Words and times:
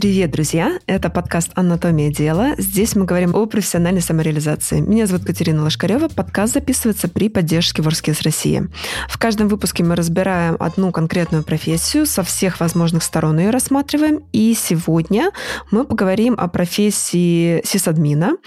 Привет, 0.00 0.30
друзья! 0.30 0.78
Это 0.86 1.10
подкаст 1.10 1.50
«Анатомия 1.56 2.10
дела». 2.10 2.54
Здесь 2.56 2.96
мы 2.96 3.04
говорим 3.04 3.34
о 3.34 3.44
профессиональной 3.44 4.00
самореализации. 4.00 4.80
Меня 4.80 5.06
зовут 5.06 5.26
Катерина 5.26 5.62
Лошкарева. 5.62 6.08
Подкаст 6.08 6.54
записывается 6.54 7.06
при 7.06 7.28
поддержке 7.28 7.82
Ворскис 7.82 8.22
России. 8.22 8.66
В 9.10 9.18
каждом 9.18 9.48
выпуске 9.48 9.84
мы 9.84 9.96
разбираем 9.96 10.56
одну 10.58 10.90
конкретную 10.90 11.44
профессию, 11.44 12.06
со 12.06 12.22
всех 12.22 12.60
возможных 12.60 13.02
сторон 13.02 13.40
ее 13.40 13.50
рассматриваем. 13.50 14.24
И 14.32 14.54
сегодня 14.58 15.32
мы 15.70 15.84
поговорим 15.84 16.34
о 16.38 16.48
профессии 16.48 17.60
сисадмина. 17.66 18.38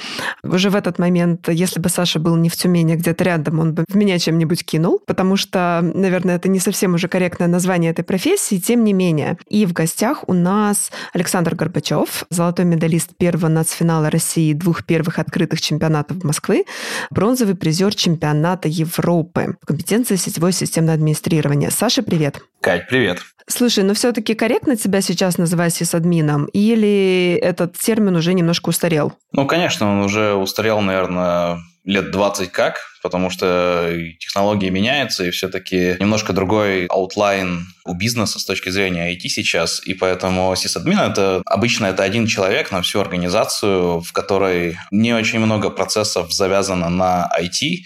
Уже 0.42 0.72
в 0.72 0.76
этот 0.76 0.98
момент, 0.98 1.50
если 1.50 1.80
бы 1.80 1.90
Саша 1.90 2.20
был 2.20 2.36
не 2.36 2.50
в 2.50 2.56
Тюмени, 2.56 2.96
где-то 2.96 3.24
рядом, 3.24 3.60
он 3.60 3.76
бы 3.76 3.86
в 3.88 3.96
меня 3.96 4.18
чем-нибудь 4.18 4.66
кинул, 4.66 5.00
потому 5.06 5.38
что, 5.38 5.82
наверное, 5.84 6.38
это 6.38 6.50
не 6.50 6.58
совсем 6.58 6.96
уже 6.96 7.08
корректное 7.08 7.48
название 7.48 7.92
этой 7.92 8.04
профессии, 8.04 8.58
тем 8.58 8.84
не 8.84 8.94
менее. 8.94 9.38
И 9.50 9.68
в 9.68 9.74
гостях 9.74 10.28
у 10.28 10.34
нас 10.34 10.92
Александр 11.14 11.43
Александр 11.44 11.56
Горбачев, 11.56 12.24
золотой 12.30 12.64
медалист 12.64 13.18
первого 13.18 13.50
нацфинала 13.50 14.10
России 14.10 14.54
двух 14.54 14.86
первых 14.86 15.20
открытых 15.20 15.60
чемпионатов 15.60 16.24
Москвы, 16.24 16.64
бронзовый 17.10 17.56
призер 17.56 17.94
чемпионата 17.94 18.70
Европы 18.70 19.58
в 19.62 19.66
компетенции 19.66 20.16
сетевое 20.16 20.54
системное 20.54 20.94
администрирование. 20.94 21.70
Саша, 21.70 22.02
привет. 22.02 22.40
Кать, 22.62 22.88
привет. 22.88 23.20
Слушай, 23.48 23.84
ну 23.84 23.94
все-таки 23.94 24.36
корректно 24.36 24.78
тебя 24.78 25.02
сейчас 25.02 25.38
называть 25.38 25.74
сисадмином? 25.74 26.46
Или 26.54 27.38
этот 27.42 27.78
термин 27.78 28.16
уже 28.16 28.34
немножко 28.34 28.70
устарел? 28.70 29.12
Ну, 29.34 29.46
конечно, 29.46 29.92
он 29.92 30.00
уже 30.06 30.36
устарел, 30.36 30.80
наверное, 30.80 31.60
лет 31.84 32.12
20 32.12 32.54
как, 32.54 32.78
потому 33.04 33.30
что 33.30 33.94
технологии 34.20 34.70
меняются, 34.70 35.26
и 35.26 35.32
все-таки 35.32 35.98
немножко 36.00 36.34
другой 36.34 36.88
outline 36.88 37.68
у 37.86 37.94
бизнеса 37.94 38.40
с 38.40 38.46
точки 38.46 38.70
зрения 38.70 39.14
IT 39.14 39.28
сейчас, 39.28 39.82
и 39.86 39.94
поэтому 39.94 40.56
сисадмин 40.56 41.00
это 41.00 41.42
обычно 41.46 41.88
это 41.88 42.04
один 42.04 42.28
человек 42.28 42.72
на 42.72 42.82
всю 42.82 43.02
организацию, 43.02 44.00
в 44.00 44.14
которой 44.14 44.78
не 44.90 45.14
очень 45.14 45.40
много 45.40 45.70
процессов 45.70 46.32
завязано 46.32 46.90
на 46.90 47.30
IT, 47.38 47.80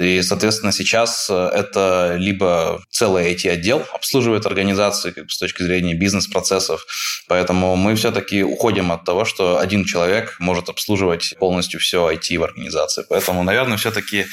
и, 0.00 0.22
соответственно, 0.22 0.72
сейчас 0.72 1.28
это 1.28 2.16
либо 2.18 2.82
целый 2.90 3.34
IT-отдел 3.34 3.84
обслуживает 3.92 4.46
организации 4.46 5.10
как 5.10 5.24
бы, 5.24 5.30
с 5.30 5.38
точки 5.38 5.62
зрения 5.62 5.94
бизнес-процессов, 5.94 6.86
поэтому 7.28 7.76
мы 7.76 7.94
все-таки 7.94 8.42
уходим 8.42 8.90
от 8.90 9.04
того, 9.04 9.26
что 9.26 9.58
один 9.58 9.84
человек 9.84 10.36
может 10.38 10.70
обслуживать 10.70 11.34
полностью 11.38 11.78
все 11.78 12.10
IT 12.10 12.38
в 12.38 12.42
организации, 12.42 13.04
поэтому, 13.06 13.42
наверное, 13.42 13.76
все-таки 13.76 14.24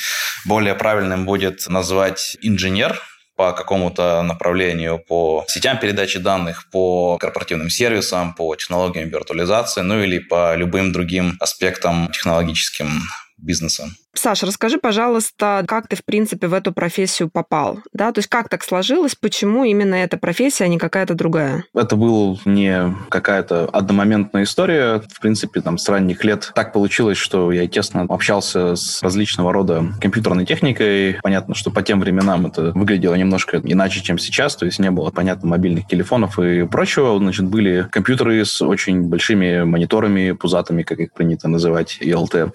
более 0.46 0.76
правильным 0.76 1.26
будет 1.26 1.68
назвать 1.68 2.38
инженер, 2.42 3.02
по 3.36 3.54
какому-то 3.54 4.22
направлению, 4.22 5.00
по 5.00 5.46
сетям 5.48 5.80
передачи 5.80 6.20
данных, 6.20 6.70
по 6.72 7.18
корпоративным 7.18 7.70
сервисам, 7.70 8.34
по 8.34 8.54
технологиям 8.56 9.08
виртуализации, 9.08 9.80
ну 9.80 10.04
или 10.04 10.20
по 10.20 10.56
любым 10.56 10.92
другим 10.92 11.38
аспектам 11.40 12.10
технологическим 12.12 13.02
бизнеса. 13.38 13.90
Саша, 14.20 14.46
расскажи, 14.46 14.80
пожалуйста, 14.80 15.64
как 15.66 15.88
ты, 15.88 15.96
в 15.96 16.04
принципе, 16.04 16.48
в 16.48 16.54
эту 16.54 16.74
профессию 16.74 17.30
попал? 17.30 17.80
Да? 17.94 18.12
То 18.12 18.20
есть 18.20 18.28
как 18.28 18.50
так 18.50 18.66
сложилось, 18.66 19.16
почему 19.16 19.64
именно 19.64 19.96
эта 19.96 20.18
профессия, 20.18 20.66
а 20.66 20.68
не 20.68 20.78
какая-то 20.78 21.14
другая? 21.14 21.64
Это 21.74 21.96
была 21.96 22.36
не 22.44 22.94
какая-то 23.08 23.70
одномоментная 23.72 24.44
история. 24.44 25.02
В 25.10 25.22
принципе, 25.22 25.62
там, 25.62 25.78
с 25.78 25.88
ранних 25.88 26.26
лет 26.26 26.52
так 26.54 26.74
получилось, 26.74 27.18
что 27.18 27.54
я 27.54 27.66
тесно 27.66 28.02
общался 28.10 28.76
с 28.76 29.02
различного 29.02 29.54
рода 29.54 29.86
компьютерной 30.02 30.46
техникой. 30.46 31.18
Понятно, 31.24 31.56
что 31.56 31.72
по 31.72 31.82
тем 31.82 32.02
временам 32.02 32.48
это 32.48 32.74
выглядело 32.76 33.16
немножко 33.16 33.62
иначе, 33.64 34.02
чем 34.02 34.18
сейчас. 34.18 34.58
То 34.58 34.66
есть 34.66 34.80
не 34.80 34.92
было, 34.92 35.12
понятно, 35.12 35.48
мобильных 35.48 35.88
телефонов 35.88 36.38
и 36.40 36.68
прочего. 36.68 37.18
Значит, 37.20 37.46
были 37.46 37.88
компьютеры 37.90 38.44
с 38.44 38.62
очень 38.62 39.04
большими 39.04 39.64
мониторами, 39.64 40.34
пузатыми, 40.34 40.84
как 40.84 41.00
их 41.00 41.14
принято 41.14 41.48
называть, 41.48 42.00
ELT. 42.02 42.52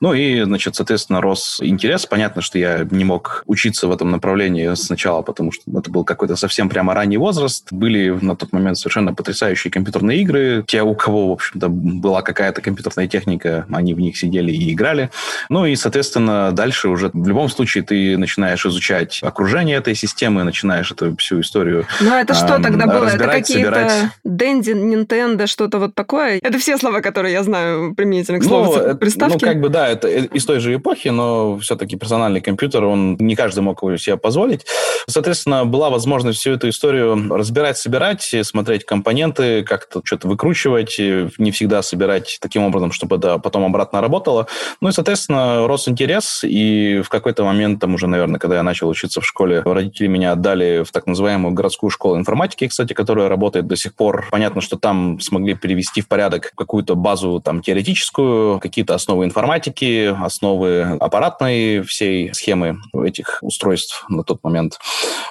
Ну 0.00 0.14
и, 0.14 0.44
значит, 0.44 0.76
соответственно, 0.76 1.07
соответственно, 1.08 1.20
рос 1.20 1.58
интерес. 1.62 2.06
Понятно, 2.06 2.42
что 2.42 2.58
я 2.58 2.86
не 2.90 3.04
мог 3.04 3.42
учиться 3.46 3.88
в 3.88 3.92
этом 3.92 4.10
направлении 4.10 4.74
сначала, 4.74 5.22
потому 5.22 5.52
что 5.52 5.62
это 5.78 5.90
был 5.90 6.04
какой-то 6.04 6.36
совсем 6.36 6.68
прямо 6.68 6.94
ранний 6.94 7.18
возраст. 7.18 7.66
Были 7.70 8.10
на 8.10 8.36
тот 8.36 8.52
момент 8.52 8.78
совершенно 8.78 9.14
потрясающие 9.14 9.70
компьютерные 9.70 10.20
игры. 10.20 10.64
Те, 10.66 10.82
у 10.82 10.94
кого, 10.94 11.28
в 11.28 11.32
общем-то, 11.32 11.68
была 11.68 12.22
какая-то 12.22 12.60
компьютерная 12.60 13.08
техника, 13.08 13.66
они 13.72 13.94
в 13.94 14.00
них 14.00 14.16
сидели 14.16 14.52
и 14.52 14.72
играли. 14.72 15.10
Ну 15.48 15.66
и, 15.66 15.76
соответственно, 15.76 16.52
дальше 16.52 16.88
уже 16.88 17.10
в 17.12 17.28
любом 17.28 17.48
случае 17.48 17.84
ты 17.84 18.18
начинаешь 18.18 18.64
изучать 18.66 19.20
окружение 19.22 19.76
этой 19.78 19.94
системы, 19.94 20.44
начинаешь 20.44 20.92
эту 20.92 21.16
всю 21.16 21.40
историю 21.40 21.86
Ну 22.00 22.14
это 22.14 22.34
что 22.34 22.54
эм, 22.54 22.62
тогда 22.62 22.86
было? 22.86 23.06
Это 23.06 23.28
какие-то 23.28 24.12
Dendy, 24.26 24.74
Nintendo, 24.74 25.46
что-то 25.46 25.78
вот 25.78 25.94
такое? 25.94 26.40
Это 26.42 26.58
все 26.58 26.76
слова, 26.78 27.00
которые 27.00 27.32
я 27.32 27.42
знаю 27.42 27.94
применительно 27.94 28.40
к 28.40 28.44
слову 28.44 28.76
ну, 28.76 28.96
приставки? 28.98 29.44
Ну, 29.44 29.50
как 29.50 29.60
бы, 29.60 29.68
да, 29.68 29.88
это 29.88 30.08
из 30.08 30.44
той 30.44 30.60
же 30.60 30.74
эпохи, 30.74 30.87
эпохи, 30.88 31.08
но 31.08 31.58
все-таки 31.58 31.96
персональный 31.96 32.40
компьютер, 32.40 32.84
он 32.84 33.16
не 33.18 33.36
каждый 33.36 33.60
мог 33.60 33.82
его 33.82 33.96
себе 33.96 34.16
позволить. 34.16 34.64
Соответственно, 35.06 35.64
была 35.64 35.90
возможность 35.90 36.38
всю 36.38 36.52
эту 36.52 36.68
историю 36.68 37.28
разбирать, 37.30 37.76
собирать, 37.76 38.34
смотреть 38.42 38.84
компоненты, 38.84 39.62
как-то 39.64 40.00
что-то 40.04 40.28
выкручивать, 40.28 40.98
не 40.98 41.50
всегда 41.50 41.82
собирать 41.82 42.38
таким 42.40 42.64
образом, 42.64 42.92
чтобы 42.92 43.16
это 43.16 43.38
потом 43.38 43.64
обратно 43.64 44.00
работало. 44.00 44.46
Ну 44.80 44.88
и, 44.88 44.92
соответственно, 44.92 45.66
рос 45.66 45.88
интерес, 45.88 46.42
и 46.42 47.02
в 47.04 47.08
какой-то 47.08 47.44
момент, 47.44 47.80
там 47.80 47.94
уже, 47.94 48.06
наверное, 48.06 48.38
когда 48.38 48.56
я 48.56 48.62
начал 48.62 48.88
учиться 48.88 49.20
в 49.20 49.26
школе, 49.26 49.62
родители 49.64 50.06
меня 50.06 50.32
отдали 50.32 50.84
в 50.84 50.90
так 50.90 51.06
называемую 51.06 51.52
городскую 51.52 51.90
школу 51.90 52.16
информатики, 52.16 52.66
кстати, 52.66 52.92
которая 52.92 53.28
работает 53.28 53.66
до 53.66 53.76
сих 53.76 53.94
пор. 53.94 54.28
Понятно, 54.30 54.60
что 54.60 54.76
там 54.76 55.20
смогли 55.20 55.54
перевести 55.54 56.00
в 56.00 56.08
порядок 56.08 56.52
какую-то 56.56 56.94
базу 56.94 57.40
там 57.44 57.60
теоретическую, 57.60 58.60
какие-то 58.60 58.94
основы 58.94 59.24
информатики, 59.24 60.14
основы 60.22 60.77
аппаратной 61.00 61.82
всей 61.82 62.32
схемы 62.34 62.78
этих 62.94 63.38
устройств 63.42 64.04
на 64.08 64.24
тот 64.24 64.42
момент. 64.42 64.78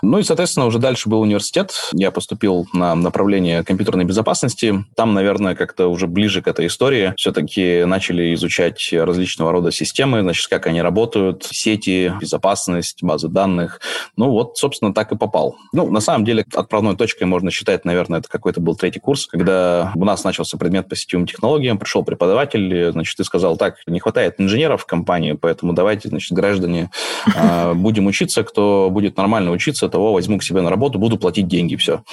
Ну 0.02 0.20
и, 0.20 0.24
соответственно, 0.24 0.66
уже 0.66 0.80
дальше 0.80 1.10
был 1.10 1.22
университет. 1.22 1.74
Я 1.94 2.12
поступил 2.12 2.68
на 2.74 2.96
направление 2.96 3.64
компьютерной 3.64 4.06
безопасности. 4.06 4.86
Там, 4.96 5.14
наверное, 5.14 5.56
как-то 5.56 5.88
уже 5.88 6.08
ближе 6.08 6.42
к 6.42 6.48
этой 6.48 6.68
истории 6.68 7.14
все-таки 7.18 7.84
начали 7.86 8.34
изучать 8.34 8.90
различного 8.92 9.52
рода 9.52 9.72
системы, 9.72 10.22
значит, 10.22 10.48
как 10.48 10.68
они 10.68 10.82
работают, 10.82 11.44
сети, 11.50 12.14
безопасность, 12.20 13.04
базы 13.04 13.28
данных. 13.28 13.82
Ну 14.16 14.30
вот, 14.30 14.58
собственно, 14.58 14.94
так 14.94 15.12
и 15.12 15.18
попал. 15.18 15.58
Ну, 15.74 15.90
на 15.90 16.00
самом 16.00 16.26
деле, 16.26 16.46
отправной 16.54 16.96
точкой 16.96 17.24
можно 17.24 17.52
считать, 17.52 17.86
наверное, 17.86 18.20
это 18.20 18.30
какой-то 18.30 18.62
был 18.62 18.76
третий 18.76 19.00
курс, 19.00 19.28
когда 19.28 19.92
у 19.96 20.06
нас 20.06 20.24
начался 20.24 20.58
предмет 20.58 20.90
по 20.90 20.96
сетевым 20.96 21.28
технологиям, 21.28 21.78
пришел 21.78 22.04
преподаватель, 22.04 22.92
значит, 22.92 23.20
и 23.20 23.24
сказал, 23.24 23.58
так, 23.58 23.76
не 23.88 24.00
хватает 24.00 24.36
инженеров 24.38 24.84
в 24.84 24.86
компании, 24.86 25.34
поэтому 25.38 25.74
давайте, 25.74 26.10
значит, 26.10 26.32
граждане, 26.32 26.90
а, 27.36 27.74
будем 27.76 28.08
учиться, 28.08 28.44
кто 28.44 28.90
будет 28.92 29.18
нормально 29.18 29.52
учиться, 29.52 29.90
того 29.90 30.14
возьму 30.14 30.38
к 30.38 30.44
себе 30.44 30.62
на 30.62 30.70
работу, 30.70 31.00
буду 31.00 31.18
платить 31.18 31.48
деньги, 31.48 31.76
все. 31.76 32.04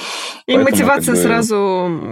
И 0.47 0.53
поэтому, 0.53 0.71
мотивация 0.71 1.15
как 1.15 1.23
бы, 1.23 1.29
сразу 1.29 1.57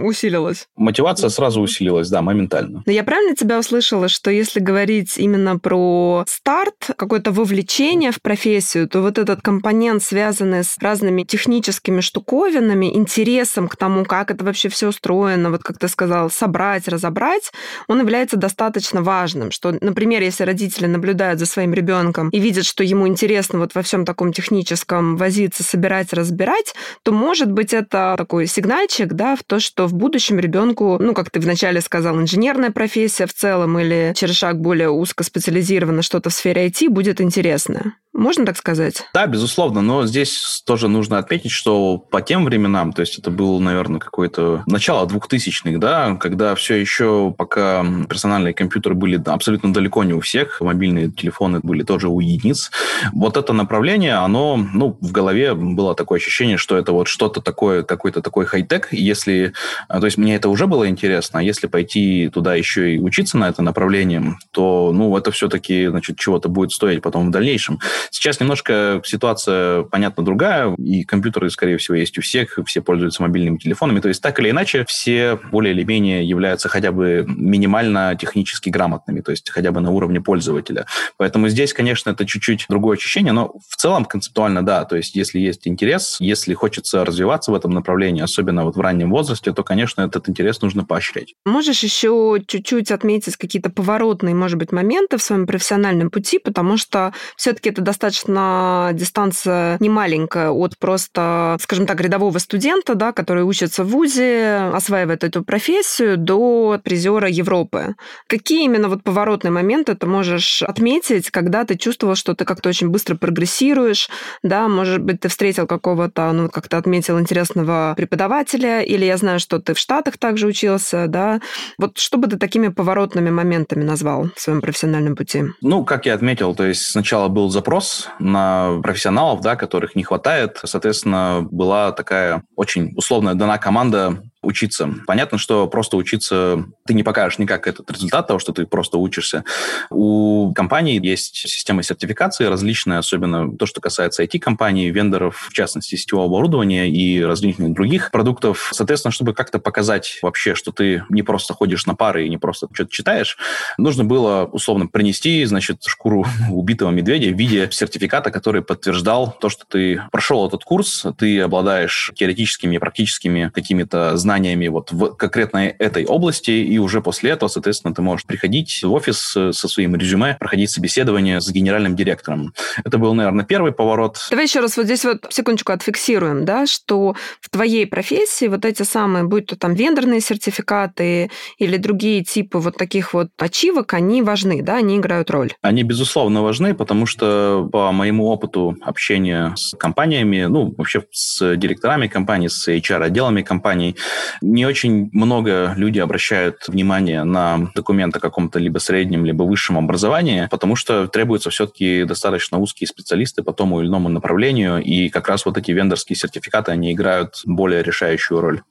усилилась. 0.02 0.68
Мотивация 0.76 1.30
сразу 1.30 1.60
усилилась, 1.60 2.08
да, 2.08 2.22
моментально. 2.22 2.82
Но 2.86 2.92
я 2.92 3.04
правильно 3.04 3.36
тебя 3.36 3.58
услышала, 3.58 4.08
что 4.08 4.30
если 4.30 4.60
говорить 4.60 5.18
именно 5.18 5.58
про 5.58 6.24
старт, 6.26 6.90
какое-то 6.96 7.32
вовлечение 7.32 8.12
в 8.12 8.20
профессию, 8.20 8.88
то 8.88 9.00
вот 9.00 9.18
этот 9.18 9.42
компонент, 9.42 10.02
связанный 10.02 10.64
с 10.64 10.78
разными 10.78 11.22
техническими 11.22 12.00
штуковинами, 12.00 12.94
интересом 12.94 13.68
к 13.68 13.76
тому, 13.76 14.04
как 14.04 14.30
это 14.30 14.44
вообще 14.44 14.68
все 14.68 14.88
устроено, 14.88 15.50
вот 15.50 15.62
как 15.62 15.78
ты 15.78 15.88
сказал, 15.88 16.30
собрать, 16.30 16.88
разобрать, 16.88 17.52
он 17.88 18.00
является 18.00 18.36
достаточно 18.36 19.02
важным, 19.02 19.50
что, 19.50 19.72
например, 19.80 20.22
если 20.22 20.44
родители 20.44 20.86
наблюдают 21.02 21.40
за 21.40 21.46
своим 21.46 21.74
ребенком 21.74 22.28
и 22.28 22.38
видят, 22.38 22.64
что 22.64 22.84
ему 22.84 23.08
интересно 23.08 23.58
вот 23.58 23.74
во 23.74 23.82
всем 23.82 24.04
таком 24.04 24.32
техническом 24.32 25.16
возиться, 25.16 25.64
собирать, 25.64 26.12
разбирать, 26.12 26.74
то, 27.02 27.10
может 27.10 27.50
быть, 27.50 27.74
это 27.74 28.14
такой 28.16 28.46
сигнальчик, 28.46 29.12
да, 29.12 29.34
в 29.34 29.42
то, 29.42 29.58
что 29.58 29.88
в 29.88 29.94
будущем 29.94 30.38
ребенку, 30.38 30.98
ну, 31.00 31.12
как 31.12 31.30
ты 31.30 31.40
вначале 31.40 31.80
сказал, 31.80 32.20
инженерная 32.20 32.70
профессия 32.70 33.26
в 33.26 33.34
целом 33.34 33.78
или 33.80 34.12
через 34.14 34.36
шаг 34.36 34.60
более 34.60 34.90
узкоспециализированно 34.90 36.02
что-то 36.02 36.30
в 36.30 36.34
сфере 36.34 36.68
IT 36.68 36.88
будет 36.88 37.20
интересно. 37.20 37.94
Можно 38.12 38.44
так 38.44 38.58
сказать? 38.58 39.04
Да, 39.14 39.26
безусловно, 39.26 39.80
но 39.80 40.06
здесь 40.06 40.62
тоже 40.66 40.88
нужно 40.88 41.16
отметить, 41.16 41.50
что 41.50 41.96
по 41.96 42.20
тем 42.20 42.44
временам, 42.44 42.92
то 42.92 43.00
есть 43.00 43.18
это 43.18 43.30
было, 43.30 43.58
наверное, 43.58 44.00
какое-то 44.00 44.64
начало 44.66 45.06
2000-х, 45.06 45.78
да, 45.78 46.16
когда 46.16 46.54
все 46.54 46.74
еще 46.74 47.34
пока 47.36 47.84
персональные 48.08 48.52
компьютеры 48.52 48.94
были 48.94 49.20
абсолютно 49.24 49.72
далеко 49.72 50.04
не 50.04 50.12
у 50.12 50.20
всех, 50.20 50.60
мобильные 50.60 50.91
телефоны 51.08 51.60
были 51.62 51.82
тоже 51.82 52.08
у 52.08 52.20
единиц, 52.20 52.70
вот 53.12 53.36
это 53.36 53.52
направление, 53.52 54.14
оно, 54.14 54.56
ну, 54.56 54.96
в 55.00 55.12
голове 55.12 55.54
было 55.54 55.94
такое 55.94 56.18
ощущение, 56.18 56.56
что 56.56 56.76
это 56.76 56.92
вот 56.92 57.08
что-то 57.08 57.40
такое, 57.40 57.82
какой-то 57.82 58.22
такой 58.22 58.46
хай-тек, 58.46 58.88
если, 58.92 59.52
а, 59.88 60.00
то 60.00 60.06
есть 60.06 60.18
мне 60.18 60.36
это 60.36 60.48
уже 60.48 60.66
было 60.66 60.88
интересно, 60.88 61.40
а 61.40 61.42
если 61.42 61.66
пойти 61.66 62.28
туда 62.28 62.54
еще 62.54 62.94
и 62.94 62.98
учиться 62.98 63.38
на 63.38 63.48
это 63.48 63.62
направление, 63.62 64.36
то, 64.50 64.92
ну, 64.92 65.16
это 65.16 65.30
все-таки, 65.30 65.86
значит, 65.86 66.18
чего-то 66.18 66.48
будет 66.48 66.72
стоить 66.72 67.02
потом 67.02 67.28
в 67.28 67.30
дальнейшем. 67.30 67.78
Сейчас 68.10 68.40
немножко 68.40 69.00
ситуация, 69.04 69.82
понятно, 69.84 70.24
другая, 70.24 70.74
и 70.76 71.04
компьютеры, 71.04 71.50
скорее 71.50 71.76
всего, 71.78 71.96
есть 71.96 72.18
у 72.18 72.22
всех, 72.22 72.58
все 72.66 72.82
пользуются 72.82 73.22
мобильными 73.22 73.58
телефонами, 73.58 74.00
то 74.00 74.08
есть 74.08 74.22
так 74.22 74.38
или 74.40 74.50
иначе 74.50 74.84
все 74.88 75.38
более 75.50 75.74
или 75.74 75.84
менее 75.84 76.26
являются 76.26 76.68
хотя 76.68 76.92
бы 76.92 77.24
минимально 77.26 78.16
технически 78.18 78.70
грамотными, 78.70 79.20
то 79.20 79.30
есть 79.30 79.50
хотя 79.50 79.72
бы 79.72 79.80
на 79.80 79.90
уровне 79.90 80.20
пользователя. 80.20 80.81
Поэтому 81.16 81.48
здесь, 81.48 81.72
конечно, 81.72 82.10
это 82.10 82.26
чуть-чуть 82.26 82.66
другое 82.68 82.96
ощущение, 82.96 83.32
но 83.32 83.52
в 83.68 83.76
целом 83.76 84.04
концептуально 84.04 84.64
да, 84.64 84.84
то 84.84 84.96
есть 84.96 85.14
если 85.14 85.38
есть 85.38 85.66
интерес, 85.68 86.16
если 86.20 86.54
хочется 86.54 87.04
развиваться 87.04 87.50
в 87.50 87.54
этом 87.54 87.72
направлении, 87.72 88.22
особенно 88.22 88.64
вот 88.64 88.76
в 88.76 88.80
раннем 88.80 89.10
возрасте, 89.10 89.52
то, 89.52 89.62
конечно, 89.62 90.02
этот 90.02 90.28
интерес 90.28 90.60
нужно 90.62 90.84
поощрять. 90.84 91.34
Можешь 91.44 91.82
еще 91.82 92.38
чуть-чуть 92.46 92.90
отметить 92.90 93.36
какие-то 93.36 93.70
поворотные, 93.70 94.34
может 94.34 94.58
быть, 94.58 94.72
моменты 94.72 95.16
в 95.16 95.22
своем 95.22 95.46
профессиональном 95.46 96.10
пути, 96.10 96.38
потому 96.38 96.76
что 96.76 97.12
все-таки 97.36 97.70
это 97.70 97.82
достаточно 97.82 98.90
дистанция 98.92 99.76
не 99.80 99.88
маленькая 99.88 100.50
от 100.50 100.78
просто, 100.78 101.56
скажем 101.60 101.86
так, 101.86 102.00
рядового 102.00 102.38
студента, 102.38 102.94
да, 102.94 103.12
который 103.12 103.44
учится 103.44 103.84
в 103.84 103.88
ВУЗе, 103.88 104.70
осваивает 104.72 105.24
эту 105.24 105.44
профессию, 105.44 106.16
до 106.16 106.80
призера 106.82 107.28
Европы. 107.28 107.94
Какие 108.26 108.64
именно 108.64 108.88
вот 108.88 109.02
поворотные 109.02 109.50
моменты 109.50 109.94
ты 109.94 110.06
можешь 110.06 110.62
отметить, 110.72 111.30
когда 111.30 111.64
ты 111.64 111.76
чувствовал, 111.76 112.14
что 112.14 112.34
ты 112.34 112.44
как-то 112.44 112.68
очень 112.68 112.88
быстро 112.88 113.14
прогрессируешь, 113.16 114.08
да, 114.42 114.68
может 114.68 115.02
быть, 115.02 115.20
ты 115.20 115.28
встретил 115.28 115.66
какого-то, 115.66 116.32
ну, 116.32 116.48
как 116.48 116.68
то 116.68 116.78
отметил, 116.78 117.20
интересного 117.20 117.94
преподавателя, 117.96 118.80
или 118.80 119.04
я 119.04 119.16
знаю, 119.16 119.38
что 119.38 119.58
ты 119.58 119.74
в 119.74 119.78
Штатах 119.78 120.18
также 120.18 120.46
учился, 120.46 121.06
да. 121.06 121.40
Вот 121.78 121.98
что 121.98 122.18
бы 122.18 122.26
ты 122.28 122.38
такими 122.38 122.68
поворотными 122.68 123.30
моментами 123.30 123.84
назвал 123.84 124.28
в 124.34 124.40
своем 124.40 124.60
профессиональном 124.60 125.14
пути? 125.14 125.44
Ну, 125.60 125.84
как 125.84 126.06
я 126.06 126.14
отметил, 126.14 126.54
то 126.54 126.64
есть 126.64 126.82
сначала 126.90 127.28
был 127.28 127.50
запрос 127.50 128.08
на 128.18 128.80
профессионалов, 128.82 129.40
да, 129.40 129.56
которых 129.56 129.94
не 129.94 130.02
хватает. 130.02 130.58
Соответственно, 130.64 131.46
была 131.50 131.92
такая 131.92 132.42
очень 132.56 132.92
условная 132.96 133.34
дана 133.34 133.58
команда 133.58 134.22
учиться. 134.42 134.92
Понятно, 135.06 135.38
что 135.38 135.66
просто 135.68 135.96
учиться 135.96 136.64
ты 136.84 136.94
не 136.94 137.02
покажешь 137.02 137.38
никак 137.38 137.66
этот 137.68 137.90
результат 137.90 138.26
того, 138.26 138.38
что 138.38 138.52
ты 138.52 138.66
просто 138.66 138.98
учишься. 138.98 139.44
У 139.90 140.52
компаний 140.52 140.98
есть 141.00 141.36
система 141.36 141.82
сертификации 141.82 142.46
различная, 142.46 142.98
особенно 142.98 143.56
то, 143.56 143.66
что 143.66 143.80
касается 143.80 144.24
IT-компаний, 144.24 144.90
вендоров, 144.90 145.48
в 145.50 145.52
частности, 145.52 145.94
сетевого 145.94 146.26
оборудования 146.26 146.90
и 146.90 147.22
различных 147.22 147.72
других 147.72 148.10
продуктов. 148.10 148.70
Соответственно, 148.72 149.12
чтобы 149.12 149.32
как-то 149.32 149.60
показать 149.60 150.18
вообще, 150.22 150.54
что 150.54 150.72
ты 150.72 151.04
не 151.08 151.22
просто 151.22 151.54
ходишь 151.54 151.86
на 151.86 151.94
пары 151.94 152.26
и 152.26 152.28
не 152.28 152.38
просто 152.38 152.66
что-то 152.72 152.90
читаешь, 152.90 153.38
нужно 153.78 154.04
было 154.04 154.48
условно 154.50 154.88
принести, 154.88 155.44
значит, 155.44 155.84
шкуру 155.84 156.26
убитого 156.50 156.90
медведя 156.90 157.30
в 157.30 157.38
виде 157.38 157.68
сертификата, 157.70 158.30
который 158.30 158.62
подтверждал 158.62 159.36
то, 159.40 159.48
что 159.48 159.64
ты 159.68 160.02
прошел 160.10 160.48
этот 160.48 160.64
курс, 160.64 161.06
ты 161.16 161.40
обладаешь 161.40 162.10
теоретическими 162.16 162.76
и 162.76 162.78
практическими 162.78 163.50
какими-то 163.54 164.16
знаниями 164.16 164.31
знаниями 164.32 164.68
вот 164.68 164.92
в 164.92 165.14
конкретной 165.16 165.68
этой 165.78 166.06
области, 166.06 166.50
и 166.50 166.78
уже 166.78 167.02
после 167.02 167.32
этого, 167.32 167.48
соответственно, 167.48 167.94
ты 167.94 168.00
можешь 168.00 168.24
приходить 168.24 168.82
в 168.82 168.92
офис 168.92 169.36
э, 169.36 169.52
со 169.52 169.68
своим 169.68 169.94
резюме, 169.94 170.36
проходить 170.40 170.70
собеседование 170.70 171.40
с 171.40 171.50
генеральным 171.50 171.94
директором. 171.94 172.54
Это 172.82 172.96
был, 172.96 173.12
наверное, 173.14 173.44
первый 173.44 173.72
поворот. 173.72 174.16
Давай 174.30 174.46
еще 174.46 174.60
раз 174.60 174.78
вот 174.78 174.86
здесь 174.86 175.04
вот 175.04 175.26
секундочку 175.28 175.72
отфиксируем, 175.72 176.46
да, 176.46 176.66
что 176.66 177.14
в 177.42 177.50
твоей 177.50 177.86
профессии 177.86 178.48
вот 178.48 178.64
эти 178.64 178.84
самые, 178.84 179.24
будь 179.24 179.46
то 179.46 179.56
там 179.56 179.74
вендорные 179.74 180.20
сертификаты 180.20 181.30
или 181.58 181.76
другие 181.76 182.24
типы 182.24 182.58
вот 182.58 182.76
таких 182.78 183.12
вот 183.12 183.28
ачивок, 183.38 183.92
они 183.92 184.22
важны, 184.22 184.62
да, 184.62 184.76
они 184.76 184.96
играют 184.96 185.30
роль. 185.30 185.52
Они, 185.60 185.82
безусловно, 185.82 186.42
важны, 186.42 186.74
потому 186.74 187.04
что 187.04 187.68
по 187.70 187.92
моему 187.92 188.28
опыту 188.28 188.76
общения 188.80 189.52
с 189.56 189.76
компаниями, 189.76 190.46
ну, 190.48 190.74
вообще 190.78 191.02
с 191.10 191.56
директорами 191.56 192.06
компаний, 192.06 192.48
с 192.48 192.66
HR-отделами 192.68 193.42
компаний, 193.42 193.96
не 194.40 194.66
очень 194.66 195.10
много 195.12 195.74
людей 195.76 196.02
обращают 196.02 196.68
внимание 196.68 197.24
на 197.24 197.70
документ 197.74 198.16
о 198.16 198.20
каком-то 198.20 198.58
либо 198.58 198.78
среднем, 198.78 199.24
либо 199.24 199.42
высшем 199.42 199.78
образовании, 199.78 200.48
потому 200.50 200.76
что 200.76 201.06
требуются 201.06 201.50
все-таки 201.50 202.04
достаточно 202.04 202.58
узкие 202.58 202.88
специалисты 202.88 203.42
по 203.42 203.52
тому 203.52 203.80
или 203.80 203.88
иному 203.88 204.08
направлению, 204.08 204.82
и 204.82 205.08
как 205.08 205.28
раз 205.28 205.44
вот 205.46 205.58
эти 205.58 205.70
вендорские 205.70 206.16
сертификаты, 206.16 206.72
они 206.72 206.92
играют 206.92 207.42
более 207.44 207.82
решающую 207.82 208.40
роль. 208.40 208.62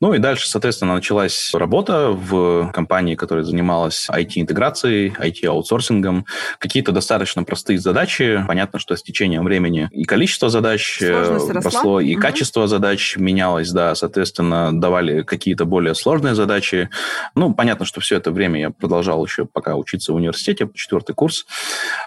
Ну 0.00 0.14
и 0.14 0.18
дальше, 0.18 0.48
соответственно, 0.48 0.94
началась 0.94 1.52
работа 1.52 2.10
в 2.10 2.70
компании, 2.72 3.16
которая 3.16 3.44
занималась 3.44 4.08
IT-интеграцией, 4.10 5.10
IT-аутсорсингом. 5.10 6.24
Какие-то 6.58 6.92
достаточно 6.92 7.44
простые 7.44 7.78
задачи. 7.78 8.42
Понятно, 8.48 8.78
что 8.78 8.96
с 8.96 9.02
течением 9.02 9.44
времени 9.44 9.90
и 9.92 10.04
количество 10.04 10.48
задач 10.48 11.02
э, 11.02 11.24
Сложность 11.24 11.50
росло, 11.50 11.70
росла. 11.70 12.02
и 12.02 12.14
угу. 12.14 12.22
качество 12.22 12.66
задач 12.66 13.16
менялось, 13.18 13.70
да, 13.72 13.94
соответственно, 13.94 14.70
давали 14.72 15.22
какие-то 15.22 15.66
более 15.66 15.94
сложные 15.94 16.34
задачи. 16.34 16.88
Ну, 17.34 17.52
понятно, 17.52 17.84
что 17.84 18.00
все 18.00 18.16
это 18.16 18.30
время 18.30 18.58
я 18.58 18.70
продолжал 18.70 19.22
еще 19.24 19.44
пока 19.44 19.76
учиться 19.76 20.12
в 20.12 20.16
университете, 20.16 20.68
четвертый 20.74 21.14
курс. 21.14 21.44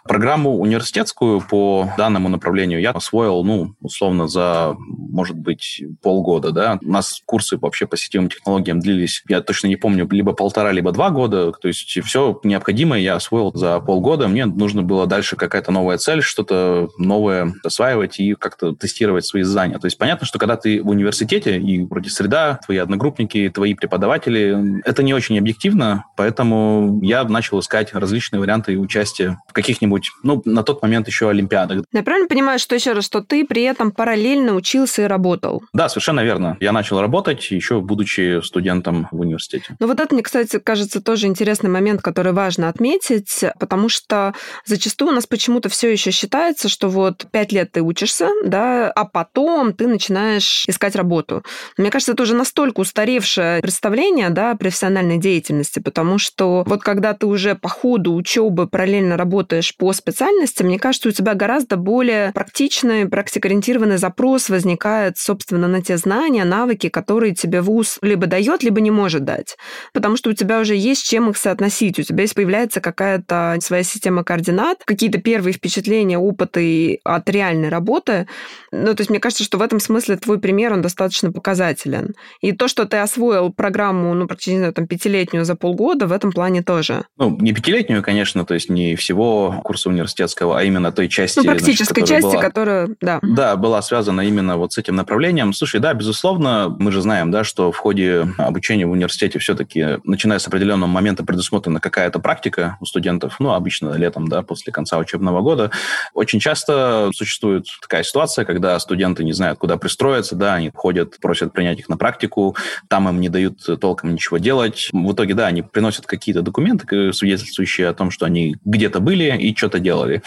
Программу 0.03 0.57
университетскую 0.57 1.41
по 1.41 1.89
данному 1.95 2.27
направлению 2.29 2.81
я 2.81 2.89
освоил, 2.89 3.43
ну, 3.43 3.75
условно, 3.81 4.27
за, 4.27 4.75
может 5.13 5.37
быть, 5.37 5.81
полгода, 6.01 6.51
да. 6.51 6.79
У 6.83 6.91
нас 6.91 7.21
курсы 7.25 7.57
вообще 7.57 7.85
по 7.85 7.95
сетевым 7.95 8.29
технологиям 8.29 8.79
длились, 8.79 9.23
я 9.29 9.41
точно 9.41 9.67
не 9.67 9.75
помню, 9.75 10.07
либо 10.11 10.33
полтора, 10.33 10.71
либо 10.71 10.91
два 10.91 11.11
года. 11.11 11.51
То 11.51 11.67
есть 11.67 11.87
все 12.03 12.39
необходимое 12.43 12.99
я 12.99 13.15
освоил 13.15 13.51
за 13.53 13.79
полгода. 13.79 14.27
Мне 14.27 14.45
нужно 14.45 14.81
было 14.81 15.05
дальше 15.05 15.35
какая-то 15.35 15.71
новая 15.71 15.97
цель, 15.97 16.21
что-то 16.21 16.89
новое 16.97 17.53
осваивать 17.63 18.19
и 18.19 18.33
как-то 18.33 18.73
тестировать 18.73 19.25
свои 19.25 19.43
знания. 19.43 19.77
То 19.77 19.85
есть 19.85 19.97
понятно, 19.97 20.25
что 20.25 20.39
когда 20.39 20.57
ты 20.57 20.81
в 20.81 20.89
университете, 20.89 21.59
и 21.59 21.85
вроде 21.85 22.09
среда, 22.09 22.59
твои 22.65 22.77
одногруппники, 22.77 23.49
твои 23.49 23.75
преподаватели, 23.75 24.81
это 24.83 25.03
не 25.03 25.13
очень 25.13 25.37
объективно, 25.37 26.05
поэтому 26.17 26.99
я 27.03 27.23
начал 27.23 27.59
искать 27.59 27.93
различные 27.93 28.39
варианты 28.39 28.77
участия 28.77 29.37
в 29.47 29.53
каких-нибудь, 29.53 30.09
ну, 30.23 30.41
на 30.45 30.63
тот 30.63 30.81
момент 30.81 31.07
еще 31.07 31.29
олимпиадах. 31.29 31.83
Я 31.91 32.01
правильно 32.01 32.27
понимаю, 32.27 32.57
что 32.57 32.73
еще 32.73 32.93
раз, 32.93 33.05
что 33.05 33.21
ты 33.21 33.45
при 33.45 33.61
этом 33.63 33.91
параллельно 33.91 34.55
учился 34.55 35.02
и 35.03 35.07
работал? 35.07 35.63
Да, 35.73 35.89
совершенно 35.89 36.23
верно. 36.23 36.57
Я 36.59 36.71
начал 36.71 37.01
работать 37.01 37.51
еще 37.51 37.73
еще 37.73 37.81
будучи 37.81 38.41
студентом 38.43 39.07
в 39.11 39.19
университете. 39.19 39.75
Ну 39.79 39.87
вот 39.87 39.99
это, 39.99 40.13
мне, 40.13 40.23
кстати, 40.23 40.59
кажется 40.59 41.01
тоже 41.01 41.27
интересный 41.27 41.69
момент, 41.69 42.01
который 42.01 42.33
важно 42.33 42.69
отметить, 42.69 43.43
потому 43.59 43.89
что 43.89 44.33
зачастую 44.65 45.11
у 45.11 45.13
нас 45.13 45.25
почему-то 45.25 45.69
все 45.69 45.91
еще 45.91 46.11
считается, 46.11 46.69
что 46.69 46.89
вот 46.89 47.25
пять 47.31 47.51
лет 47.51 47.71
ты 47.71 47.81
учишься, 47.81 48.29
да, 48.45 48.91
а 48.91 49.05
потом 49.05 49.73
ты 49.73 49.87
начинаешь 49.87 50.65
искать 50.67 50.95
работу. 50.95 51.43
Мне 51.77 51.89
кажется, 51.89 52.13
это 52.13 52.23
уже 52.23 52.35
настолько 52.35 52.81
устаревшее 52.81 53.61
представление, 53.61 54.29
да, 54.29 54.55
профессиональной 54.55 55.17
деятельности, 55.17 55.79
потому 55.79 56.17
что 56.17 56.63
вот 56.65 56.83
когда 56.83 57.13
ты 57.13 57.25
уже 57.25 57.55
по 57.55 57.69
ходу 57.69 58.13
учебы 58.13 58.67
параллельно 58.67 59.17
работаешь 59.17 59.75
по 59.75 59.93
специальности, 59.93 60.63
мне 60.63 60.79
кажется, 60.79 61.09
у 61.09 61.11
тебя 61.11 61.33
гораздо 61.33 61.77
более 61.77 62.31
практичный, 62.33 63.07
практикоориентированный 63.07 63.97
запрос 63.97 64.49
возникает, 64.49 64.83
собственно, 65.15 65.67
на 65.67 65.81
те 65.81 65.97
знания, 65.97 66.43
навыки, 66.43 66.89
которые 66.89 67.33
тебе 67.33 67.61
вуз 67.61 67.97
либо 68.01 68.27
дает, 68.27 68.63
либо 68.63 68.81
не 68.81 68.91
может 68.91 69.23
дать. 69.23 69.57
Потому 69.93 70.17
что 70.17 70.29
у 70.29 70.33
тебя 70.33 70.59
уже 70.59 70.75
есть 70.75 71.05
чем 71.05 71.29
их 71.29 71.37
соотносить. 71.37 71.99
У 71.99 72.03
тебя 72.03 72.21
есть 72.21 72.35
появляется 72.35 72.81
какая-то 72.81 73.57
своя 73.61 73.83
система 73.83 74.23
координат, 74.23 74.79
какие-то 74.85 75.19
первые 75.19 75.53
впечатления, 75.53 76.17
опыты 76.17 76.99
от 77.03 77.29
реальной 77.29 77.69
работы. 77.69 78.27
Ну, 78.71 78.93
то 78.93 79.01
есть 79.01 79.09
мне 79.09 79.19
кажется, 79.19 79.43
что 79.43 79.57
в 79.57 79.61
этом 79.61 79.79
смысле 79.79 80.17
твой 80.17 80.39
пример, 80.39 80.73
он 80.73 80.81
достаточно 80.81 81.31
показателен. 81.31 82.13
И 82.41 82.51
то, 82.51 82.67
что 82.67 82.85
ты 82.85 82.97
освоил 82.97 83.51
программу, 83.51 84.13
ну, 84.13 84.27
практически, 84.27 84.57
знаю, 84.57 84.73
там, 84.73 84.87
пятилетнюю 84.87 85.45
за 85.45 85.55
полгода, 85.55 86.07
в 86.07 86.11
этом 86.11 86.31
плане 86.31 86.63
тоже. 86.63 87.05
Ну, 87.17 87.37
не 87.39 87.53
пятилетнюю, 87.53 88.03
конечно, 88.03 88.45
то 88.45 88.53
есть 88.53 88.69
не 88.69 88.95
всего 88.95 89.61
курса 89.63 89.89
университетского, 89.89 90.59
а 90.59 90.63
именно 90.63 90.91
той 90.91 91.09
части... 91.09 91.39
Ну, 91.39 91.45
практической 91.45 92.01
значит, 92.01 92.15
части, 92.15 92.35
была, 92.35 92.41
которая, 92.41 92.89
да. 93.01 93.19
Да, 93.21 93.55
была 93.55 93.81
связана 93.81 94.21
именно 94.21 94.57
вот 94.57 94.73
с 94.73 94.77
этим 94.83 94.95
направлением. 94.95 95.53
Слушай, 95.53 95.79
да, 95.79 95.93
безусловно, 95.93 96.75
мы 96.77 96.91
же 96.91 97.01
знаем, 97.01 97.31
да, 97.31 97.43
что 97.43 97.71
в 97.71 97.77
ходе 97.77 98.27
обучения 98.37 98.85
в 98.85 98.91
университете 98.91 99.39
все-таки, 99.39 99.99
начиная 100.03 100.39
с 100.39 100.47
определенного 100.47 100.89
момента, 100.89 101.23
предусмотрена 101.23 101.79
какая-то 101.79 102.19
практика 102.19 102.77
у 102.79 102.85
студентов, 102.85 103.37
ну, 103.39 103.53
обычно 103.53 103.93
летом, 103.95 104.27
да, 104.27 104.41
после 104.41 104.71
конца 104.71 104.97
учебного 104.97 105.41
года. 105.41 105.71
Очень 106.13 106.39
часто 106.39 107.09
существует 107.13 107.65
такая 107.81 108.03
ситуация, 108.03 108.45
когда 108.45 108.77
студенты 108.79 109.23
не 109.23 109.33
знают, 109.33 109.59
куда 109.59 109.77
пристроиться, 109.77 110.35
да, 110.35 110.55
они 110.55 110.71
ходят, 110.73 111.19
просят 111.19 111.53
принять 111.53 111.79
их 111.79 111.89
на 111.89 111.97
практику, 111.97 112.55
там 112.89 113.07
им 113.07 113.21
не 113.21 113.29
дают 113.29 113.59
толком 113.79 114.13
ничего 114.13 114.37
делать. 114.37 114.89
В 114.91 115.13
итоге, 115.13 115.33
да, 115.33 115.47
они 115.47 115.61
приносят 115.61 116.05
какие-то 116.05 116.41
документы, 116.41 117.13
свидетельствующие 117.13 117.87
о 117.87 117.93
том, 117.93 118.11
что 118.11 118.25
они 118.25 118.57
где-то 118.65 118.99
были 118.99 119.35
и 119.37 119.55
что-то 119.55 119.79
делали. 119.79 120.21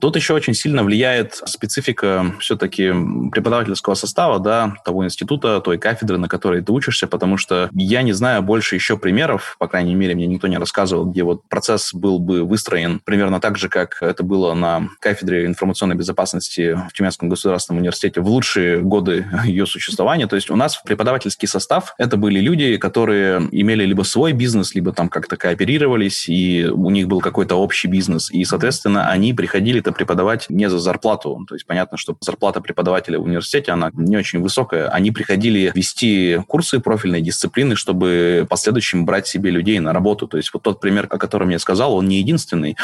Тут 0.00 0.16
еще 0.16 0.34
очень 0.34 0.54
сильно 0.54 0.82
влияет 0.82 1.40
специфика 1.44 2.34
все-таки 2.40 2.92
преподавательского 3.30 3.94
состава, 4.00 4.38
да, 4.38 4.74
того 4.84 5.04
института, 5.04 5.60
той 5.60 5.78
кафедры, 5.78 6.18
на 6.18 6.28
которой 6.28 6.62
ты 6.62 6.72
учишься, 6.72 7.06
потому 7.06 7.36
что 7.36 7.68
я 7.72 8.02
не 8.02 8.12
знаю 8.12 8.42
больше 8.42 8.74
еще 8.74 8.96
примеров, 8.96 9.56
по 9.58 9.68
крайней 9.68 9.94
мере, 9.94 10.14
мне 10.14 10.26
никто 10.26 10.48
не 10.48 10.58
рассказывал, 10.58 11.06
где 11.06 11.22
вот 11.22 11.48
процесс 11.48 11.92
был 11.92 12.18
бы 12.18 12.44
выстроен 12.44 13.00
примерно 13.04 13.40
так 13.40 13.58
же, 13.58 13.68
как 13.68 13.98
это 14.02 14.22
было 14.22 14.54
на 14.54 14.88
кафедре 15.00 15.46
информационной 15.46 15.96
безопасности 15.96 16.78
в 16.88 16.92
Тюменском 16.92 17.28
государственном 17.28 17.80
университете 17.80 18.20
в 18.20 18.28
лучшие 18.28 18.80
годы 18.80 19.26
ее 19.44 19.66
существования. 19.66 20.26
То 20.26 20.36
есть 20.36 20.50
у 20.50 20.56
нас 20.56 20.76
в 20.76 20.82
преподавательский 20.82 21.48
состав 21.48 21.94
это 21.98 22.16
были 22.16 22.40
люди, 22.40 22.76
которые 22.76 23.48
имели 23.52 23.84
либо 23.84 24.02
свой 24.02 24.32
бизнес, 24.32 24.74
либо 24.74 24.92
там 24.92 25.08
как-то 25.08 25.36
кооперировались, 25.36 26.28
и 26.28 26.66
у 26.66 26.90
них 26.90 27.08
был 27.08 27.20
какой-то 27.20 27.56
общий 27.56 27.88
бизнес. 27.88 28.30
И, 28.30 28.44
соответственно, 28.44 29.08
они 29.08 29.34
приходили-то 29.34 29.92
преподавать 29.92 30.46
не 30.48 30.68
за 30.68 30.78
зарплату. 30.78 31.44
То 31.48 31.54
есть 31.54 31.66
понятно, 31.66 31.98
что 31.98 32.16
зарплата 32.20 32.60
преподавателя 32.60 33.18
в 33.18 33.24
университете, 33.24 33.72
она 33.72 33.89
не 33.94 34.16
очень 34.16 34.40
высокая. 34.40 34.88
Они 34.88 35.10
приходили 35.10 35.72
вести 35.74 36.40
курсы 36.46 36.80
профильной 36.80 37.20
дисциплины, 37.20 37.76
чтобы 37.76 38.42
в 38.44 38.48
последующем 38.48 39.04
брать 39.04 39.26
себе 39.26 39.50
людей 39.50 39.78
на 39.80 39.92
работу. 39.92 40.26
То 40.26 40.36
есть 40.36 40.52
вот 40.52 40.62
тот 40.62 40.80
пример, 40.80 41.06
о 41.10 41.18
котором 41.18 41.48
я 41.48 41.58
сказал, 41.58 41.94
он 41.94 42.08
не 42.08 42.18
единственный. 42.18 42.76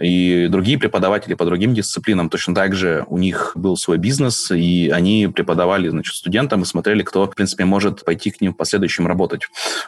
И 0.00 0.48
другие 0.48 0.78
преподаватели 0.78 1.34
по 1.34 1.44
другим 1.44 1.74
дисциплинам 1.74 2.30
точно 2.30 2.54
так 2.54 2.74
же 2.74 3.04
у 3.08 3.18
них 3.18 3.52
был 3.54 3.76
свой 3.76 3.98
бизнес, 3.98 4.50
и 4.50 4.90
они 4.90 5.28
преподавали, 5.34 5.88
значит, 5.88 6.14
студентам 6.14 6.62
и 6.62 6.64
смотрели, 6.64 7.02
кто, 7.02 7.26
в 7.26 7.34
принципе, 7.34 7.64
может 7.64 8.04
пойти 8.04 8.30
к 8.30 8.40
ним 8.40 8.52
в 8.52 8.56
последующем 8.56 9.06
работать. 9.06 9.42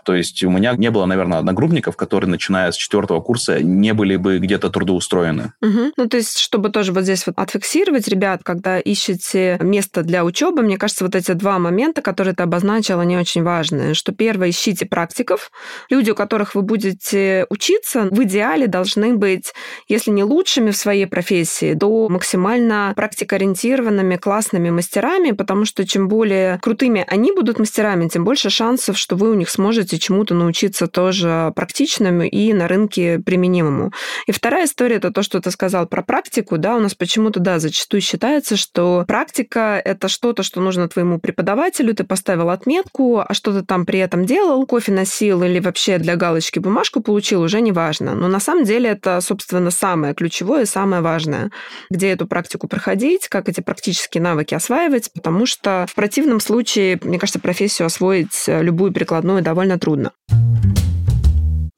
То 0.04 0.14
есть 0.14 0.42
у 0.44 0.50
меня 0.50 0.74
не 0.74 0.90
было, 0.90 1.06
наверное, 1.06 1.38
одногруппников, 1.38 1.96
которые, 1.96 2.30
начиная 2.30 2.72
с 2.72 2.76
четвертого 2.76 3.20
курса, 3.20 3.62
не 3.62 3.94
были 3.94 4.16
бы 4.16 4.38
где-то 4.38 4.70
трудоустроены. 4.70 5.52
Угу. 5.62 5.92
Ну, 5.96 6.08
то 6.08 6.16
есть, 6.16 6.38
чтобы 6.38 6.70
тоже 6.70 6.92
вот 6.92 7.04
здесь 7.04 7.26
вот 7.26 7.38
отфиксировать, 7.38 8.08
ребят, 8.08 8.42
когда 8.42 8.78
ищете 8.78 9.58
место 9.60 10.02
для 10.02 10.24
учебы, 10.24 10.49
мне 10.52 10.76
кажется, 10.78 11.04
вот 11.04 11.14
эти 11.14 11.32
два 11.32 11.58
момента, 11.58 12.02
которые 12.02 12.34
ты 12.34 12.42
обозначила, 12.42 13.02
они 13.02 13.16
очень 13.16 13.42
важны. 13.42 13.94
Что 13.94 14.12
первое, 14.12 14.50
ищите 14.50 14.86
практиков. 14.86 15.50
Люди, 15.88 16.10
у 16.10 16.14
которых 16.14 16.54
вы 16.54 16.62
будете 16.62 17.46
учиться, 17.50 18.08
в 18.10 18.22
идеале 18.22 18.66
должны 18.66 19.14
быть, 19.14 19.52
если 19.88 20.10
не 20.10 20.24
лучшими 20.24 20.70
в 20.70 20.76
своей 20.76 21.06
профессии, 21.06 21.74
то 21.74 22.08
максимально 22.08 22.92
практикоориентированными, 22.96 24.16
классными 24.16 24.70
мастерами, 24.70 25.32
потому 25.32 25.64
что 25.64 25.86
чем 25.86 26.08
более 26.08 26.58
крутыми 26.60 27.04
они 27.08 27.32
будут 27.32 27.58
мастерами, 27.58 28.08
тем 28.08 28.24
больше 28.24 28.50
шансов, 28.50 28.98
что 28.98 29.16
вы 29.16 29.30
у 29.30 29.34
них 29.34 29.50
сможете 29.50 29.98
чему-то 29.98 30.34
научиться 30.34 30.86
тоже 30.86 31.52
практичному 31.54 32.22
и 32.22 32.52
на 32.52 32.68
рынке 32.68 33.18
применимому. 33.18 33.92
И 34.26 34.32
вторая 34.32 34.66
история 34.66 34.96
это 34.96 35.10
то, 35.10 35.22
что 35.22 35.40
ты 35.40 35.50
сказал 35.50 35.86
про 35.86 36.02
практику, 36.02 36.58
да, 36.58 36.76
у 36.76 36.80
нас 36.80 36.94
почему-то, 36.94 37.40
да, 37.40 37.58
зачастую 37.58 38.00
считается, 38.00 38.56
что 38.56 39.04
практика— 39.06 39.80
это 39.84 40.08
что-то, 40.08 40.39
что 40.42 40.60
нужно 40.60 40.88
твоему 40.88 41.18
преподавателю, 41.18 41.94
ты 41.94 42.04
поставил 42.04 42.50
отметку, 42.50 43.20
а 43.20 43.34
что 43.34 43.52
ты 43.52 43.64
там 43.64 43.86
при 43.86 43.98
этом 43.98 44.26
делал, 44.26 44.66
кофе 44.66 44.92
носил 44.92 45.42
или 45.42 45.60
вообще 45.60 45.98
для 45.98 46.16
галочки 46.16 46.58
бумажку 46.58 47.00
получил, 47.00 47.42
уже 47.42 47.60
не 47.60 47.72
важно. 47.72 48.14
Но 48.14 48.28
на 48.28 48.40
самом 48.40 48.64
деле 48.64 48.90
это, 48.90 49.20
собственно, 49.20 49.70
самое 49.70 50.14
ключевое 50.14 50.64
самое 50.64 51.02
важное, 51.02 51.50
где 51.90 52.10
эту 52.10 52.26
практику 52.26 52.68
проходить, 52.68 53.28
как 53.28 53.48
эти 53.48 53.60
практические 53.60 54.22
навыки 54.22 54.54
осваивать, 54.54 55.12
потому 55.12 55.46
что 55.46 55.86
в 55.88 55.94
противном 55.94 56.40
случае, 56.40 56.98
мне 57.02 57.18
кажется, 57.18 57.40
профессию 57.40 57.86
освоить 57.86 58.44
э, 58.46 58.62
любую 58.62 58.92
прикладную 58.92 59.42
довольно 59.42 59.78
трудно. 59.78 60.12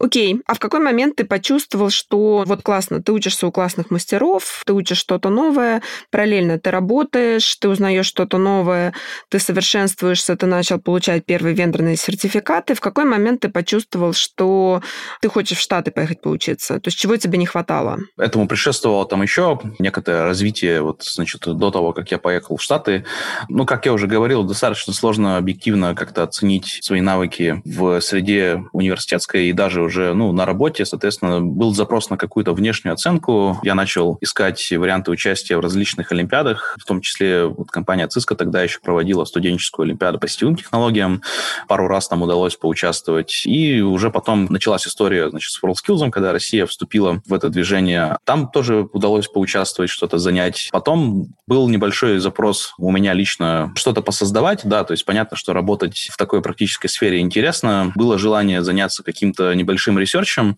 Окей, 0.03 0.41
а 0.49 0.55
в 0.55 0.59
какой 0.59 0.81
момент 0.81 1.15
ты 1.15 1.25
почувствовал, 1.25 1.89
что 1.91 2.43
вот 2.45 2.63
классно, 2.63 3.01
ты 3.01 3.13
учишься 3.13 3.47
у 3.47 3.53
классных 3.53 3.93
мастеров, 3.93 4.65
ты 4.67 4.73
учишь 4.73 4.99
что-то 4.99 5.29
новое, 5.29 5.81
параллельно 6.11 6.59
ты 6.59 6.73
работаешь, 6.73 7.55
ты 7.55 7.69
узнаешь 7.69 8.07
что-то 8.07 8.37
новое, 8.37 8.95
ты 9.29 9.39
совершенствуешься, 9.39 10.37
ты 10.37 10.47
начал 10.47 10.81
получать 10.81 11.25
первые 11.25 11.55
вендорные 11.55 11.97
сертификаты. 11.97 12.75
В 12.75 12.81
какой 12.81 13.05
момент 13.05 13.43
ты 13.43 13.49
почувствовал, 13.49 14.13
что 14.13 14.83
ты 15.21 15.29
хочешь 15.29 15.59
в 15.59 15.61
Штаты 15.61 15.93
поехать 15.93 16.21
поучиться? 16.21 16.81
То 16.81 16.89
есть 16.89 16.99
чего 16.99 17.17
тебе 17.17 17.39
не 17.39 17.47
хватало? 17.47 18.01
Этому 18.19 18.49
предшествовало 18.49 19.07
там 19.07 19.23
еще 19.23 19.61
некоторое 19.79 20.25
развитие, 20.25 20.83
вот, 20.83 21.05
значит, 21.05 21.43
до 21.43 21.71
того, 21.71 21.93
как 21.93 22.11
я 22.11 22.19
поехал 22.19 22.57
в 22.57 22.63
Штаты. 22.63 23.05
Ну, 23.49 23.65
как 23.67 23.87
я 23.87 23.93
уже 23.93 24.09
говорил, 24.09 24.43
достаточно 24.43 24.93
сложно 24.93 25.37
объективно 25.37 25.95
как-то 25.95 26.25
оценить 26.25 26.81
свои 26.83 27.01
навыки 27.01 27.63
в 27.65 28.01
среде 28.01 28.65
университетской 28.73 29.47
и 29.47 29.53
даже 29.53 29.81
уже 29.81 29.92
уже 29.93 30.15
ну, 30.15 30.33
на 30.33 30.47
работе, 30.47 30.87
соответственно, 30.87 31.43
был 31.43 31.75
запрос 31.75 32.09
на 32.09 32.17
какую-то 32.17 32.55
внешнюю 32.55 32.95
оценку. 32.95 33.59
Я 33.63 33.75
начал 33.75 34.17
искать 34.23 34.73
варианты 34.73 35.11
участия 35.11 35.57
в 35.57 35.61
различных 35.61 36.13
олимпиадах, 36.13 36.77
в 36.81 36.85
том 36.87 37.03
числе 37.03 37.45
вот 37.45 37.71
компания 37.71 38.09
Cisco 38.09 38.35
тогда 38.35 38.63
еще 38.63 38.81
проводила 38.81 39.27
студенческую 39.27 39.85
олимпиаду 39.85 40.19
по 40.19 40.29
сетевым 40.29 40.57
технологиям. 40.57 41.23
Пару 41.69 41.89
раз 41.89 42.09
там 42.09 42.23
удалось 42.23 42.57
поучаствовать. 42.57 43.43
И 43.45 43.83
уже 43.83 44.11
потом 44.11 44.47
началась 44.47 44.87
история 44.87 45.29
значит, 45.29 45.51
с 45.51 45.63
WorldSkills, 45.63 46.11
когда 46.11 46.33
Россия 46.33 46.65
вступила 46.65 47.21
в 47.27 47.35
это 47.35 47.51
движение. 47.51 48.17
Там 48.25 48.49
тоже 48.49 48.89
удалось 48.93 49.29
поучаствовать, 49.29 49.91
что-то 49.91 50.17
занять. 50.19 50.71
Потом 50.73 51.27
был 51.47 51.69
небольшой 51.69 52.19
запрос 52.19 52.73
у 52.79 52.91
меня 52.91 53.13
лично 53.13 53.73
что-то 53.77 54.01
посоздавать, 54.01 54.63
да, 54.65 54.85
то 54.85 54.93
есть 54.93 55.05
понятно, 55.05 55.37
что 55.37 55.53
работать 55.53 56.09
в 56.11 56.17
такой 56.17 56.41
практической 56.41 56.89
сфере 56.89 57.21
интересно. 57.21 57.93
Было 57.95 58.19
желание 58.19 58.63
заняться 58.63 59.03
каким-то 59.03 59.53
небольшим 59.55 59.82
большим 59.83 59.99
ресерчем. 59.99 60.57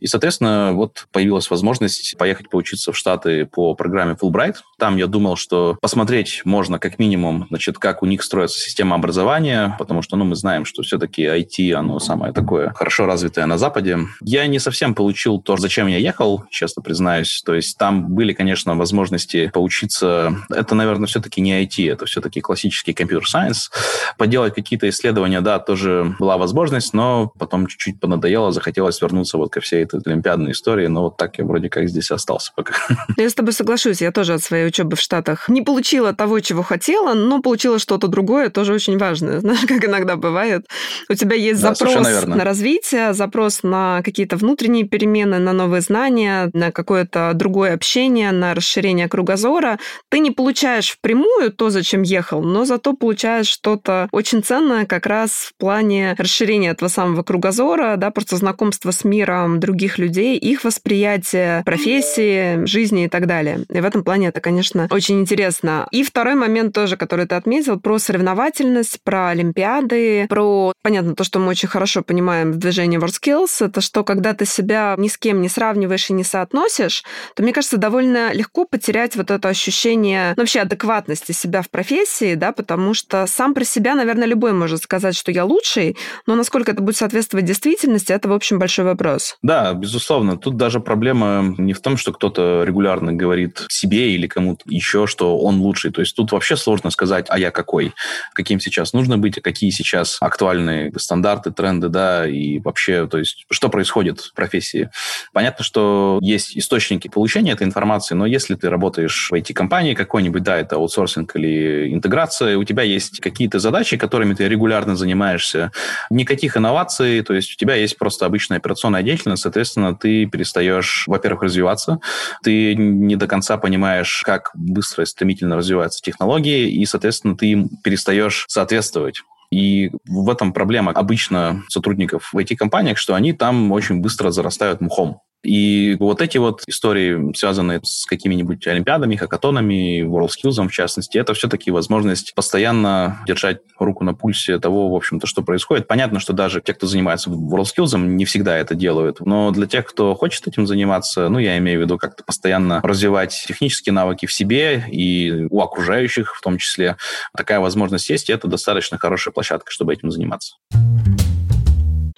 И, 0.00 0.06
соответственно, 0.06 0.72
вот 0.74 1.06
появилась 1.10 1.48
возможность 1.48 2.14
поехать 2.18 2.50
поучиться 2.50 2.92
в 2.92 2.96
Штаты 2.96 3.46
по 3.46 3.74
программе 3.74 4.16
Fulbright. 4.20 4.56
Там 4.78 4.98
я 4.98 5.06
думал, 5.06 5.36
что 5.36 5.78
посмотреть 5.80 6.42
можно 6.44 6.78
как 6.78 6.98
минимум, 6.98 7.46
значит, 7.48 7.78
как 7.78 8.02
у 8.02 8.06
них 8.06 8.22
строится 8.22 8.60
система 8.60 8.96
образования, 8.96 9.74
потому 9.78 10.02
что, 10.02 10.16
ну, 10.16 10.26
мы 10.26 10.36
знаем, 10.36 10.66
что 10.66 10.82
все-таки 10.82 11.24
IT, 11.24 11.72
оно 11.72 11.98
самое 11.98 12.34
такое 12.34 12.74
хорошо 12.74 13.06
развитое 13.06 13.46
на 13.46 13.56
Западе. 13.56 13.98
Я 14.20 14.46
не 14.46 14.58
совсем 14.58 14.94
получил 14.94 15.40
то, 15.40 15.56
зачем 15.56 15.86
я 15.86 15.96
ехал, 15.96 16.44
честно 16.50 16.82
признаюсь. 16.82 17.42
То 17.46 17.54
есть 17.54 17.78
там 17.78 18.14
были, 18.14 18.34
конечно, 18.34 18.74
возможности 18.74 19.48
поучиться. 19.54 20.36
Это, 20.50 20.74
наверное, 20.74 21.06
все-таки 21.06 21.40
не 21.40 21.64
IT, 21.64 21.90
это 21.90 22.04
все-таки 22.04 22.42
классический 22.42 22.92
компьютер-сайенс. 22.92 23.70
Поделать 24.18 24.54
какие-то 24.54 24.86
исследования, 24.90 25.40
да, 25.40 25.58
тоже 25.58 26.14
была 26.18 26.36
возможность, 26.36 26.92
но 26.92 27.32
потом 27.38 27.66
чуть-чуть 27.66 28.00
понадоело, 28.00 28.52
захотелось 28.56 29.00
вернуться 29.00 29.38
вот 29.38 29.52
ко 29.52 29.60
всей 29.60 29.84
этой 29.84 30.00
олимпиадной 30.04 30.52
истории, 30.52 30.86
но 30.86 31.02
вот 31.02 31.16
так 31.16 31.38
я 31.38 31.44
вроде 31.44 31.68
как 31.68 31.88
здесь 31.88 32.10
остался 32.10 32.52
пока. 32.56 32.74
Я 33.16 33.28
с 33.28 33.34
тобой 33.34 33.52
соглашусь, 33.52 34.00
я 34.00 34.10
тоже 34.10 34.34
от 34.34 34.42
своей 34.42 34.66
учебы 34.66 34.96
в 34.96 35.00
Штатах 35.00 35.48
не 35.48 35.62
получила 35.62 36.12
того, 36.12 36.40
чего 36.40 36.62
хотела, 36.62 37.14
но 37.14 37.42
получила 37.42 37.78
что-то 37.78 38.08
другое, 38.08 38.50
тоже 38.50 38.72
очень 38.72 38.98
важное. 38.98 39.40
Знаешь, 39.46 39.66
как 39.66 39.84
иногда 39.84 40.16
бывает. 40.16 40.66
У 41.08 41.14
тебя 41.14 41.36
есть 41.36 41.60
да, 41.60 41.74
запрос 41.74 42.24
на 42.24 42.44
развитие, 42.44 43.12
запрос 43.12 43.62
на 43.62 44.02
какие-то 44.02 44.36
внутренние 44.36 44.84
перемены, 44.84 45.38
на 45.38 45.52
новые 45.52 45.82
знания, 45.82 46.50
на 46.52 46.72
какое-то 46.72 47.32
другое 47.34 47.74
общение, 47.74 48.32
на 48.32 48.54
расширение 48.54 49.08
кругозора. 49.08 49.78
Ты 50.08 50.20
не 50.20 50.30
получаешь 50.30 50.90
впрямую 50.90 51.52
то, 51.52 51.70
зачем 51.70 52.02
ехал, 52.02 52.42
но 52.42 52.64
зато 52.64 52.94
получаешь 52.94 53.48
что-то 53.48 54.08
очень 54.12 54.42
ценное 54.42 54.86
как 54.86 55.06
раз 55.06 55.30
в 55.30 55.56
плане 55.58 56.14
расширения 56.18 56.70
этого 56.70 56.88
самого 56.88 57.22
кругозора, 57.22 57.96
да, 57.96 58.10
просто 58.10 58.36
знакомство 58.46 58.92
с 58.92 59.02
миром 59.02 59.58
других 59.58 59.98
людей, 59.98 60.38
их 60.38 60.62
восприятие 60.62 61.64
профессии, 61.64 62.64
жизни 62.64 63.06
и 63.06 63.08
так 63.08 63.26
далее. 63.26 63.64
И 63.68 63.80
в 63.80 63.84
этом 63.84 64.04
плане 64.04 64.28
это, 64.28 64.40
конечно, 64.40 64.86
очень 64.92 65.20
интересно. 65.20 65.88
И 65.90 66.04
второй 66.04 66.36
момент 66.36 66.72
тоже, 66.72 66.96
который 66.96 67.26
ты 67.26 67.34
отметил, 67.34 67.80
про 67.80 67.98
соревновательность, 67.98 69.00
про 69.02 69.30
Олимпиады, 69.30 70.28
про, 70.28 70.72
понятно, 70.82 71.16
то, 71.16 71.24
что 71.24 71.40
мы 71.40 71.48
очень 71.48 71.68
хорошо 71.68 72.02
понимаем 72.02 72.52
в 72.52 72.56
движении 72.58 73.00
WorldSkills, 73.00 73.66
это 73.66 73.80
что, 73.80 74.04
когда 74.04 74.32
ты 74.32 74.46
себя 74.46 74.94
ни 74.96 75.08
с 75.08 75.18
кем 75.18 75.42
не 75.42 75.48
сравниваешь 75.48 76.08
и 76.10 76.12
не 76.12 76.22
соотносишь, 76.22 77.02
то, 77.34 77.42
мне 77.42 77.52
кажется, 77.52 77.78
довольно 77.78 78.32
легко 78.32 78.64
потерять 78.64 79.16
вот 79.16 79.32
это 79.32 79.48
ощущение 79.48 80.34
ну, 80.36 80.42
вообще 80.42 80.60
адекватности 80.60 81.32
себя 81.32 81.62
в 81.62 81.70
профессии, 81.70 82.36
да, 82.36 82.52
потому 82.52 82.94
что 82.94 83.26
сам 83.26 83.54
про 83.54 83.64
себя, 83.64 83.96
наверное, 83.96 84.28
любой 84.28 84.52
может 84.52 84.84
сказать, 84.84 85.16
что 85.16 85.32
я 85.32 85.44
лучший, 85.44 85.96
но 86.26 86.36
насколько 86.36 86.70
это 86.70 86.80
будет 86.80 86.96
соответствовать 86.96 87.44
действительности, 87.44 88.12
это 88.12 88.28
общем, 88.36 88.58
большой 88.58 88.84
вопрос. 88.84 89.36
Да, 89.42 89.72
безусловно. 89.74 90.36
Тут 90.36 90.56
даже 90.56 90.80
проблема 90.80 91.54
не 91.58 91.72
в 91.72 91.80
том, 91.80 91.96
что 91.96 92.12
кто-то 92.12 92.64
регулярно 92.64 93.12
говорит 93.12 93.64
себе 93.68 94.12
или 94.12 94.26
кому-то 94.26 94.62
еще, 94.66 95.06
что 95.06 95.38
он 95.38 95.60
лучший. 95.60 95.90
То 95.90 96.00
есть 96.00 96.14
тут 96.14 96.32
вообще 96.32 96.56
сложно 96.56 96.90
сказать, 96.90 97.26
а 97.28 97.38
я 97.38 97.50
какой, 97.50 97.92
каким 98.34 98.60
сейчас 98.60 98.92
нужно 98.92 99.18
быть, 99.18 99.38
а 99.38 99.40
какие 99.40 99.70
сейчас 99.70 100.18
актуальные 100.20 100.92
стандарты, 100.98 101.50
тренды, 101.50 101.88
да, 101.88 102.28
и 102.28 102.58
вообще, 102.58 103.06
то 103.06 103.18
есть 103.18 103.46
что 103.50 103.68
происходит 103.68 104.20
в 104.20 104.34
профессии. 104.34 104.90
Понятно, 105.32 105.64
что 105.64 106.18
есть 106.22 106.56
источники 106.56 107.08
получения 107.08 107.52
этой 107.52 107.66
информации, 107.66 108.14
но 108.14 108.26
если 108.26 108.54
ты 108.54 108.68
работаешь 108.68 109.28
в 109.30 109.34
IT-компании 109.34 109.94
какой-нибудь, 109.94 110.42
да, 110.42 110.58
это 110.58 110.76
аутсорсинг 110.76 111.34
или 111.36 111.92
интеграция, 111.92 112.58
у 112.58 112.64
тебя 112.64 112.82
есть 112.82 113.20
какие-то 113.20 113.58
задачи, 113.58 113.96
которыми 113.96 114.34
ты 114.34 114.48
регулярно 114.48 114.96
занимаешься, 114.96 115.72
никаких 116.10 116.56
инноваций, 116.56 117.22
то 117.22 117.34
есть 117.34 117.52
у 117.52 117.56
тебя 117.56 117.74
есть 117.74 117.96
просто 117.96 118.25
обычная 118.26 118.58
операционная 118.58 119.02
деятельность, 119.02 119.42
соответственно, 119.42 119.94
ты 119.94 120.26
перестаешь, 120.26 121.04
во-первых, 121.06 121.42
развиваться, 121.42 122.00
ты 122.42 122.74
не 122.74 123.16
до 123.16 123.26
конца 123.26 123.56
понимаешь, 123.56 124.22
как 124.24 124.50
быстро 124.54 125.04
и 125.04 125.06
стремительно 125.06 125.56
развиваются 125.56 126.02
технологии, 126.02 126.70
и, 126.70 126.84
соответственно, 126.86 127.36
ты 127.36 127.46
им 127.46 127.68
перестаешь 127.82 128.44
соответствовать. 128.48 129.22
И 129.50 129.90
в 130.06 130.28
этом 130.28 130.52
проблема 130.52 130.92
обычно 130.92 131.62
сотрудников 131.68 132.30
в 132.32 132.38
IT-компаниях, 132.38 132.98
что 132.98 133.14
они 133.14 133.32
там 133.32 133.70
очень 133.72 134.00
быстро 134.00 134.30
зарастают 134.30 134.80
мухом. 134.80 135.20
И 135.44 135.96
вот 136.00 136.20
эти 136.20 136.38
вот 136.38 136.62
истории, 136.66 137.32
связанные 137.36 137.80
с 137.84 138.06
какими-нибудь 138.06 138.66
олимпиадами, 138.66 139.16
хакатонами, 139.16 140.02
WorldSkills 140.02 140.66
в 140.66 140.72
частности, 140.72 141.18
это 141.18 141.34
все-таки 141.34 141.70
возможность 141.70 142.34
постоянно 142.34 143.22
держать 143.26 143.60
руку 143.78 144.04
на 144.04 144.14
пульсе 144.14 144.58
того, 144.58 144.88
в 144.90 144.94
общем-то, 144.94 145.26
что 145.26 145.42
происходит. 145.42 145.86
Понятно, 145.86 146.20
что 146.20 146.32
даже 146.32 146.60
те, 146.60 146.74
кто 146.74 146.86
занимается 146.86 147.30
WorldSkills, 147.30 147.98
не 147.98 148.24
всегда 148.24 148.56
это 148.56 148.74
делают, 148.74 149.20
но 149.20 149.50
для 149.50 149.66
тех, 149.66 149.86
кто 149.86 150.14
хочет 150.14 150.46
этим 150.48 150.66
заниматься, 150.66 151.28
ну, 151.28 151.38
я 151.38 151.58
имею 151.58 151.80
в 151.80 151.82
виду 151.82 151.98
как-то 151.98 152.24
постоянно 152.24 152.80
развивать 152.82 153.44
технические 153.46 153.92
навыки 153.92 154.26
в 154.26 154.32
себе 154.32 154.84
и 154.90 155.46
у 155.50 155.60
окружающих 155.60 156.34
в 156.34 156.40
том 156.40 156.58
числе, 156.58 156.96
такая 157.36 157.60
возможность 157.60 158.10
есть, 158.10 158.30
и 158.30 158.32
это 158.32 158.48
достаточно 158.48 158.98
хорошая 158.98 159.32
площадка, 159.32 159.70
чтобы 159.70 159.92
этим 159.92 160.10
заниматься. 160.10 160.56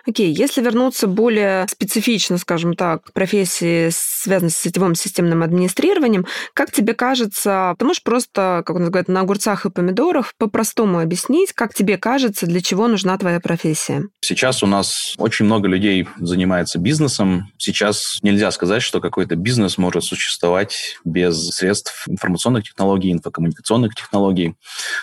Окей, 0.09 0.33
если 0.33 0.63
вернуться 0.63 1.07
более 1.07 1.67
специфично, 1.69 2.39
скажем 2.39 2.75
так, 2.75 3.05
к 3.05 3.13
профессии, 3.13 3.91
связанной 3.93 4.51
с 4.51 4.57
сетевым 4.57 4.95
системным 4.95 5.43
администрированием, 5.43 6.25
как 6.55 6.73
тебе 6.73 6.95
кажется, 6.95 7.75
ты 7.79 7.85
можешь 7.85 8.03
просто, 8.03 8.63
как 8.65 8.75
он 8.75 8.87
говорит, 8.87 9.09
на 9.09 9.21
огурцах 9.21 9.67
и 9.67 9.71
помидорах 9.71 10.33
по-простому 10.39 11.01
объяснить, 11.01 11.53
как 11.53 11.75
тебе 11.75 11.99
кажется, 11.99 12.47
для 12.47 12.63
чего 12.63 12.89
нужна 12.89 13.19
твоя 13.19 13.39
профессия? 13.39 14.05
Сейчас 14.23 14.63
у 14.63 14.67
нас 14.67 15.15
очень 15.19 15.45
много 15.45 15.69
людей 15.69 16.09
занимается 16.19 16.79
бизнесом. 16.79 17.53
Сейчас 17.59 18.19
нельзя 18.23 18.51
сказать, 18.51 18.83
что 18.83 19.03
какой-то 19.03 19.37
бизнес 19.37 19.77
может 19.77 20.05
существовать 20.05 20.97
без 21.05 21.51
средств 21.51 22.09
информационных 22.09 22.65
технологий, 22.65 23.13
инфокоммуникационных 23.13 23.95
технологий. 23.95 24.55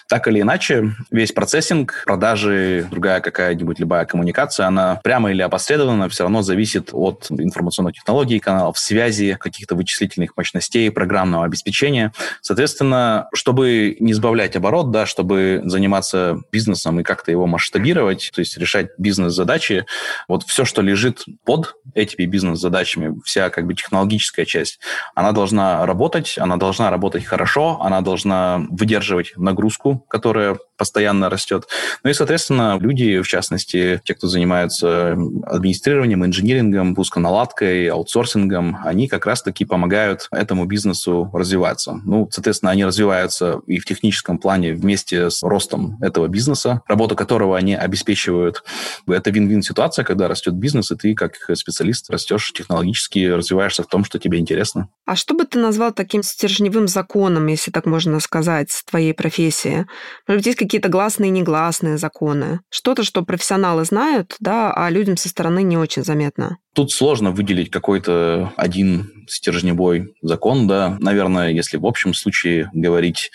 Так 0.09 0.27
или 0.27 0.41
иначе, 0.41 0.95
весь 1.12 1.31
процессинг, 1.31 2.05
продажи, 2.07 2.88
другая 2.89 3.21
какая-нибудь 3.21 3.77
любая 3.77 4.05
коммуникация, 4.05 4.65
она 4.65 4.94
прямо 5.03 5.31
или 5.31 5.41
опосредованно 5.41 6.09
все 6.09 6.23
равно 6.23 6.41
зависит 6.41 6.89
от 6.91 7.27
информационных 7.29 7.95
технологий, 7.95 8.39
каналов 8.39 8.77
связи, 8.77 9.37
каких-то 9.39 9.75
вычислительных 9.75 10.35
мощностей, 10.37 10.91
программного 10.91 11.45
обеспечения. 11.45 12.13
Соответственно, 12.41 13.27
чтобы 13.33 13.97
не 13.99 14.13
сбавлять 14.13 14.55
оборот, 14.55 14.91
да, 14.91 15.05
чтобы 15.05 15.61
заниматься 15.65 16.37
бизнесом 16.51 16.99
и 16.99 17.03
как-то 17.03 17.31
его 17.31 17.47
масштабировать, 17.47 18.31
то 18.33 18.39
есть 18.39 18.57
решать 18.57 18.89
бизнес-задачи, 18.97 19.85
вот 20.27 20.43
все, 20.43 20.65
что 20.65 20.81
лежит 20.81 21.25
под 21.43 21.75
этими 21.93 22.25
бизнес-задачами, 22.25 23.19
вся 23.23 23.49
как 23.49 23.65
бы 23.65 23.73
технологическая 23.73 24.45
часть, 24.45 24.79
она 25.13 25.31
должна 25.31 25.85
работать, 25.85 26.35
она 26.37 26.57
должна 26.57 26.89
работать 26.89 27.25
хорошо, 27.25 27.79
она 27.81 28.01
должна 28.01 28.65
выдерживать 28.69 29.33
нагрузку, 29.37 30.05
которая 30.09 30.57
постоянно 30.77 31.29
растет. 31.29 31.67
Ну 32.03 32.09
и, 32.09 32.13
соответственно, 32.13 32.77
люди, 32.79 33.21
в 33.21 33.27
частности, 33.27 34.01
те, 34.03 34.13
кто 34.13 34.27
занимаются 34.27 34.85
администрированием, 34.86 36.25
инжинирингом, 36.25 36.96
пусконаладкой, 36.96 37.88
аутсорсингом, 37.88 38.77
они 38.84 39.08
как 39.08 39.25
раз-таки 39.25 39.65
помогают 39.65 40.27
этому 40.32 40.65
бизнесу 40.65 41.30
развиваться. 41.34 42.00
Ну, 42.06 42.27
соответственно, 42.32 42.72
они 42.72 42.86
развиваются 42.86 43.62
и 43.68 43.80
в 43.80 43.86
техническом 43.86 44.38
плане 44.38 44.74
вместе 44.74 45.30
с 45.30 45.44
ростом 45.44 45.98
этого 46.01 46.27
бизнеса, 46.27 46.82
работу 46.88 47.15
которого 47.15 47.58
они 47.58 47.75
обеспечивают. 47.75 48.63
Это 49.08 49.32
вин-вин 49.32 49.62
ситуация, 49.62 50.06
когда 50.06 50.27
растет 50.27 50.54
бизнес, 50.54 50.92
и 50.92 50.96
ты 50.96 51.15
как 51.15 51.36
специалист 51.54 52.10
растешь 52.10 52.54
технологически, 52.54 53.27
развиваешься 53.27 53.84
в 53.84 53.88
том, 53.88 54.04
что 54.06 54.20
тебе 54.20 54.39
интересно. 54.39 54.89
А 55.06 55.15
что 55.15 55.36
бы 55.36 55.46
ты 55.46 55.60
назвал 55.60 55.92
таким 55.92 56.24
стержневым 56.24 56.88
законом, 56.88 57.48
если 57.48 57.72
так 57.72 57.86
можно 57.86 58.20
сказать, 58.20 58.84
твоей 58.89 59.13
профессии? 59.13 59.86
Может 60.27 60.39
быть, 60.39 60.46
есть 60.48 60.60
какие-то 60.60 60.89
гласные 60.89 61.30
и 61.30 61.32
негласные 61.32 61.98
законы. 61.98 62.60
Что-то, 62.70 63.04
что 63.04 63.24
профессионалы 63.24 63.86
знают, 63.86 64.36
да, 64.39 64.64
а 64.74 64.89
людям 64.89 65.17
со 65.17 65.29
стороны 65.29 65.63
не 65.63 65.77
очень 65.77 66.03
заметно. 66.03 66.57
Тут 66.74 66.91
сложно 66.91 67.31
выделить 67.31 67.72
какой-то 67.72 68.53
один 68.57 69.14
стержневой 69.27 70.15
закон, 70.22 70.67
да. 70.67 70.98
Наверное, 71.00 71.51
если 71.51 71.77
в 71.77 71.86
общем 71.86 72.13
случае 72.13 72.70
говорить, 72.74 73.32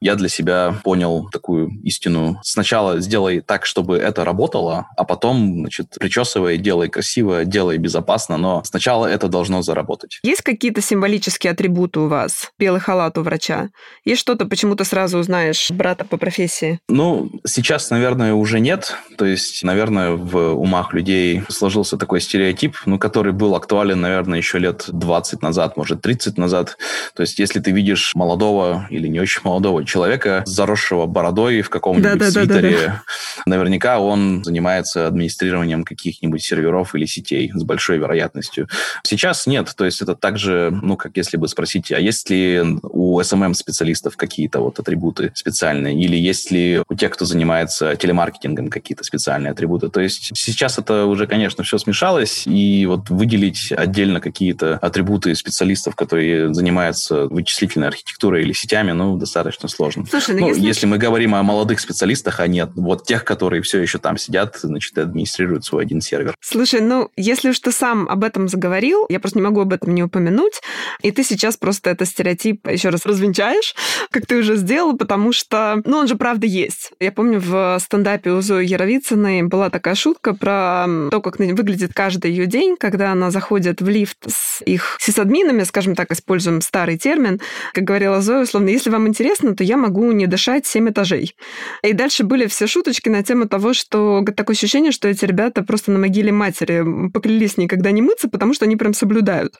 я 0.00 0.14
для 0.14 0.28
себя 0.28 0.74
понял 0.84 1.28
такую 1.30 1.70
истину. 1.82 2.40
Сначала 2.42 3.00
сделай 3.00 3.40
так, 3.40 3.66
чтобы 3.66 3.96
это 3.96 4.24
работало, 4.24 4.86
а 4.96 5.04
потом, 5.04 5.60
значит, 5.60 5.96
причесывай, 5.98 6.58
делай 6.58 6.88
красиво, 6.88 7.44
делай 7.44 7.78
безопасно, 7.78 8.36
но 8.36 8.62
сначала 8.64 9.06
это 9.06 9.28
должно 9.28 9.62
заработать. 9.62 10.20
Есть 10.22 10.42
какие-то 10.42 10.80
символические 10.80 11.52
атрибуты 11.52 12.00
у 12.00 12.08
вас? 12.08 12.50
Белый 12.58 12.80
халат 12.80 13.18
у 13.18 13.22
врача? 13.22 13.70
Есть 14.04 14.20
что-то, 14.20 14.46
почему 14.46 14.76
ты 14.76 14.84
сразу 14.84 15.18
узнаешь 15.18 15.70
брата 15.70 16.04
по 16.04 16.16
профессии? 16.16 16.78
Ну, 16.88 17.30
сейчас, 17.46 17.90
наверное, 17.90 18.34
уже 18.34 18.60
нет. 18.60 18.96
То 19.18 19.24
есть, 19.24 19.62
наверное, 19.62 20.12
в 20.12 20.54
умах 20.54 20.92
людей 20.92 21.42
сложился 21.48 21.96
такой 21.96 22.20
стереотип, 22.20 22.76
ну, 22.86 22.98
который 22.98 23.32
был 23.32 23.54
актуален, 23.54 24.00
наверное, 24.00 24.38
еще 24.38 24.58
лет 24.58 24.84
20 24.88 25.25
назад, 25.42 25.76
может, 25.76 26.02
30 26.02 26.38
назад. 26.38 26.78
То 27.14 27.22
есть, 27.22 27.38
если 27.38 27.60
ты 27.60 27.70
видишь 27.70 28.14
молодого 28.14 28.86
или 28.90 29.08
не 29.08 29.20
очень 29.20 29.40
молодого 29.44 29.84
человека, 29.84 30.42
заросшего 30.46 31.06
бородой 31.06 31.62
в 31.62 31.70
каком-нибудь 31.70 32.18
да, 32.18 32.30
свитере, 32.30 32.70
да, 32.70 32.86
да, 32.86 32.86
да. 32.86 33.02
наверняка 33.46 33.98
он 33.98 34.44
занимается 34.44 35.06
администрированием 35.06 35.84
каких-нибудь 35.84 36.42
серверов 36.42 36.94
или 36.94 37.06
сетей 37.06 37.50
с 37.54 37.62
большой 37.62 37.98
вероятностью. 37.98 38.68
Сейчас 39.02 39.46
нет. 39.46 39.72
То 39.76 39.84
есть, 39.84 40.02
это 40.02 40.14
также, 40.14 40.70
ну, 40.70 40.96
как 40.96 41.16
если 41.16 41.36
бы 41.36 41.48
спросить, 41.48 41.92
а 41.92 41.98
есть 41.98 42.30
ли 42.30 42.62
у 42.82 43.20
SMM-специалистов 43.20 44.16
какие-то 44.16 44.60
вот 44.60 44.78
атрибуты 44.78 45.32
специальные? 45.34 46.00
Или 46.02 46.16
есть 46.16 46.50
ли 46.50 46.82
у 46.88 46.94
тех, 46.94 47.12
кто 47.12 47.24
занимается 47.24 47.96
телемаркетингом, 47.96 48.68
какие-то 48.68 49.04
специальные 49.04 49.52
атрибуты? 49.52 49.88
То 49.88 50.00
есть, 50.00 50.30
сейчас 50.34 50.78
это 50.78 51.06
уже, 51.06 51.26
конечно, 51.26 51.64
все 51.64 51.78
смешалось, 51.78 52.46
и 52.46 52.86
вот 52.86 53.10
выделить 53.10 53.72
отдельно 53.72 54.20
какие-то 54.20 54.78
атрибуты 54.82 55.15
специалистов, 55.24 55.94
которые 55.96 56.52
занимаются 56.54 57.26
вычислительной 57.26 57.88
архитектурой 57.88 58.42
или 58.42 58.52
сетями, 58.52 58.92
ну, 58.92 59.16
достаточно 59.16 59.68
сложно. 59.68 60.04
Слушай, 60.08 60.34
ну, 60.34 60.40
ну 60.42 60.48
если... 60.48 60.62
если 60.62 60.86
мы 60.86 60.98
говорим 60.98 61.34
о 61.34 61.42
молодых 61.42 61.80
специалистах, 61.80 62.40
а 62.40 62.46
нет 62.46 62.70
вот 62.74 63.04
тех, 63.04 63.24
которые 63.24 63.62
все 63.62 63.80
еще 63.80 63.98
там 63.98 64.16
сидят, 64.18 64.56
значит, 64.60 64.96
администрируют 64.98 65.64
свой 65.64 65.82
один 65.82 66.00
сервер. 66.00 66.34
Слушай, 66.40 66.80
ну, 66.80 67.10
если 67.16 67.50
уж 67.50 67.58
ты 67.60 67.72
сам 67.72 68.08
об 68.08 68.24
этом 68.24 68.48
заговорил, 68.48 69.06
я 69.08 69.20
просто 69.20 69.38
не 69.38 69.44
могу 69.44 69.60
об 69.60 69.72
этом 69.72 69.94
не 69.94 70.02
упомянуть, 70.02 70.60
и 71.02 71.10
ты 71.10 71.22
сейчас 71.22 71.56
просто 71.56 71.90
этот 71.90 72.08
стереотип 72.08 72.66
еще 72.68 72.90
раз 72.90 73.06
развенчаешь, 73.06 73.74
как 74.10 74.26
ты 74.26 74.38
уже 74.38 74.56
сделал, 74.56 74.96
потому 74.96 75.32
что, 75.32 75.80
ну, 75.84 75.98
он 75.98 76.08
же 76.08 76.16
правда 76.16 76.46
есть. 76.46 76.92
Я 77.00 77.12
помню, 77.12 77.40
в 77.40 77.78
стендапе 77.80 78.30
у 78.30 78.40
Зои 78.40 78.66
Яровицыной 78.66 79.42
была 79.42 79.70
такая 79.70 79.94
шутка 79.94 80.34
про 80.34 80.86
то, 81.10 81.20
как 81.20 81.38
выглядит 81.38 81.92
каждый 81.94 82.30
ее 82.30 82.46
день, 82.46 82.76
когда 82.78 83.12
она 83.12 83.30
заходит 83.30 83.80
в 83.80 83.88
лифт 83.88 84.18
с 84.26 84.62
их 84.62 84.96
сисадминами, 85.00 85.62
скажем 85.64 85.94
так, 85.94 86.10
используем 86.10 86.60
старый 86.60 86.98
термин, 86.98 87.40
как 87.72 87.84
говорила 87.84 88.20
Зоя, 88.20 88.42
условно, 88.42 88.68
если 88.68 88.90
вам 88.90 89.06
интересно, 89.08 89.54
то 89.54 89.64
я 89.64 89.76
могу 89.76 90.10
не 90.12 90.26
дышать 90.26 90.66
7 90.66 90.90
этажей. 90.90 91.34
И 91.82 91.92
дальше 91.92 92.24
были 92.24 92.46
все 92.46 92.66
шуточки 92.66 93.08
на 93.08 93.22
тему 93.22 93.48
того, 93.48 93.74
что 93.74 94.24
такое 94.36 94.54
ощущение, 94.54 94.92
что 94.92 95.08
эти 95.08 95.24
ребята 95.24 95.62
просто 95.62 95.90
на 95.90 95.98
могиле 95.98 96.32
матери 96.32 97.10
поклялись 97.10 97.56
никогда 97.56 97.90
не 97.90 98.02
мыться, 98.02 98.28
потому 98.28 98.54
что 98.54 98.64
они 98.64 98.76
прям 98.76 98.94
соблюдают. 98.94 99.54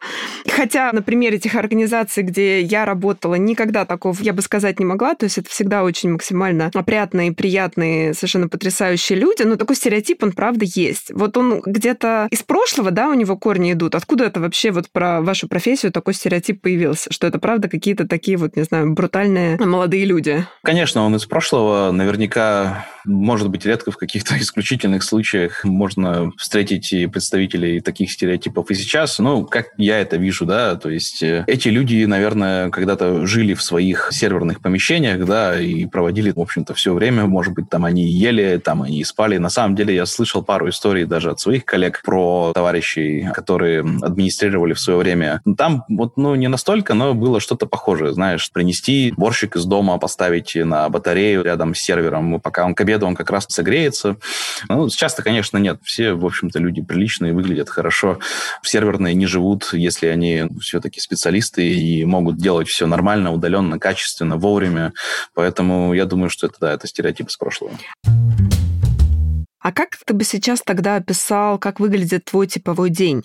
Хотя 0.48 0.92
на 0.92 1.02
примере 1.02 1.35
этих 1.36 1.54
организаций, 1.54 2.22
где 2.22 2.60
я 2.60 2.84
работала, 2.84 3.34
никогда 3.34 3.84
такого, 3.84 4.16
я 4.20 4.32
бы 4.32 4.42
сказать, 4.42 4.78
не 4.78 4.84
могла, 4.84 5.14
то 5.14 5.24
есть 5.24 5.38
это 5.38 5.48
всегда 5.48 5.84
очень 5.84 6.10
максимально 6.10 6.70
опрятные, 6.74 7.32
приятные, 7.32 8.14
совершенно 8.14 8.48
потрясающие 8.48 9.18
люди, 9.18 9.42
но 9.42 9.56
такой 9.56 9.76
стереотип, 9.76 10.22
он 10.22 10.32
правда 10.32 10.64
есть. 10.64 11.10
Вот 11.12 11.36
он 11.36 11.62
где-то 11.64 12.28
из 12.30 12.42
прошлого, 12.42 12.90
да, 12.90 13.08
у 13.08 13.14
него 13.14 13.36
корни 13.36 13.72
идут? 13.72 13.94
Откуда 13.94 14.24
это 14.24 14.40
вообще 14.40 14.70
вот 14.70 14.90
про 14.90 15.20
вашу 15.20 15.48
профессию 15.48 15.92
такой 15.92 16.14
стереотип 16.14 16.60
появился? 16.60 17.12
Что 17.12 17.26
это 17.26 17.38
правда 17.38 17.68
какие-то 17.68 18.06
такие 18.06 18.36
вот, 18.36 18.56
не 18.56 18.62
знаю, 18.62 18.92
брутальные 18.92 19.58
молодые 19.58 20.04
люди? 20.04 20.44
Конечно, 20.62 21.04
он 21.04 21.14
из 21.16 21.26
прошлого. 21.26 21.90
Наверняка, 21.92 22.86
может 23.06 23.48
быть, 23.48 23.64
редко 23.64 23.90
в 23.90 23.96
каких-то 23.96 24.36
исключительных 24.40 25.02
случаях 25.02 25.64
можно 25.64 26.32
встретить 26.36 26.92
и 26.92 27.06
представителей 27.06 27.80
таких 27.80 28.10
стереотипов 28.10 28.70
и 28.70 28.74
сейчас. 28.74 29.18
Ну, 29.18 29.44
как 29.44 29.68
я 29.76 30.00
это 30.00 30.16
вижу, 30.16 30.44
да, 30.44 30.76
то 30.76 30.90
есть 30.90 31.22
э, 31.22 31.44
эти 31.46 31.68
люди, 31.68 32.04
наверное, 32.04 32.70
когда-то 32.70 33.26
жили 33.26 33.54
в 33.54 33.62
своих 33.62 34.08
серверных 34.12 34.60
помещениях, 34.60 35.24
да, 35.24 35.60
и 35.60 35.86
проводили, 35.86 36.32
в 36.32 36.40
общем-то, 36.40 36.74
все 36.74 36.92
время, 36.92 37.26
может 37.26 37.54
быть, 37.54 37.70
там 37.70 37.84
они 37.84 38.06
ели, 38.06 38.60
там 38.62 38.82
они 38.82 39.04
спали. 39.04 39.38
На 39.38 39.50
самом 39.50 39.76
деле 39.76 39.94
я 39.94 40.06
слышал 40.06 40.42
пару 40.42 40.68
историй 40.68 41.04
даже 41.04 41.30
от 41.30 41.40
своих 41.40 41.64
коллег 41.64 42.02
про 42.04 42.52
товарищей 42.54 43.28
которые 43.34 43.80
администрировали 43.80 44.72
в 44.72 44.80
свое 44.80 44.98
время. 44.98 45.42
Там 45.58 45.84
вот, 45.90 46.16
ну, 46.16 46.34
не 46.34 46.48
настолько, 46.48 46.94
но 46.94 47.12
было 47.12 47.38
что-то 47.38 47.66
похожее, 47.66 48.14
знаешь, 48.14 48.50
принести 48.50 49.12
борщик 49.14 49.56
из 49.56 49.66
дома, 49.66 49.98
поставить 49.98 50.54
на 50.54 50.88
батарею 50.88 51.42
рядом 51.44 51.74
с 51.74 51.80
сервером, 51.80 52.40
пока 52.40 52.64
он 52.64 52.74
к 52.74 52.80
обеду, 52.80 52.95
он 53.04 53.14
как 53.14 53.30
раз 53.30 53.46
согреется. 53.48 54.16
Ну, 54.68 54.88
сейчас-то, 54.88 55.22
конечно, 55.22 55.58
нет. 55.58 55.80
Все, 55.82 56.14
в 56.14 56.24
общем-то, 56.24 56.58
люди 56.58 56.82
приличные, 56.82 57.34
выглядят 57.34 57.68
хорошо. 57.68 58.18
Серверные 58.62 59.14
не 59.14 59.26
живут, 59.26 59.70
если 59.72 60.06
они 60.06 60.44
все-таки 60.60 61.00
специалисты 61.00 61.68
и 61.68 62.04
могут 62.04 62.38
делать 62.38 62.68
все 62.68 62.86
нормально, 62.86 63.32
удаленно, 63.32 63.78
качественно, 63.78 64.36
вовремя. 64.36 64.92
Поэтому 65.34 65.92
я 65.94 66.06
думаю, 66.06 66.30
что 66.30 66.46
это, 66.46 66.56
да, 66.60 66.72
это 66.72 66.86
стереотип 66.86 67.28
из 67.28 67.36
прошлого. 67.36 67.72
А 69.66 69.72
как 69.72 69.96
ты 70.04 70.14
бы 70.14 70.22
сейчас 70.22 70.62
тогда 70.64 70.94
описал, 70.94 71.58
как 71.58 71.80
выглядит 71.80 72.26
твой 72.26 72.46
типовой 72.46 72.88
день? 72.88 73.24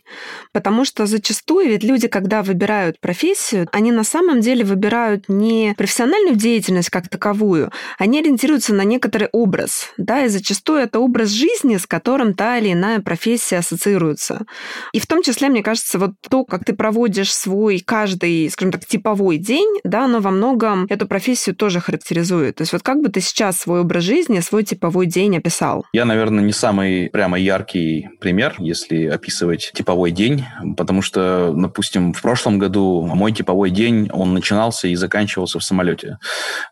Потому 0.54 0.86
что 0.86 1.06
зачастую 1.06 1.68
ведь 1.68 1.84
люди, 1.84 2.08
когда 2.08 2.42
выбирают 2.42 3.00
профессию, 3.00 3.68
они 3.72 3.92
на 3.92 4.04
самом 4.04 4.42
деле 4.42 4.64
выбирают 4.64 5.26
не 5.30 5.76
профессиональную 5.78 6.36
деятельность 6.36 6.90
как 6.90 7.10
таковую, 7.10 7.72
они 8.00 8.22
ориентируются 8.22 8.74
на 8.74 8.82
некоторый 8.82 9.30
образ, 9.32 9.92
да, 9.98 10.26
и 10.26 10.30
зачастую 10.30 10.80
это 10.80 11.00
образ 11.00 11.30
жизни, 11.30 11.78
с 11.78 11.86
которым 11.86 12.34
та 12.34 12.58
или 12.58 12.74
иная 12.74 13.02
профессия 13.02 13.60
ассоциируется. 13.60 14.48
И 14.94 15.00
в 15.00 15.06
том 15.06 15.22
числе, 15.22 15.48
мне 15.48 15.62
кажется, 15.62 16.00
вот 16.00 16.14
то, 16.28 16.44
как 16.44 16.66
ты 16.66 16.74
проводишь 16.74 17.32
свой 17.32 17.84
каждый, 17.86 18.50
скажем 18.50 18.72
так, 18.72 18.88
типовой 18.88 19.38
день, 19.38 19.80
да, 19.84 20.06
оно 20.06 20.22
во 20.22 20.32
многом 20.32 20.88
эту 20.90 21.06
профессию 21.06 21.56
тоже 21.56 21.80
характеризует. 21.80 22.56
То 22.56 22.64
есть 22.64 22.74
вот 22.74 22.82
как 22.82 23.00
бы 23.00 23.10
ты 23.10 23.22
сейчас 23.22 23.58
свой 23.58 23.82
образ 23.82 24.06
жизни, 24.06 24.40
свой 24.40 24.64
типовой 24.64 25.06
день 25.06 25.38
описал? 25.38 25.86
Я, 25.94 26.06
наверное, 26.32 26.48
не 26.48 26.54
самый 26.54 27.10
прямо 27.10 27.38
яркий 27.38 28.10
пример, 28.20 28.56
если 28.58 29.06
описывать 29.06 29.72
типовой 29.74 30.12
день, 30.12 30.46
потому 30.78 31.02
что, 31.02 31.54
допустим, 31.56 32.14
в 32.14 32.22
прошлом 32.22 32.58
году 32.58 33.02
мой 33.02 33.32
типовой 33.32 33.70
день, 33.70 34.10
он 34.12 34.34
начинался 34.34 34.88
и 34.88 34.96
заканчивался 34.96 35.60
в 35.60 35.64
самолете. 35.64 36.18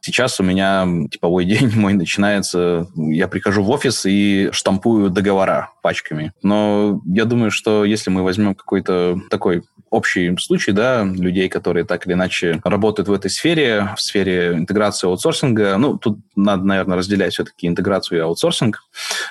Сейчас 0.01 0.39
у 0.39 0.43
меня 0.43 0.87
типовой 1.11 1.45
день 1.53 1.71
мой 1.75 1.93
начинается, 1.93 2.87
я 2.95 3.27
прихожу 3.27 3.63
в 3.63 3.69
офис 3.69 4.05
и 4.05 4.49
штампую 4.51 5.09
договора 5.09 5.71
пачками. 5.81 6.33
Но 6.41 7.01
я 7.05 7.25
думаю, 7.25 7.51
что 7.51 7.85
если 7.85 8.09
мы 8.09 8.23
возьмем 8.23 8.55
какой-то 8.55 9.19
такой 9.29 9.63
общий 9.89 10.35
случай, 10.37 10.71
да, 10.71 11.03
людей, 11.03 11.49
которые 11.49 11.85
так 11.85 12.05
или 12.05 12.13
иначе 12.13 12.61
работают 12.63 13.09
в 13.09 13.13
этой 13.13 13.29
сфере, 13.29 13.89
в 13.95 14.01
сфере 14.01 14.53
интеграции 14.53 15.07
аутсорсинга. 15.07 15.77
Ну, 15.77 15.97
тут 15.97 16.19
надо, 16.35 16.63
наверное, 16.63 16.97
разделять 16.97 17.33
все-таки 17.33 17.67
интеграцию 17.67 18.19
и 18.19 18.21
аутсорсинг. 18.21 18.83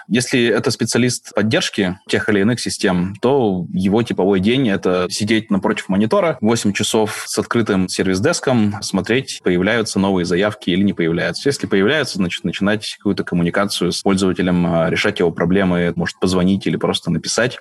Если 0.09 0.47
это 0.47 0.71
специалист 0.71 1.35
поддержки 1.35 1.99
тех 2.09 2.31
или 2.31 2.41
иных 2.41 2.61
систем, 2.61 3.15
то 3.21 3.67
его 3.71 4.03
типовой 4.03 4.41
день— 4.41 4.67
это 4.71 5.07
сидеть 5.11 5.51
напротив 5.51 5.91
монитора 5.91 6.39
8 6.41 6.73
часов 6.73 7.25
с 7.27 7.39
открытым 7.39 7.89
сервис-деском, 7.89 8.77
смотреть, 8.81 9.41
появляются 9.45 9.99
новые 9.99 10.25
заявки 10.25 10.71
или 10.71 10.83
не 10.83 10.95
появляются. 10.95 11.47
Если 11.47 11.67
появляются, 11.67 12.17
значит, 12.17 12.45
начинать 12.45 12.97
какую-то 12.97 13.23
коммуникацию 13.23 13.93
с 13.93 14.01
пользователем, 14.01 14.67
а, 14.67 14.89
решать 14.89 15.19
его 15.19 15.31
проблемы, 15.31 15.93
может 15.95 16.19
позвонить 16.19 16.67
или 16.67 16.77
просто 16.77 17.11
написать. 17.11 17.59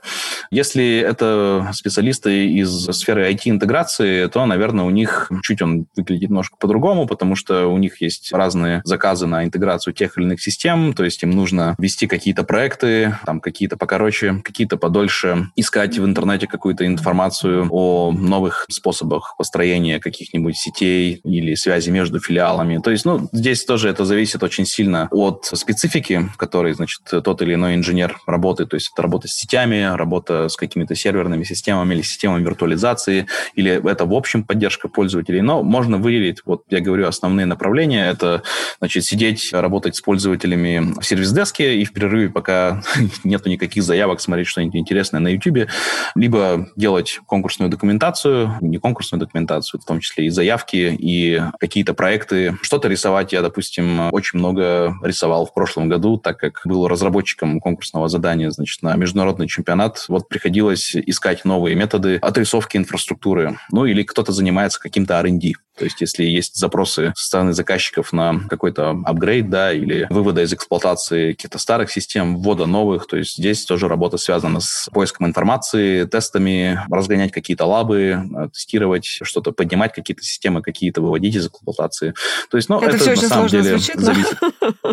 Если 0.49 0.99
это 0.99 1.69
специалисты 1.73 2.47
из 2.47 2.69
сферы 2.85 3.29
IT-интеграции, 3.29 4.27
то, 4.27 4.45
наверное, 4.45 4.85
у 4.85 4.89
них 4.89 5.29
чуть 5.43 5.61
он 5.61 5.87
выглядит 5.97 6.29
немножко 6.29 6.55
по-другому, 6.57 7.07
потому 7.07 7.35
что 7.35 7.67
у 7.67 7.77
них 7.77 8.01
есть 8.01 8.31
разные 8.31 8.81
заказы 8.85 9.27
на 9.27 9.43
интеграцию 9.43 9.93
тех 9.93 10.17
или 10.17 10.23
иных 10.23 10.41
систем, 10.41 10.93
то 10.93 11.03
есть 11.03 11.21
им 11.23 11.31
нужно 11.31 11.75
вести 11.77 12.07
какие-то 12.07 12.36
проекты, 12.43 13.17
там 13.25 13.39
какие-то 13.39 13.77
покороче, 13.77 14.41
какие-то 14.43 14.77
подольше, 14.77 15.49
искать 15.55 15.97
в 15.97 16.05
интернете 16.05 16.47
какую-то 16.47 16.85
информацию 16.85 17.67
о 17.71 18.11
новых 18.11 18.65
способах 18.69 19.35
построения 19.37 19.99
каких-нибудь 19.99 20.57
сетей 20.57 21.21
или 21.23 21.55
связи 21.55 21.89
между 21.89 22.19
филиалами. 22.19 22.79
То 22.79 22.91
есть, 22.91 23.05
ну, 23.05 23.29
здесь 23.31 23.65
тоже 23.65 23.89
это 23.89 24.05
зависит 24.05 24.43
очень 24.43 24.65
сильно 24.65 25.07
от 25.11 25.45
специфики, 25.45 26.29
в 26.33 26.37
которой, 26.37 26.73
значит, 26.73 27.01
тот 27.03 27.41
или 27.41 27.53
иной 27.53 27.75
инженер 27.75 28.19
работает. 28.25 28.69
То 28.69 28.75
есть 28.75 28.91
это 28.93 29.01
работа 29.01 29.27
с 29.27 29.31
сетями, 29.31 29.95
работа 29.95 30.49
с 30.49 30.55
какими-то 30.55 30.95
серверными 30.95 31.43
системами 31.43 31.93
или 31.93 32.01
системами 32.01 32.43
виртуализации 32.43 33.27
или 33.55 33.81
это 33.89 34.05
в 34.05 34.13
общем 34.13 34.43
поддержка 34.43 34.87
пользователей. 34.87 35.41
Но 35.41 35.63
можно 35.63 35.97
выделить, 35.97 36.41
вот 36.45 36.63
я 36.69 36.79
говорю, 36.79 37.07
основные 37.07 37.45
направления. 37.45 38.09
Это, 38.09 38.43
значит, 38.79 39.05
сидеть, 39.05 39.49
работать 39.51 39.95
с 39.95 40.01
пользователями 40.01 40.93
в 40.99 41.03
сервис-деске 41.03 41.79
и 41.79 41.85
в 41.85 41.93
перерыве, 41.93 42.26
пока 42.27 42.81
нету 43.23 43.49
никаких 43.49 43.83
заявок, 43.83 44.21
смотреть 44.21 44.47
что-нибудь 44.47 44.75
интересное 44.75 45.19
на 45.19 45.29
YouTube, 45.29 45.69
либо 46.15 46.67
делать 46.75 47.19
конкурсную 47.25 47.69
документацию, 47.69 48.57
не 48.61 48.77
конкурсную 48.77 49.19
документацию, 49.19 49.81
в 49.81 49.85
том 49.85 49.99
числе 49.99 50.25
и 50.27 50.29
заявки, 50.29 50.95
и 50.97 51.41
какие-то 51.59 51.93
проекты. 51.93 52.57
Что-то 52.61 52.87
рисовать 52.87 53.33
я, 53.33 53.41
допустим, 53.41 54.09
очень 54.11 54.39
много 54.39 54.95
рисовал 55.03 55.45
в 55.45 55.53
прошлом 55.53 55.89
году, 55.89 56.17
так 56.17 56.39
как 56.39 56.61
был 56.65 56.87
разработчиком 56.87 57.59
конкурсного 57.59 58.09
задания, 58.09 58.49
значит, 58.49 58.81
на 58.81 58.95
международный 58.95 59.47
чемпионат. 59.47 60.05
Вот 60.07 60.27
приходилось 60.29 60.95
искать 60.95 61.45
новые 61.45 61.75
методы 61.75 62.17
отрисовки 62.17 62.77
инфраструктуры, 62.77 63.57
ну 63.71 63.85
или 63.85 64.03
кто-то 64.03 64.31
занимается 64.31 64.79
каким-то 64.79 65.15
R&D. 65.19 65.53
То 65.77 65.85
есть, 65.85 66.01
если 66.01 66.23
есть 66.23 66.55
запросы 66.55 67.13
со 67.15 67.25
стороны 67.25 67.53
заказчиков 67.53 68.11
на 68.13 68.41
какой-то 68.49 69.01
апгрейд, 69.05 69.49
да, 69.49 69.71
или 69.71 70.07
вывода 70.09 70.41
из 70.41 70.53
эксплуатации 70.53 71.33
каких-то 71.33 71.59
старых 71.59 71.91
систем, 71.91 72.37
ввода 72.37 72.65
новых, 72.65 73.07
то 73.07 73.17
есть 73.17 73.37
здесь 73.37 73.65
тоже 73.65 73.87
работа 73.87 74.17
связана 74.17 74.59
с 74.59 74.89
поиском 74.91 75.27
информации, 75.27 76.05
тестами, 76.05 76.79
разгонять 76.89 77.31
какие-то 77.31 77.65
лабы, 77.65 77.99
э, 77.99 78.49
тестировать 78.49 79.05
что-то, 79.05 79.51
поднимать 79.51 79.93
какие-то 79.93 80.23
системы, 80.23 80.61
какие-то 80.61 81.01
выводить 81.01 81.35
из 81.35 81.47
эксплуатации. 81.47 82.13
То 82.49 82.57
есть, 82.57 82.69
ну, 82.69 82.79
это, 82.79 82.95
это 82.95 82.97
все 82.97 83.05
на 83.05 83.11
очень 83.13 83.27
самом 83.27 83.49
сложно 83.49 83.63
деле 83.63 83.77
звучит, 83.77 83.99
зависит. 83.99 84.37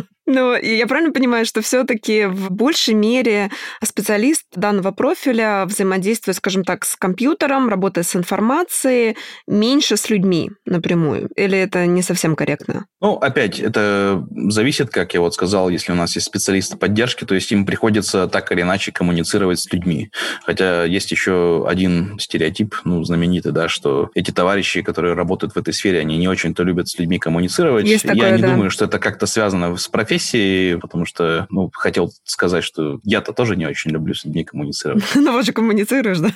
Ну, 0.27 0.55
я 0.57 0.87
правильно 0.87 1.13
понимаю, 1.13 1.45
что 1.45 1.61
все-таки 1.61 2.25
в 2.27 2.51
большей 2.51 2.95
мере 2.95 3.51
специалист 3.83 4.45
данного 4.55 4.91
профиля 4.91 5.65
взаимодействует, 5.67 6.37
скажем 6.37 6.65
так, 6.65 6.85
с 6.85 6.97
компьютером, 6.97 7.69
работает 7.69 8.07
с 8.07 8.17
информацией, 8.17 9.17
меньше 9.47 9.97
с 9.97 10.09
людьми 10.09 10.51
напрямую? 10.65 11.29
Или 11.37 11.59
это 11.59 11.87
не 11.87 12.01
совсем 12.01 12.37
корректно? 12.37 12.87
Ну, 13.03 13.15
опять, 13.17 13.61
это 13.61 14.25
зависит, 14.49 14.89
как 14.89 15.13
я 15.13 15.21
вот 15.21 15.35
сказал, 15.35 15.69
если 15.69 15.93
у 15.93 15.95
нас 15.95 16.15
есть 16.15 16.27
специалисты 16.27 16.79
поддержки, 16.79 17.25
то 17.25 17.35
есть 17.35 17.53
им 17.53 17.67
приходится 17.67 18.27
так 18.27 18.51
или 18.51 18.63
иначе 18.63 18.93
коммуницировать 18.93 19.61
с 19.61 19.71
людьми. 19.71 20.11
Хотя 20.45 20.85
есть 20.85 21.11
еще 21.11 21.67
один 21.69 22.19
стереотип, 22.19 22.77
ну, 22.85 23.05
знаменитый, 23.05 23.53
да, 23.53 23.69
что 23.69 24.11
эти 24.15 24.31
товарищи, 24.31 24.81
которые 24.81 25.13
работают 25.13 25.55
в 25.55 25.59
этой 25.59 25.75
сфере, 25.75 26.01
они 26.01 26.17
не 26.17 26.29
очень-то 26.29 26.63
любят 26.63 26.89
с 26.89 26.99
людьми 26.99 27.19
коммуницировать. 27.19 27.87
Есть 27.87 28.07
такое, 28.07 28.31
я 28.31 28.37
не 28.37 28.43
да. 28.43 28.53
думаю, 28.53 28.71
что 28.71 28.87
это 28.87 28.99
как-то 28.99 29.27
связано 29.27 29.77
с 29.77 29.87
профессией, 29.89 30.13
профессии, 30.14 30.77
потому 30.77 31.07
что, 31.07 31.46
ну, 31.50 31.70
хотел 31.74 32.12
сказать, 32.24 32.62
что 32.62 33.00
я-то 33.05 33.33
тоже 33.33 33.57
не 33.57 33.66
очень 33.66 33.90
люблю 33.90 34.14
с 34.14 34.24
людьми 34.24 34.44
коммуницировать. 34.44 35.05
Ну, 35.24 35.33
вот 35.33 35.46
же 35.46 35.53
коммуницируешь, 35.53 36.18
да? 36.18 36.31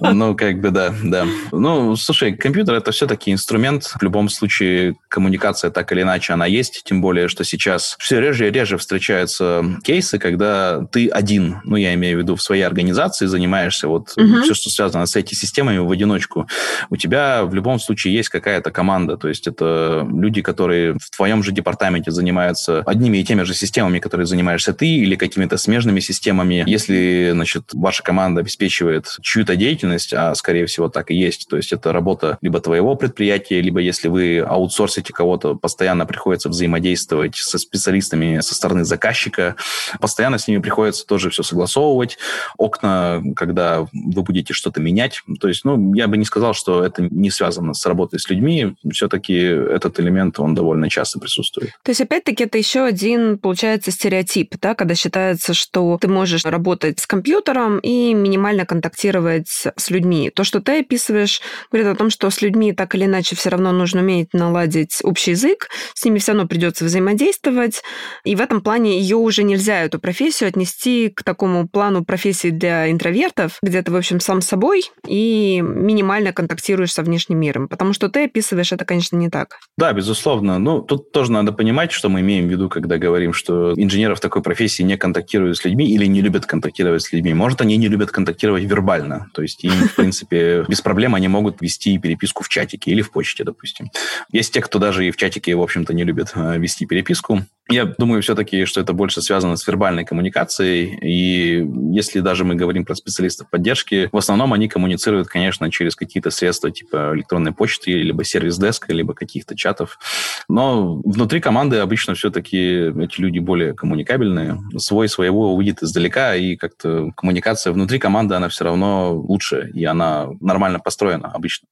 Ну, 0.12 0.34
как 0.34 0.60
бы, 0.60 0.70
да, 0.70 0.92
да. 1.02 1.26
Ну, 1.52 1.96
слушай, 1.96 2.36
компьютер— 2.36 2.74
это 2.76 2.90
все-таки 2.90 3.32
инструмент. 3.32 3.84
В 3.84 4.02
любом 4.02 4.28
случае, 4.28 4.96
коммуникация 5.08 5.70
так 5.70 5.92
или 5.92 6.02
иначе, 6.02 6.32
она 6.32 6.46
есть. 6.46 6.82
Тем 6.84 7.00
более, 7.00 7.28
что 7.28 7.44
сейчас 7.44 7.96
все 7.98 8.20
реже 8.20 8.48
и 8.48 8.50
реже 8.50 8.76
встречаются 8.76 9.64
кейсы, 9.84 10.18
когда 10.18 10.84
ты 10.92 11.08
один, 11.08 11.60
ну, 11.64 11.76
я 11.76 11.94
имею 11.94 12.18
в 12.18 12.22
виду 12.22 12.34
в 12.36 12.42
своей 12.42 12.62
организации, 12.62 13.26
занимаешься 13.26 13.88
вот 13.88 14.08
все, 14.10 14.54
что 14.54 14.70
связано 14.70 15.06
с 15.06 15.16
этими 15.16 15.34
системами 15.34 15.78
в 15.78 15.90
одиночку. 15.90 16.46
У 16.90 16.96
тебя 16.96 17.44
в 17.44 17.54
любом 17.54 17.78
случае 17.78 18.14
есть 18.14 18.28
какая-то 18.28 18.70
команда. 18.70 19.16
То 19.16 19.28
есть 19.28 19.46
это 19.46 20.06
люди, 20.10 20.42
которые 20.42 20.96
в 21.00 21.10
твоем 21.16 21.42
же 21.42 21.52
департаменте 21.52 22.10
занимаются 22.10 22.82
одними 22.86 23.13
и 23.16 23.24
теми 23.24 23.42
же 23.42 23.54
системами, 23.54 23.98
которые 23.98 24.26
занимаешься 24.26 24.72
ты, 24.72 24.86
или 24.86 25.16
какими-то 25.16 25.56
смежными 25.56 26.00
системами. 26.00 26.64
Если, 26.66 27.30
значит, 27.32 27.72
ваша 27.72 28.02
команда 28.02 28.40
обеспечивает 28.40 29.06
чью-то 29.22 29.56
деятельность, 29.56 30.12
а 30.12 30.34
скорее 30.34 30.66
всего 30.66 30.88
так 30.88 31.10
и 31.10 31.14
есть, 31.14 31.48
то 31.48 31.56
есть 31.56 31.72
это 31.72 31.92
работа 31.92 32.38
либо 32.40 32.60
твоего 32.60 32.94
предприятия, 32.94 33.60
либо 33.60 33.80
если 33.80 34.08
вы 34.08 34.40
аутсорсите 34.40 35.12
кого-то, 35.12 35.54
постоянно 35.54 36.06
приходится 36.06 36.48
взаимодействовать 36.48 37.36
со 37.36 37.58
специалистами 37.58 38.40
со 38.40 38.54
стороны 38.54 38.84
заказчика, 38.84 39.56
постоянно 40.00 40.38
с 40.38 40.48
ними 40.48 40.60
приходится 40.60 41.06
тоже 41.06 41.30
все 41.30 41.42
согласовывать, 41.42 42.18
окна, 42.58 43.22
когда 43.36 43.82
вы 43.92 44.22
будете 44.22 44.52
что-то 44.54 44.80
менять. 44.80 45.22
То 45.40 45.48
есть, 45.48 45.64
ну, 45.64 45.94
я 45.94 46.08
бы 46.08 46.16
не 46.16 46.24
сказал, 46.24 46.54
что 46.54 46.84
это 46.84 47.02
не 47.02 47.30
связано 47.30 47.74
с 47.74 47.84
работой 47.86 48.18
с 48.18 48.28
людьми, 48.28 48.74
все-таки 48.92 49.34
этот 49.34 50.00
элемент, 50.00 50.38
он 50.38 50.54
довольно 50.54 50.88
часто 50.88 51.18
присутствует. 51.18 51.70
То 51.82 51.90
есть, 51.90 52.00
опять-таки, 52.00 52.44
это 52.44 52.58
еще 52.58 52.84
один, 52.84 53.03
получается, 53.40 53.90
стереотип, 53.90 54.54
да, 54.60 54.74
когда 54.74 54.94
считается, 54.94 55.54
что 55.54 55.98
ты 56.00 56.08
можешь 56.08 56.44
работать 56.44 57.00
с 57.00 57.06
компьютером 57.06 57.78
и 57.78 58.14
минимально 58.14 58.66
контактировать 58.66 59.48
с 59.48 59.90
людьми. 59.90 60.30
То, 60.30 60.44
что 60.44 60.60
ты 60.60 60.80
описываешь, 60.80 61.40
говорит 61.70 61.92
о 61.92 61.96
том, 61.96 62.10
что 62.10 62.30
с 62.30 62.42
людьми 62.42 62.72
так 62.72 62.94
или 62.94 63.04
иначе 63.04 63.36
все 63.36 63.50
равно 63.50 63.72
нужно 63.72 64.00
уметь 64.00 64.32
наладить 64.32 64.98
общий 65.02 65.32
язык, 65.32 65.68
с 65.94 66.04
ними 66.04 66.18
все 66.18 66.32
равно 66.32 66.46
придется 66.46 66.84
взаимодействовать, 66.84 67.82
и 68.24 68.36
в 68.36 68.40
этом 68.40 68.60
плане 68.60 68.98
ее 68.98 69.16
уже 69.16 69.42
нельзя, 69.42 69.82
эту 69.82 69.98
профессию, 69.98 70.48
отнести 70.48 71.10
к 71.10 71.22
такому 71.22 71.68
плану 71.68 72.04
профессии 72.04 72.50
для 72.50 72.90
интровертов, 72.90 73.58
где 73.62 73.82
ты, 73.82 73.92
в 73.92 73.96
общем, 73.96 74.20
сам 74.20 74.40
собой 74.40 74.90
и 75.06 75.60
минимально 75.62 76.32
контактируешь 76.32 76.92
со 76.92 77.02
внешним 77.02 77.38
миром. 77.38 77.68
Потому 77.68 77.92
что 77.92 78.08
ты 78.08 78.24
описываешь 78.24 78.72
это, 78.72 78.84
конечно, 78.84 79.16
не 79.16 79.30
так. 79.30 79.58
Да, 79.76 79.92
безусловно. 79.92 80.58
Ну, 80.58 80.80
тут 80.80 81.12
тоже 81.12 81.32
надо 81.32 81.52
понимать, 81.52 81.92
что 81.92 82.08
мы 82.08 82.20
имеем 82.20 82.48
в 82.48 82.50
виду, 82.50 82.68
когда 82.68 82.93
говорим, 82.98 83.32
что 83.32 83.74
инженеры 83.76 84.14
в 84.14 84.20
такой 84.20 84.42
профессии 84.42 84.82
не 84.82 84.96
контактируют 84.96 85.56
с 85.56 85.64
людьми 85.64 85.88
или 85.90 86.06
не 86.06 86.20
любят 86.20 86.46
контактировать 86.46 87.02
с 87.02 87.12
людьми. 87.12 87.34
Может, 87.34 87.60
они 87.60 87.76
не 87.76 87.88
любят 87.88 88.10
контактировать 88.10 88.64
вербально. 88.64 89.28
То 89.34 89.42
есть 89.42 89.64
им, 89.64 89.72
в 89.72 89.94
принципе, 89.94 90.64
без 90.68 90.80
проблем 90.80 91.14
они 91.14 91.28
могут 91.28 91.60
вести 91.60 91.96
переписку 91.98 92.42
в 92.42 92.48
чатике 92.48 92.90
или 92.90 93.02
в 93.02 93.10
почте, 93.10 93.44
допустим. 93.44 93.90
Есть 94.32 94.52
те, 94.52 94.60
кто 94.60 94.78
даже 94.78 95.06
и 95.06 95.10
в 95.10 95.16
чатике, 95.16 95.54
в 95.54 95.62
общем-то, 95.62 95.94
не 95.94 96.04
любит 96.04 96.32
э, 96.34 96.58
вести 96.58 96.86
переписку. 96.86 97.42
Я 97.70 97.86
думаю 97.86 98.20
все-таки, 98.20 98.66
что 98.66 98.82
это 98.82 98.92
больше 98.92 99.22
связано 99.22 99.56
с 99.56 99.66
вербальной 99.66 100.04
коммуникацией. 100.04 100.98
И 101.00 101.66
если 101.94 102.20
даже 102.20 102.44
мы 102.44 102.56
говорим 102.56 102.84
про 102.84 102.94
специалистов 102.94 103.48
поддержки, 103.48 104.10
в 104.12 104.16
основном 104.18 104.52
они 104.52 104.68
коммуницируют, 104.68 105.28
конечно, 105.28 105.70
через 105.70 105.96
какие-то 105.96 106.30
средства 106.30 106.70
типа 106.70 107.12
электронной 107.14 107.52
почты, 107.52 107.92
либо 107.92 108.22
сервис-деска, 108.22 108.92
либо 108.92 109.14
каких-то 109.14 109.56
чатов. 109.56 109.98
Но 110.46 111.00
внутри 111.04 111.40
команды 111.40 111.78
обычно 111.78 112.14
все-таки 112.14 112.92
эти 113.02 113.20
люди 113.20 113.38
более 113.38 113.72
коммуникабельные. 113.72 114.58
Свой 114.76 115.08
своего 115.08 115.54
увидит 115.54 115.82
издалека, 115.82 116.34
и 116.36 116.56
как-то 116.56 117.12
коммуникация 117.16 117.72
внутри 117.72 117.98
команды, 117.98 118.34
она 118.34 118.50
все 118.50 118.64
равно 118.64 119.14
лучше, 119.14 119.70
и 119.72 119.84
она 119.84 120.28
нормально 120.40 120.80
построена 120.80 121.30
обычно. 121.32 121.66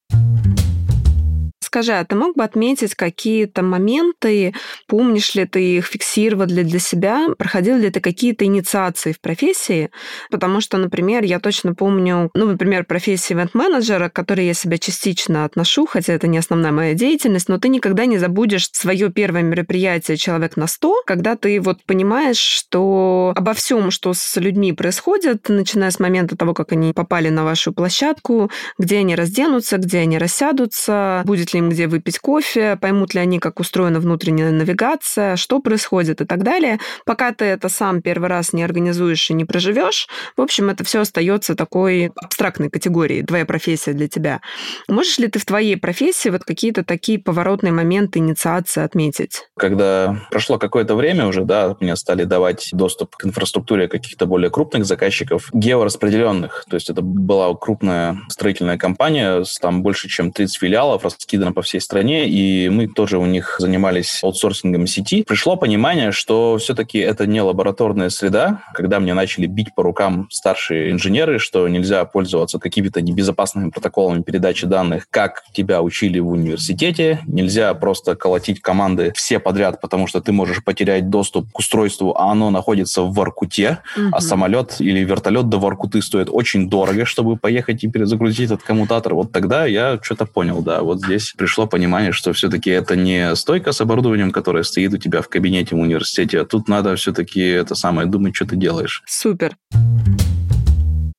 Скажи, 1.73 1.93
а 1.95 2.05
ты 2.05 2.17
мог 2.17 2.37
бы 2.37 2.45
отметить 2.45 2.95
какие-то 2.95 3.63
моменты, 3.63 4.53
помнишь 4.89 5.35
ли 5.35 5.47
ты 5.47 5.79
их, 5.79 5.87
фиксировал 5.87 6.45
ли 6.45 6.65
для 6.65 6.79
себя, 6.79 7.29
проходил 7.39 7.79
ли 7.79 7.89
ты 7.89 8.01
какие-то 8.01 8.45
инициации 8.45 9.13
в 9.13 9.21
профессии? 9.23 9.89
Потому 10.31 10.61
что, 10.61 10.77
например, 10.77 11.25
я 11.25 11.41
точно 11.41 11.75
помню, 11.75 12.31
ну, 12.35 12.45
например, 12.45 12.85
профессии 12.85 13.33
ивент-менеджера, 13.33 14.11
к 14.11 14.13
которой 14.13 14.49
я 14.49 14.53
себя 14.53 14.77
частично 14.77 15.47
отношу, 15.47 15.87
хотя 15.87 16.13
это 16.13 16.27
не 16.27 16.37
основная 16.37 16.73
моя 16.73 16.93
деятельность, 16.93 17.49
но 17.49 17.57
ты 17.57 17.69
никогда 17.69 18.05
не 18.05 18.19
забудешь 18.19 18.69
свое 18.73 19.11
первое 19.11 19.41
мероприятие 19.41 20.19
«Человек 20.19 20.59
на 20.59 20.65
100», 20.65 20.93
когда 21.07 21.37
ты 21.37 21.59
вот 21.59 21.83
понимаешь, 21.85 22.37
что 22.37 23.33
обо 23.35 23.55
всем, 23.55 23.91
что 23.91 24.13
с 24.13 24.37
людьми 24.37 24.75
происходит, 24.75 25.49
начиная 25.49 25.91
с 25.91 25.99
момента 25.99 26.37
того, 26.37 26.53
как 26.53 26.73
они 26.73 26.93
попали 26.93 27.31
на 27.31 27.45
вашу 27.45 27.73
площадку, 27.73 28.51
где 28.77 28.99
они 28.99 29.15
разденутся, 29.15 29.79
где 29.79 30.01
они 30.01 30.19
рассядутся, 30.19 31.23
будет 31.25 31.55
ли 31.55 31.62
им 31.63 31.71
где 31.71 31.87
выпить 31.87 32.19
кофе, 32.19 32.77
поймут 32.81 33.15
ли 33.15 33.21
они, 33.21 33.39
как 33.39 33.61
устроена 33.61 34.01
внутренняя 34.01 34.51
навигация, 34.51 35.37
что 35.37 35.61
происходит 35.61 36.21
и 36.21 36.25
так 36.25 36.43
далее. 36.43 36.79
Пока 37.05 37.33
ты 37.33 37.45
это 37.47 37.69
сам 37.69 38.03
первый 38.03 38.29
раз 38.29 38.53
не 38.53 38.63
организуешь 38.63 39.31
и 39.31 39.35
не 39.35 39.45
проживешь, 39.45 40.09
в 40.37 40.41
общем, 40.41 40.71
это 40.71 40.85
все 40.85 41.01
остается 41.01 41.55
такой 41.55 42.13
абстрактной 42.17 42.71
категорией, 42.71 43.25
твоя 43.25 43.47
профессия 43.47 43.93
для 43.93 44.09
тебя. 44.09 44.41
Можешь 44.89 45.19
ли 45.19 45.29
ты 45.29 45.39
в 45.39 45.45
твоей 45.45 45.77
профессии 45.77 46.29
вот 46.29 46.45
какие-то 46.45 46.85
такие 46.85 47.19
поворотные 47.19 47.73
моменты 47.73 48.19
инициации 48.19 48.83
отметить? 48.83 49.49
Когда 49.57 50.21
прошло 50.31 50.59
какое-то 50.59 50.95
время 50.95 51.27
уже, 51.27 51.45
да, 51.45 51.77
мне 51.81 51.97
стали 51.97 52.25
давать 52.25 52.71
доступ 52.73 53.17
к 53.17 53.25
инфраструктуре 53.25 53.89
каких-то 53.89 54.27
более 54.27 54.51
крупных 54.51 54.85
заказчиков, 54.85 55.49
геораспределенных. 55.53 56.65
То 56.69 56.77
есть 56.77 56.91
это 56.91 57.03
была 57.03 57.55
крупная 57.55 58.19
строительная 58.29 58.79
компания, 58.79 59.45
с 59.45 59.57
там 59.57 59.83
больше 59.83 60.09
чем 60.09 60.33
30 60.33 60.59
филиалов, 60.59 61.05
раскидано 61.05 61.52
по 61.53 61.63
всей 61.63 61.81
стране, 61.81 62.29
и 62.29 62.69
мы 62.69 62.89
тоже 62.89 63.19
у 63.19 63.27
них 63.27 63.57
занимались 63.59 64.21
аутсорсингом 64.23 64.87
сети. 64.87 65.23
Пришло 65.23 65.57
понимание, 65.57 66.13
что 66.13 66.59
все-таки 66.59 66.99
это 66.99 67.27
не 67.27 67.41
лабораторная 67.41 68.11
среда, 68.11 68.63
когда 68.75 69.01
мне 69.01 69.15
начали 69.15 69.47
бить 69.47 69.75
по 69.75 69.83
рукам 69.83 70.29
старшие 70.31 70.91
инженеры, 70.91 71.39
что 71.39 71.69
нельзя 71.69 72.05
пользоваться 72.05 72.59
какими-то 72.59 73.01
небезопасными 73.01 73.71
протоколами 73.71 74.23
передачи 74.23 74.67
данных, 74.67 75.07
как 75.11 75.45
тебя 75.53 75.83
учили 75.83 76.19
в 76.19 76.29
университете, 76.29 77.21
нельзя 77.27 77.73
просто 77.75 78.17
колотить 78.17 78.61
команды 78.61 79.13
все 79.15 79.39
подряд, 79.39 79.81
потому 79.81 80.07
что 80.07 80.21
ты 80.21 80.33
можешь 80.33 80.65
потерять 80.65 81.11
доступ 81.11 81.51
к 81.53 81.59
устройству, 81.59 82.15
а 82.17 82.33
оно 82.33 82.51
находится 82.51 83.03
в 83.03 83.13
Воркуте, 83.13 83.79
угу. 83.97 84.09
а 84.13 84.21
самолет 84.21 84.77
или 84.81 85.01
вертолет 85.01 85.49
до 85.49 85.59
Воркуты 85.59 86.03
стоит 86.03 86.29
очень 86.31 86.69
дорого, 86.69 87.05
чтобы 87.05 87.37
поехать 87.37 87.85
и 87.85 87.89
перезагрузить 87.89 88.47
этот 88.51 88.63
коммутатор. 88.63 89.15
Вот 89.15 89.33
тогда 89.33 89.67
я 89.67 89.99
что-то 90.03 90.27
понял, 90.27 90.63
да, 90.63 90.83
вот 90.83 91.01
здесь 91.01 91.35
пришло 91.43 91.67
понимание, 91.67 92.13
что 92.13 92.33
все-таки 92.33 92.71
это 92.71 92.95
не 92.95 93.35
стойка 93.35 93.73
с 93.73 93.81
оборудованием, 93.81 94.31
которая 94.31 94.63
стоит 94.63 94.95
у 94.95 94.97
тебя 94.97 95.23
в 95.23 95.29
кабинете 95.29 95.75
в 95.75 95.81
университете, 95.81 96.41
а 96.41 96.45
тут 96.45 96.69
надо 96.69 96.95
все-таки 96.95 97.41
это 97.41 97.75
самое 97.75 98.07
думать, 98.07 98.37
что 98.37 98.47
ты 98.47 98.55
делаешь. 98.55 99.03
Супер. 99.07 99.57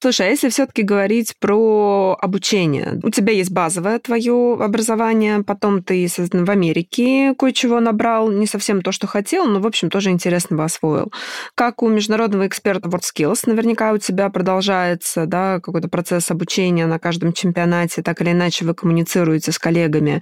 Слушай, 0.04 0.28
а 0.28 0.30
если 0.32 0.50
все-таки 0.50 0.82
говорить 0.82 1.34
про 1.39 2.18
обучение, 2.20 3.00
у 3.04 3.10
тебя 3.10 3.32
есть 3.32 3.52
базовое 3.52 4.00
твое 4.00 4.58
образование, 4.60 5.44
потом 5.44 5.82
ты, 5.82 6.10
в 6.10 6.50
Америке 6.50 7.34
кое-чего 7.39 7.80
набрал, 7.80 8.30
не 8.30 8.46
совсем 8.46 8.82
то, 8.82 8.92
что 8.92 9.08
хотел, 9.08 9.46
но, 9.46 9.62
в 9.62 9.66
общем, 9.66 9.89
тоже 9.89 10.10
интересного 10.10 10.66
освоил. 10.66 11.13
Как 11.56 11.82
у 11.82 11.88
международного 11.88 12.48
эксперта 12.48 12.89
WorldSkills, 12.89 13.44
наверняка 13.46 13.94
у 13.94 13.98
тебя 13.98 14.30
продолжается 14.30 15.26
да, 15.26 15.62
какой-то 15.62 15.88
процесс 15.88 16.30
обучения 16.30 16.86
на 16.86 17.00
каждом 17.00 17.32
чемпионате, 17.32 18.02
так 18.02 18.22
или 18.22 18.32
иначе 18.32 18.66
вы 18.66 18.74
коммуницируете 18.74 19.54
с 19.54 19.58
коллегами. 19.58 20.22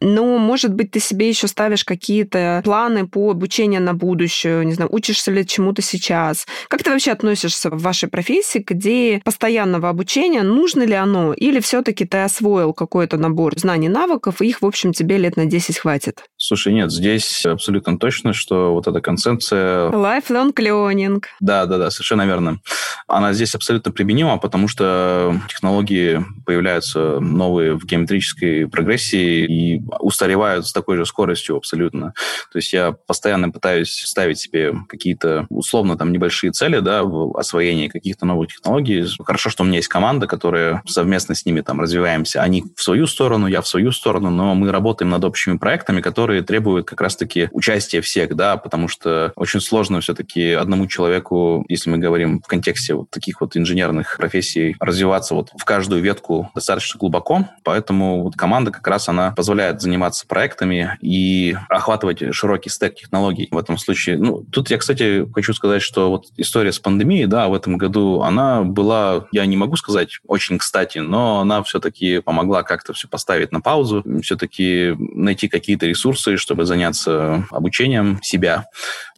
Но, 0.00 0.38
может 0.38 0.72
быть, 0.72 0.92
ты 0.92 1.00
себе 1.00 1.28
еще 1.28 1.48
ставишь 1.48 1.84
какие-то 1.84 2.62
планы 2.64 3.06
по 3.06 3.32
обучению 3.32 3.82
на 3.82 3.92
будущее, 3.92 4.64
не 4.64 4.72
знаю, 4.72 4.88
учишься 4.90 5.30
ли 5.30 5.46
чему-то 5.46 5.82
сейчас. 5.82 6.46
Как 6.68 6.82
ты 6.82 6.90
вообще 6.90 7.10
относишься 7.10 7.68
в 7.68 7.82
вашей 7.82 8.08
профессии 8.08 8.60
к 8.60 8.72
идее 8.72 9.17
постоянного 9.24 9.88
обучения, 9.88 10.42
нужно 10.42 10.82
ли 10.82 10.94
оно, 10.94 11.32
или 11.32 11.60
все-таки 11.60 12.04
ты 12.04 12.18
освоил 12.18 12.72
какой-то 12.72 13.16
набор 13.16 13.58
знаний, 13.58 13.88
навыков, 13.88 14.40
и 14.40 14.48
их, 14.48 14.62
в 14.62 14.66
общем, 14.66 14.92
тебе 14.92 15.18
лет 15.18 15.36
на 15.36 15.46
10 15.46 15.78
хватит? 15.78 16.24
Слушай, 16.36 16.72
нет, 16.72 16.90
здесь 16.90 17.44
абсолютно 17.46 17.98
точно, 17.98 18.32
что 18.32 18.72
вот 18.72 18.86
эта 18.86 19.00
концепция... 19.00 19.90
Lifelong 19.90 20.52
learning. 20.54 21.22
Да, 21.40 21.66
да, 21.66 21.78
да, 21.78 21.90
совершенно 21.90 22.26
верно. 22.26 22.60
Она 23.06 23.32
здесь 23.32 23.54
абсолютно 23.54 23.92
применима, 23.92 24.38
потому 24.38 24.68
что 24.68 25.34
технологии 25.48 26.24
появляются 26.44 27.20
новые 27.20 27.74
в 27.74 27.84
геометрической 27.84 28.68
прогрессии 28.68 29.44
и 29.44 29.82
устаревают 30.00 30.66
с 30.66 30.72
такой 30.72 30.96
же 30.96 31.06
скоростью 31.06 31.56
абсолютно. 31.56 32.12
То 32.52 32.58
есть 32.58 32.72
я 32.72 32.92
постоянно 32.92 33.50
пытаюсь 33.50 33.90
ставить 33.90 34.38
себе 34.38 34.74
какие-то 34.88 35.46
условно 35.48 35.96
там 35.96 36.12
небольшие 36.12 36.52
цели, 36.52 36.80
да, 36.80 37.02
в 37.02 37.36
освоении 37.36 37.88
каких-то 37.88 38.26
новых 38.26 38.48
технологий, 38.48 39.02
Хорошо, 39.24 39.50
что 39.50 39.62
у 39.62 39.66
меня 39.66 39.76
есть 39.76 39.88
команда, 39.88 40.26
которая 40.26 40.82
совместно 40.86 41.34
с 41.34 41.44
ними 41.44 41.60
там 41.60 41.80
развиваемся. 41.80 42.42
Они 42.42 42.64
в 42.76 42.82
свою 42.82 43.06
сторону, 43.06 43.46
я 43.46 43.60
в 43.60 43.68
свою 43.68 43.92
сторону, 43.92 44.30
но 44.30 44.54
мы 44.54 44.70
работаем 44.70 45.10
над 45.10 45.24
общими 45.24 45.56
проектами, 45.56 46.00
которые 46.00 46.42
требуют 46.42 46.86
как 46.86 47.00
раз-таки 47.00 47.48
участия 47.52 48.00
всех, 48.00 48.34
да, 48.34 48.56
потому 48.56 48.88
что 48.88 49.32
очень 49.36 49.60
сложно 49.60 50.00
все-таки 50.00 50.52
одному 50.52 50.86
человеку, 50.86 51.64
если 51.68 51.90
мы 51.90 51.98
говорим 51.98 52.40
в 52.40 52.46
контексте 52.46 52.94
вот 52.94 53.10
таких 53.10 53.40
вот 53.40 53.56
инженерных 53.56 54.16
профессий, 54.18 54.76
развиваться 54.80 55.34
вот 55.34 55.50
в 55.56 55.64
каждую 55.64 56.02
ветку 56.02 56.50
достаточно 56.54 56.98
глубоко, 56.98 57.48
поэтому 57.64 58.22
вот 58.22 58.36
команда 58.36 58.70
как 58.70 58.86
раз 58.86 59.08
она 59.08 59.32
позволяет 59.32 59.80
заниматься 59.80 60.26
проектами 60.26 60.98
и 61.00 61.56
охватывать 61.68 62.34
широкий 62.34 62.70
стек 62.70 62.94
технологий 62.94 63.48
в 63.50 63.58
этом 63.58 63.78
случае. 63.78 64.18
Ну, 64.18 64.44
тут 64.50 64.70
я, 64.70 64.78
кстати, 64.78 65.26
хочу 65.32 65.54
сказать, 65.54 65.82
что 65.82 66.10
вот 66.10 66.26
история 66.36 66.72
с 66.72 66.78
пандемией, 66.78 67.26
да, 67.26 67.48
в 67.48 67.54
этом 67.54 67.78
году, 67.78 68.22
она 68.22 68.62
была 68.62 68.97
я 69.32 69.46
не 69.46 69.56
могу 69.56 69.76
сказать 69.76 70.18
очень 70.26 70.58
кстати, 70.58 70.98
но 70.98 71.40
она 71.40 71.62
все-таки 71.62 72.20
помогла 72.20 72.62
как-то 72.62 72.92
все 72.92 73.08
поставить 73.08 73.52
на 73.52 73.60
паузу, 73.60 74.04
все-таки 74.22 74.94
найти 74.98 75.48
какие-то 75.48 75.86
ресурсы, 75.86 76.36
чтобы 76.36 76.64
заняться 76.64 77.46
обучением 77.50 78.20
себя. 78.22 78.66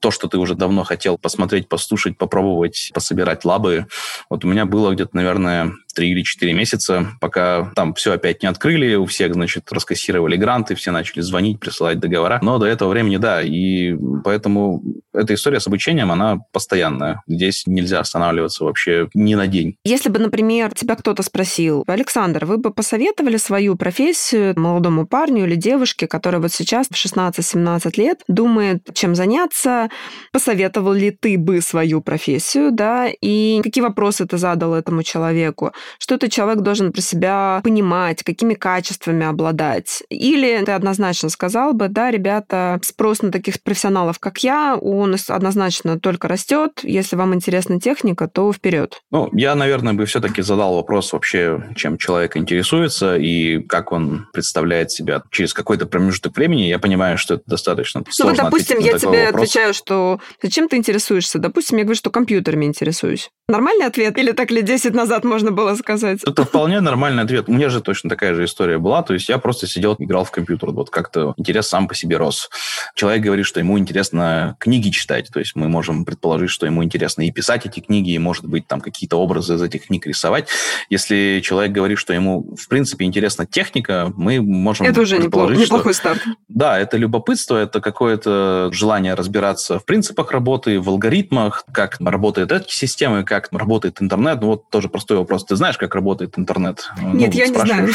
То, 0.00 0.10
что 0.10 0.28
ты 0.28 0.38
уже 0.38 0.54
давно 0.54 0.84
хотел 0.84 1.18
посмотреть, 1.18 1.68
послушать, 1.68 2.16
попробовать, 2.16 2.90
пособирать 2.94 3.44
лабы. 3.44 3.86
Вот 4.28 4.44
у 4.44 4.48
меня 4.48 4.66
было 4.66 4.92
где-то, 4.92 5.14
наверное, 5.14 5.72
три 5.94 6.10
или 6.10 6.22
четыре 6.22 6.52
месяца, 6.52 7.08
пока 7.20 7.70
там 7.74 7.94
все 7.94 8.12
опять 8.12 8.42
не 8.42 8.48
открыли, 8.48 8.94
у 8.94 9.06
всех, 9.06 9.34
значит, 9.34 9.70
раскассировали 9.70 10.36
гранты, 10.36 10.74
все 10.74 10.90
начали 10.90 11.20
звонить, 11.20 11.60
присылать 11.60 11.98
договора. 11.98 12.38
Но 12.42 12.58
до 12.58 12.66
этого 12.66 12.88
времени, 12.90 13.18
да, 13.18 13.42
и 13.42 13.94
поэтому 14.24 14.82
эта 15.12 15.34
история 15.34 15.60
с 15.60 15.66
обучением, 15.66 16.10
она 16.10 16.38
постоянная. 16.52 17.22
Здесь 17.26 17.66
нельзя 17.66 18.00
останавливаться 18.00 18.64
вообще 18.64 19.08
ни 19.14 19.34
на 19.34 19.46
день. 19.46 19.76
Если 19.84 20.08
бы, 20.08 20.18
например, 20.18 20.72
тебя 20.74 20.96
кто-то 20.96 21.22
спросил, 21.22 21.84
Александр, 21.86 22.46
вы 22.46 22.56
бы 22.56 22.72
посоветовали 22.72 23.36
свою 23.36 23.76
профессию 23.76 24.58
молодому 24.58 25.06
парню 25.06 25.44
или 25.44 25.54
девушке, 25.54 26.06
которая 26.06 26.40
вот 26.40 26.52
сейчас 26.52 26.88
в 26.88 26.92
16-17 26.92 27.92
лет 27.96 28.20
думает, 28.28 28.88
чем 28.94 29.14
заняться, 29.14 29.89
посоветовал 30.32 30.92
ли 30.92 31.10
ты 31.10 31.38
бы 31.38 31.60
свою 31.60 32.00
профессию, 32.00 32.72
да, 32.72 33.08
и 33.20 33.60
какие 33.62 33.82
вопросы 33.82 34.26
ты 34.26 34.38
задал 34.38 34.74
этому 34.74 35.02
человеку? 35.02 35.72
что 35.98 36.14
этот 36.14 36.32
человек 36.32 36.62
должен 36.62 36.92
про 36.92 37.00
себя 37.00 37.60
понимать, 37.62 38.22
какими 38.22 38.54
качествами 38.54 39.26
обладать. 39.26 40.02
Или 40.08 40.62
ты 40.64 40.72
однозначно 40.72 41.28
сказал 41.28 41.72
бы, 41.72 41.88
да, 41.88 42.10
ребята, 42.10 42.78
спрос 42.82 43.22
на 43.22 43.30
таких 43.30 43.62
профессионалов, 43.62 44.18
как 44.18 44.38
я, 44.38 44.76
он 44.76 45.16
однозначно 45.28 45.98
только 45.98 46.28
растет. 46.28 46.80
Если 46.82 47.16
вам 47.16 47.34
интересна 47.34 47.80
техника, 47.80 48.28
то 48.28 48.52
вперед. 48.52 49.00
Ну, 49.10 49.28
я, 49.32 49.54
наверное, 49.54 49.92
бы 49.92 50.06
все-таки 50.06 50.42
задал 50.42 50.74
вопрос 50.74 51.12
вообще, 51.12 51.62
чем 51.76 51.98
человек 51.98 52.36
интересуется 52.36 53.16
и 53.16 53.60
как 53.62 53.92
он 53.92 54.26
представляет 54.32 54.90
себя 54.90 55.22
через 55.30 55.52
какой-то 55.52 55.86
промежуток 55.86 56.36
времени. 56.36 56.62
Я 56.62 56.78
понимаю, 56.78 57.18
что 57.18 57.34
это 57.34 57.44
достаточно 57.46 58.02
ну, 58.18 58.26
вот, 58.26 58.36
допустим, 58.36 58.78
я 58.78 58.98
тебе 58.98 59.26
вопрос. 59.26 59.42
отвечаю, 59.42 59.74
что 59.80 60.20
зачем 60.42 60.68
ты 60.68 60.76
интересуешься? 60.76 61.38
Допустим, 61.38 61.78
я 61.78 61.84
говорю, 61.84 61.96
что 61.96 62.10
компьютерами 62.10 62.64
интересуюсь. 62.64 63.30
Нормальный 63.48 63.86
ответ? 63.86 64.16
Или 64.16 64.32
так 64.32 64.50
лет 64.50 64.64
10 64.64 64.94
назад 64.94 65.24
можно 65.24 65.50
было 65.50 65.74
сказать? 65.74 66.20
Это 66.24 66.44
вполне 66.44 66.80
нормальный 66.80 67.22
ответ. 67.22 67.48
У 67.48 67.52
меня 67.52 67.68
же 67.68 67.80
точно 67.80 68.08
такая 68.08 68.34
же 68.34 68.44
история 68.44 68.78
была. 68.78 69.02
То 69.02 69.14
есть 69.14 69.28
я 69.28 69.38
просто 69.38 69.66
сидел, 69.66 69.96
играл 69.98 70.24
в 70.24 70.30
компьютер. 70.30 70.70
Вот 70.70 70.90
как-то 70.90 71.34
интерес 71.36 71.68
сам 71.68 71.88
по 71.88 71.94
себе 71.94 72.16
рос. 72.16 72.48
Человек 72.94 73.22
говорит, 73.22 73.46
что 73.46 73.58
ему 73.58 73.78
интересно 73.78 74.56
книги 74.60 74.90
читать. 74.90 75.28
То 75.32 75.40
есть 75.40 75.56
мы 75.56 75.68
можем 75.68 76.04
предположить, 76.04 76.50
что 76.50 76.66
ему 76.66 76.84
интересно 76.84 77.22
и 77.22 77.32
писать 77.32 77.66
эти 77.66 77.80
книги, 77.80 78.10
и, 78.10 78.18
может 78.18 78.44
быть, 78.44 78.66
там 78.66 78.80
какие-то 78.80 79.16
образы 79.16 79.54
из 79.54 79.62
этих 79.62 79.86
книг 79.86 80.06
рисовать. 80.06 80.48
Если 80.88 81.40
человек 81.42 81.72
говорит, 81.72 81.98
что 81.98 82.12
ему, 82.12 82.54
в 82.56 82.68
принципе, 82.68 83.04
интересна 83.04 83.46
техника, 83.46 84.12
мы 84.16 84.40
можем 84.40 84.86
Это 84.86 85.00
уже 85.00 85.18
неплохо, 85.18 85.54
что... 85.54 85.62
неплохой 85.62 85.94
старт. 85.94 86.22
Да, 86.48 86.78
это 86.78 86.96
любопытство, 86.96 87.56
это 87.56 87.80
какое-то 87.80 88.70
желание 88.72 89.14
разбираться 89.14 89.69
в 89.78 89.84
принципах 89.84 90.32
работы, 90.32 90.80
в 90.80 90.88
алгоритмах, 90.88 91.64
как 91.72 91.96
работают 92.00 92.52
эти 92.52 92.72
системы, 92.72 93.24
как 93.24 93.48
работает 93.52 94.00
интернет. 94.00 94.40
Ну, 94.40 94.48
вот 94.48 94.68
тоже 94.70 94.88
простой 94.88 95.18
вопрос. 95.18 95.44
Ты 95.44 95.56
знаешь, 95.56 95.78
как 95.78 95.94
работает 95.94 96.38
интернет? 96.38 96.90
Нет, 97.00 97.32
ну, 97.32 97.38
я 97.38 97.48
не 97.48 97.54
знаю. 97.54 97.88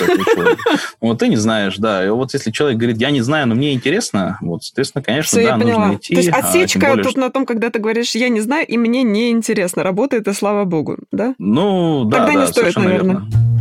Вот 1.02 1.20
ты 1.20 1.28
не 1.28 1.38
знаешь, 1.38 1.78
да. 1.78 2.06
И 2.06 2.10
вот 2.10 2.34
если 2.34 2.52
человек 2.52 2.78
говорит, 2.78 2.98
я 2.98 3.12
не 3.12 3.22
знаю, 3.22 3.48
но 3.48 3.56
мне 3.56 3.74
интересно, 3.74 4.38
вот, 4.42 4.64
соответственно, 4.64 5.04
конечно, 5.04 5.40
Все, 5.40 5.48
да, 5.48 5.58
нужно 5.58 5.96
идти. 5.96 6.14
То 6.16 6.22
есть 6.22 6.34
а, 6.34 6.38
отсечка 6.38 6.88
а, 6.88 6.90
более, 6.92 7.04
тут 7.04 7.12
что... 7.14 7.22
на 7.22 7.30
том, 7.30 7.46
когда 7.46 7.70
ты 7.70 7.80
говоришь, 7.80 8.16
я 8.16 8.30
не 8.30 8.42
знаю, 8.42 8.66
и 8.66 8.78
мне 8.78 9.04
не 9.04 9.32
интересно. 9.32 9.84
Работает, 9.84 10.28
и 10.28 10.34
слава 10.34 10.66
богу, 10.66 10.98
да? 11.12 11.36
Ну, 11.38 12.06
да, 12.06 12.20
Тогда 12.20 12.34
да, 12.34 12.42
не 12.42 12.48
стоит, 12.48 12.76
наверное. 12.76 13.16
Верно. 13.16 13.56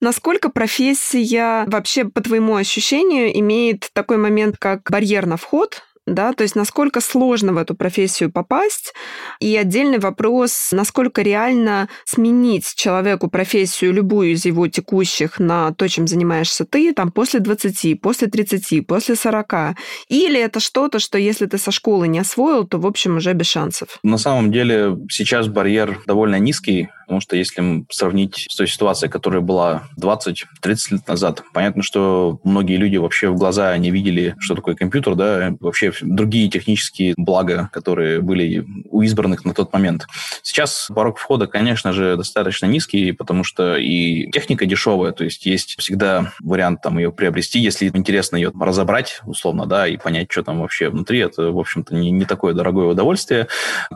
Насколько 0.00 0.48
профессия 0.48 1.64
вообще, 1.66 2.04
по 2.04 2.20
твоему 2.20 2.54
ощущению, 2.54 3.36
имеет 3.40 3.90
такой 3.92 4.16
момент, 4.16 4.56
как 4.56 4.88
барьер 4.90 5.26
на 5.26 5.36
вход, 5.36 5.82
да, 6.14 6.32
то 6.32 6.42
есть 6.42 6.56
насколько 6.56 7.00
сложно 7.00 7.52
в 7.52 7.56
эту 7.56 7.74
профессию 7.74 8.30
попасть, 8.30 8.94
и 9.40 9.56
отдельный 9.56 9.98
вопрос, 9.98 10.70
насколько 10.72 11.22
реально 11.22 11.88
сменить 12.04 12.74
человеку 12.74 13.28
профессию, 13.28 13.92
любую 13.92 14.32
из 14.32 14.44
его 14.44 14.68
текущих, 14.68 15.38
на 15.38 15.72
то, 15.72 15.88
чем 15.88 16.06
занимаешься 16.06 16.64
ты, 16.64 16.92
там, 16.92 17.10
после 17.10 17.40
20, 17.40 18.00
после 18.00 18.28
30, 18.28 18.86
после 18.86 19.16
40, 19.16 19.76
или 20.08 20.40
это 20.40 20.60
что-то, 20.60 20.98
что 20.98 21.18
если 21.18 21.46
ты 21.46 21.58
со 21.58 21.70
школы 21.70 22.08
не 22.08 22.18
освоил, 22.18 22.66
то, 22.66 22.78
в 22.78 22.86
общем, 22.86 23.16
уже 23.16 23.32
без 23.32 23.46
шансов? 23.46 23.98
На 24.02 24.18
самом 24.18 24.52
деле 24.52 24.96
сейчас 25.10 25.48
барьер 25.48 26.00
довольно 26.06 26.38
низкий, 26.38 26.88
потому 27.08 27.22
что 27.22 27.36
если 27.36 27.86
сравнить 27.90 28.46
с 28.50 28.54
той 28.54 28.68
ситуацией, 28.68 29.10
которая 29.10 29.40
была 29.40 29.84
20-30 29.98 30.44
лет 30.90 31.08
назад, 31.08 31.42
понятно, 31.54 31.82
что 31.82 32.38
многие 32.44 32.76
люди 32.76 32.98
вообще 32.98 33.30
в 33.30 33.36
глаза 33.36 33.74
не 33.78 33.90
видели, 33.90 34.34
что 34.38 34.54
такое 34.54 34.74
компьютер, 34.74 35.14
да, 35.14 35.56
вообще 35.58 35.90
другие 36.02 36.50
технические 36.50 37.14
блага, 37.16 37.70
которые 37.72 38.20
были 38.20 38.62
у 38.90 39.00
избранных 39.00 39.46
на 39.46 39.54
тот 39.54 39.72
момент. 39.72 40.06
Сейчас 40.42 40.88
порог 40.94 41.16
входа, 41.16 41.46
конечно 41.46 41.94
же, 41.94 42.14
достаточно 42.18 42.66
низкий, 42.66 43.12
потому 43.12 43.42
что 43.42 43.78
и 43.78 44.30
техника 44.30 44.66
дешевая, 44.66 45.12
то 45.12 45.24
есть 45.24 45.46
есть 45.46 45.76
всегда 45.78 46.34
вариант 46.40 46.82
там 46.82 46.98
ее 46.98 47.10
приобрести, 47.10 47.58
если 47.58 47.88
интересно 47.88 48.36
ее 48.36 48.52
разобрать, 48.60 49.22
условно, 49.24 49.64
да, 49.64 49.88
и 49.88 49.96
понять, 49.96 50.30
что 50.30 50.42
там 50.42 50.60
вообще 50.60 50.90
внутри, 50.90 51.20
это, 51.20 51.52
в 51.52 51.58
общем-то, 51.58 51.94
не, 51.94 52.10
не 52.10 52.26
такое 52.26 52.52
дорогое 52.52 52.88
удовольствие. 52.88 53.48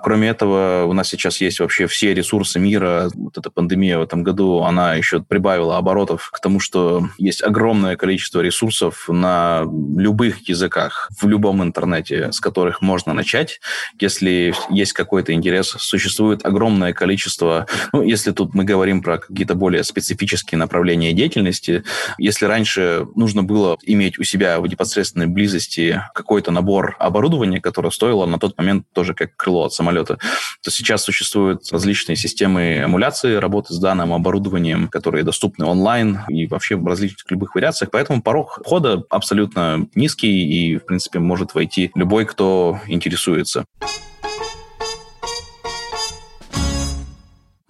Кроме 0.03 0.29
этого, 0.29 0.87
у 0.87 0.95
нас 0.95 1.09
сейчас 1.09 1.43
есть 1.43 1.61
вообще 1.61 1.87
все 1.87 2.15
ресурсы 2.15 2.59
мира. 2.59 3.02
Вот 3.15 3.39
эта 3.39 3.51
пандемия 3.51 3.99
в 3.99 4.03
этом 4.03 4.23
году, 4.23 4.63
она 4.63 4.95
еще 4.95 5.21
прибавила 5.23 5.79
оборотов 5.79 6.31
к 6.33 6.41
тому, 6.41 6.61
что 6.61 7.09
есть 7.19 7.43
огромное 7.43 7.97
количество 7.97 8.41
ресурсов 8.41 9.09
на 9.09 9.65
любых 9.97 10.49
языках, 10.49 11.09
в 11.21 11.27
любом 11.27 11.63
интернете, 11.63 12.33
с 12.33 12.41
которых 12.41 12.81
можно 12.81 13.13
начать. 13.13 13.61
Если 14.01 14.55
есть 14.71 14.93
какой-то 14.93 15.33
интерес, 15.33 15.69
существует 15.79 16.45
огромное 16.45 16.93
количество, 16.93 17.67
ну, 17.93 18.03
если 18.03 18.33
тут 18.33 18.55
мы 18.55 18.65
говорим 18.65 19.03
про 19.03 19.19
какие-то 19.19 19.55
более 19.55 19.85
специфические 19.85 20.59
направления 20.59 21.13
деятельности, 21.13 21.85
если 22.19 22.47
раньше 22.47 23.07
нужно 23.15 23.43
было 23.43 23.79
иметь 23.83 24.19
у 24.19 24.25
себя 24.25 24.61
в 24.61 24.67
непосредственной 24.67 25.27
близости 25.27 26.03
какой-то 26.15 26.51
набор 26.51 26.97
оборудования, 26.99 27.61
которое 27.61 27.91
стоило 27.91 28.27
на 28.27 28.39
тот 28.39 28.57
момент 28.59 28.87
тоже 28.93 29.15
как 29.15 29.37
крыло 29.37 29.65
от 29.65 29.73
самолета, 29.73 30.19
то 30.63 30.71
сейчас 30.71 31.03
существуют 31.03 31.71
различные 31.71 32.17
системы 32.17 32.85
эмуляции 32.93 33.37
работы 33.37 33.73
с 33.73 33.79
данным 33.79 34.13
оборудованием, 34.13 34.89
которые 34.89 35.25
доступны 35.25 35.65
онлайн 35.65 36.21
и 36.29 36.47
вообще 36.47 36.77
в 36.77 36.87
различных 36.87 37.31
любых 37.31 37.55
вариациях. 37.55 37.91
Поэтому 37.91 38.21
порог 38.21 38.61
входа 38.63 39.03
абсолютно 39.09 39.89
низкий 39.95 40.47
и, 40.47 40.77
в 40.77 40.85
принципе, 40.85 41.19
может 41.19 41.55
войти 41.55 41.91
любой, 41.95 42.27
кто 42.27 42.79
интересуется. 42.87 43.65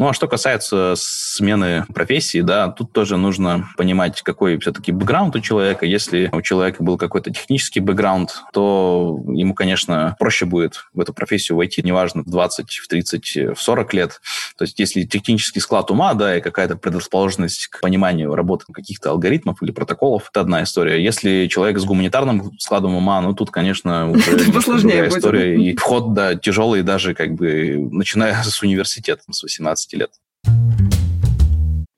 Ну, 0.03 0.09
а 0.09 0.15
что 0.15 0.27
касается 0.27 0.95
смены 0.97 1.85
профессии, 1.95 2.41
да, 2.41 2.67
тут 2.67 2.91
тоже 2.91 3.17
нужно 3.17 3.69
понимать, 3.77 4.21
какой 4.23 4.59
все-таки 4.59 4.91
бэкграунд 4.91 5.37
у 5.37 5.39
человека. 5.39 5.87
Если 5.87 6.29
у 6.33 6.43
человека 6.43 6.83
был 6.83 6.99
какой-то 6.99 7.31
технический 7.31 7.79
бэкграунд, 7.79 8.43
то 8.53 9.21
ему, 9.29 9.55
конечно, 9.55 10.17
проще 10.19 10.45
будет 10.45 10.87
в 10.93 10.99
эту 10.99 11.15
профессию 11.15 11.57
войти, 11.57 11.83
неважно, 11.85 12.23
в 12.23 12.31
20, 12.31 12.69
в 12.69 12.89
30, 12.89 13.37
в 13.57 13.63
40 13.63 13.95
лет. 13.95 14.21
То 14.59 14.65
есть 14.65 14.81
если 14.81 15.05
технический 15.05 15.61
склад 15.61 15.89
ума, 15.93 16.15
да, 16.15 16.37
и 16.37 16.41
какая-то 16.41 16.75
предрасположенность 16.75 17.69
к 17.69 17.81
пониманию 17.81 18.35
работы 18.35 18.65
каких-то 18.73 19.11
алгоритмов 19.11 19.63
или 19.63 19.71
протоколов, 19.71 20.31
это 20.31 20.41
одна 20.41 20.65
история. 20.65 21.01
Если 21.01 21.47
человек 21.47 21.79
с 21.79 21.85
гуманитарным 21.85 22.59
складом 22.59 22.97
ума, 22.97 23.21
ну, 23.21 23.35
тут, 23.35 23.53
конечно, 23.53 24.11
уже 24.11 24.37
другая 24.37 25.09
история. 25.11 25.63
И 25.63 25.77
вход, 25.77 26.13
да, 26.13 26.35
тяжелый 26.35 26.83
даже, 26.83 27.15
как 27.15 27.35
бы, 27.35 27.89
начиная 27.93 28.43
с 28.43 28.61
университета, 28.63 29.23
с 29.31 29.45
18 29.45 29.92
лет. 29.97 30.13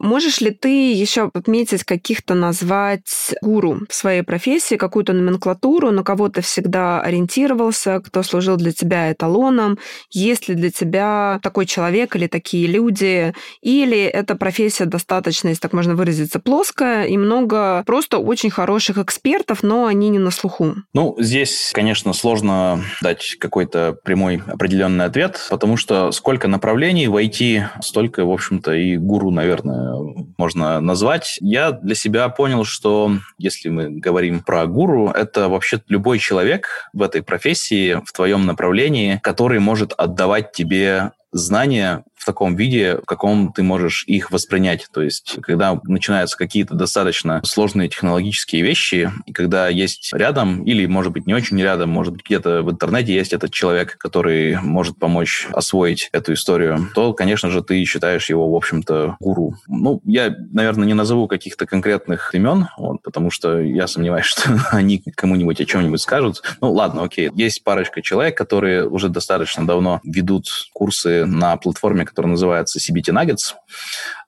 Можешь 0.04 0.42
ли 0.42 0.50
ты 0.50 0.92
еще 0.92 1.30
отметить 1.32 1.82
каких-то 1.82 2.34
назвать 2.34 3.32
гуру 3.40 3.80
в 3.88 3.94
своей 3.94 4.20
профессии, 4.20 4.74
какую-то 4.74 5.14
номенклатуру, 5.14 5.92
на 5.92 6.02
кого 6.04 6.28
ты 6.28 6.42
всегда 6.42 7.00
ориентировался, 7.00 8.02
кто 8.04 8.22
служил 8.22 8.56
для 8.56 8.72
тебя 8.72 9.10
эталоном? 9.10 9.78
Есть 10.10 10.46
ли 10.46 10.56
для 10.56 10.70
тебя 10.70 11.40
такой 11.42 11.64
человек 11.64 12.16
или 12.16 12.26
такие 12.26 12.66
люди? 12.66 13.32
Или 13.62 14.02
эта 14.02 14.34
профессия 14.34 14.84
достаточно, 14.84 15.48
если 15.48 15.62
так 15.62 15.72
можно 15.72 15.94
выразиться, 15.94 16.38
плоская, 16.38 17.06
и 17.06 17.16
много 17.16 17.82
просто 17.86 18.18
очень 18.18 18.50
хороших 18.50 18.98
экспертов, 18.98 19.62
но 19.62 19.86
они 19.86 20.10
не 20.10 20.18
на 20.18 20.30
слуху? 20.30 20.74
Ну, 20.92 21.16
здесь, 21.18 21.70
конечно, 21.72 22.12
сложно 22.12 22.84
дать 23.00 23.36
какой-то 23.40 23.96
прямой 24.04 24.42
определенный 24.46 25.06
ответ, 25.06 25.40
потому 25.48 25.78
что 25.78 26.12
сколько 26.12 26.46
направлений 26.46 27.08
в 27.08 27.16
IT, 27.16 27.68
столько, 27.80 28.26
в 28.26 28.30
общем-то, 28.30 28.74
и 28.74 28.98
гуру, 28.98 29.30
наверное, 29.30 29.93
можно 30.38 30.80
назвать. 30.80 31.36
Я 31.40 31.72
для 31.72 31.94
себя 31.94 32.28
понял, 32.28 32.64
что 32.64 33.12
если 33.38 33.68
мы 33.68 33.90
говорим 33.90 34.40
про 34.40 34.66
гуру, 34.66 35.08
это 35.08 35.48
вообще 35.48 35.80
любой 35.88 36.18
человек 36.18 36.88
в 36.92 37.02
этой 37.02 37.22
профессии, 37.22 38.00
в 38.04 38.12
твоем 38.12 38.46
направлении, 38.46 39.20
который 39.22 39.60
может 39.60 39.92
отдавать 39.96 40.52
тебе 40.52 41.12
знания 41.34 42.04
в 42.24 42.26
таком 42.26 42.56
виде, 42.56 42.96
в 42.96 43.04
каком 43.04 43.52
ты 43.52 43.62
можешь 43.62 44.04
их 44.06 44.30
воспринять. 44.30 44.88
То 44.90 45.02
есть, 45.02 45.36
когда 45.42 45.78
начинаются 45.84 46.38
какие-то 46.38 46.74
достаточно 46.74 47.42
сложные 47.44 47.90
технологические 47.90 48.62
вещи, 48.62 49.12
и 49.26 49.32
когда 49.34 49.68
есть 49.68 50.10
рядом, 50.14 50.64
или, 50.64 50.86
может 50.86 51.12
быть, 51.12 51.26
не 51.26 51.34
очень 51.34 51.60
рядом, 51.60 51.90
может 51.90 52.14
быть, 52.14 52.24
где-то 52.24 52.62
в 52.62 52.70
интернете 52.70 53.14
есть 53.14 53.34
этот 53.34 53.52
человек, 53.52 53.98
который 53.98 54.58
может 54.62 54.98
помочь 54.98 55.48
освоить 55.52 56.08
эту 56.12 56.32
историю, 56.32 56.88
то, 56.94 57.12
конечно 57.12 57.50
же, 57.50 57.62
ты 57.62 57.84
считаешь 57.84 58.30
его, 58.30 58.50
в 58.50 58.56
общем-то, 58.56 59.16
гуру. 59.20 59.56
Ну, 59.68 60.00
я, 60.06 60.34
наверное, 60.50 60.86
не 60.86 60.94
назову 60.94 61.28
каких-то 61.28 61.66
конкретных 61.66 62.34
имен, 62.34 62.68
вот, 62.78 63.02
потому 63.02 63.30
что 63.30 63.60
я 63.60 63.86
сомневаюсь, 63.86 64.24
что 64.28 64.50
они 64.70 65.02
кому-нибудь 65.14 65.60
о 65.60 65.66
чем-нибудь 65.66 66.00
скажут. 66.00 66.42
Ну, 66.62 66.72
ладно, 66.72 67.02
окей. 67.02 67.30
Есть 67.34 67.62
парочка 67.64 68.00
человек, 68.00 68.34
которые 68.34 68.88
уже 68.88 69.10
достаточно 69.10 69.66
давно 69.66 70.00
ведут 70.04 70.46
курсы 70.72 71.26
на 71.26 71.56
платформе, 71.56 72.04
который 72.14 72.28
называется 72.28 72.78
CBT 72.78 73.12
Nuggets. 73.12 73.54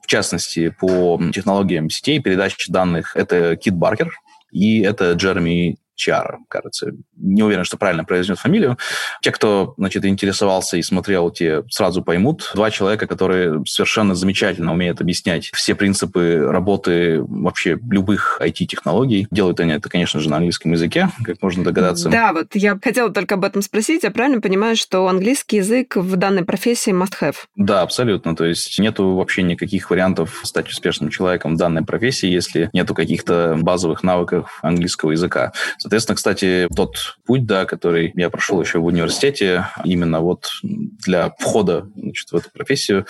В 0.02 0.06
частности, 0.06 0.68
по 0.68 1.20
технологиям 1.32 1.88
сетей 1.90 2.20
передачи 2.20 2.70
данных 2.70 3.16
это 3.16 3.56
Кит 3.56 3.74
Баркер 3.74 4.12
и 4.50 4.80
это 4.80 5.12
Джереми 5.12 5.78
Чара, 5.96 6.38
кажется. 6.48 6.92
Не 7.16 7.42
уверен, 7.42 7.64
что 7.64 7.76
правильно 7.76 8.04
произнес 8.04 8.38
фамилию. 8.38 8.78
Те, 9.22 9.32
кто, 9.32 9.74
значит, 9.78 10.04
интересовался 10.04 10.76
и 10.76 10.82
смотрел, 10.82 11.30
те 11.30 11.64
сразу 11.70 12.02
поймут. 12.02 12.50
Два 12.54 12.70
человека, 12.70 13.06
которые 13.06 13.62
совершенно 13.66 14.14
замечательно 14.14 14.72
умеют 14.72 15.00
объяснять 15.00 15.50
все 15.52 15.74
принципы 15.74 16.46
работы 16.46 17.22
вообще 17.22 17.78
любых 17.90 18.38
IT-технологий. 18.40 19.26
Делают 19.30 19.60
они 19.60 19.72
это, 19.72 19.88
конечно 19.88 20.20
же, 20.20 20.28
на 20.28 20.36
английском 20.36 20.72
языке, 20.72 21.08
как 21.24 21.42
можно 21.42 21.64
догадаться. 21.64 22.08
Да, 22.08 22.32
вот 22.32 22.54
я 22.54 22.78
хотела 22.82 23.10
только 23.10 23.34
об 23.34 23.44
этом 23.44 23.62
спросить. 23.62 24.04
Я 24.04 24.10
правильно 24.10 24.40
понимаю, 24.40 24.76
что 24.76 25.08
английский 25.08 25.56
язык 25.56 25.96
в 25.96 26.16
данной 26.16 26.44
профессии 26.44 26.92
must-have? 26.92 27.36
Да, 27.56 27.82
абсолютно. 27.82 28.36
То 28.36 28.44
есть 28.44 28.78
нету 28.78 29.14
вообще 29.14 29.42
никаких 29.42 29.90
вариантов 29.90 30.40
стать 30.44 30.68
успешным 30.68 31.10
человеком 31.10 31.54
в 31.54 31.58
данной 31.58 31.84
профессии, 31.84 32.28
если 32.28 32.70
нету 32.72 32.94
каких-то 32.94 33.56
базовых 33.60 34.02
навыков 34.02 34.58
английского 34.62 35.12
языка. 35.12 35.52
Соответственно, 35.86 36.16
кстати, 36.16 36.68
тот 36.74 37.16
путь, 37.26 37.46
да, 37.46 37.64
который 37.64 38.10
я 38.16 38.28
прошел 38.28 38.60
еще 38.60 38.80
в 38.80 38.86
университете, 38.86 39.68
именно 39.84 40.18
вот 40.18 40.48
для 40.64 41.32
входа 41.38 41.88
значит, 41.94 42.32
в 42.32 42.34
эту 42.34 42.50
профессию, 42.50 43.06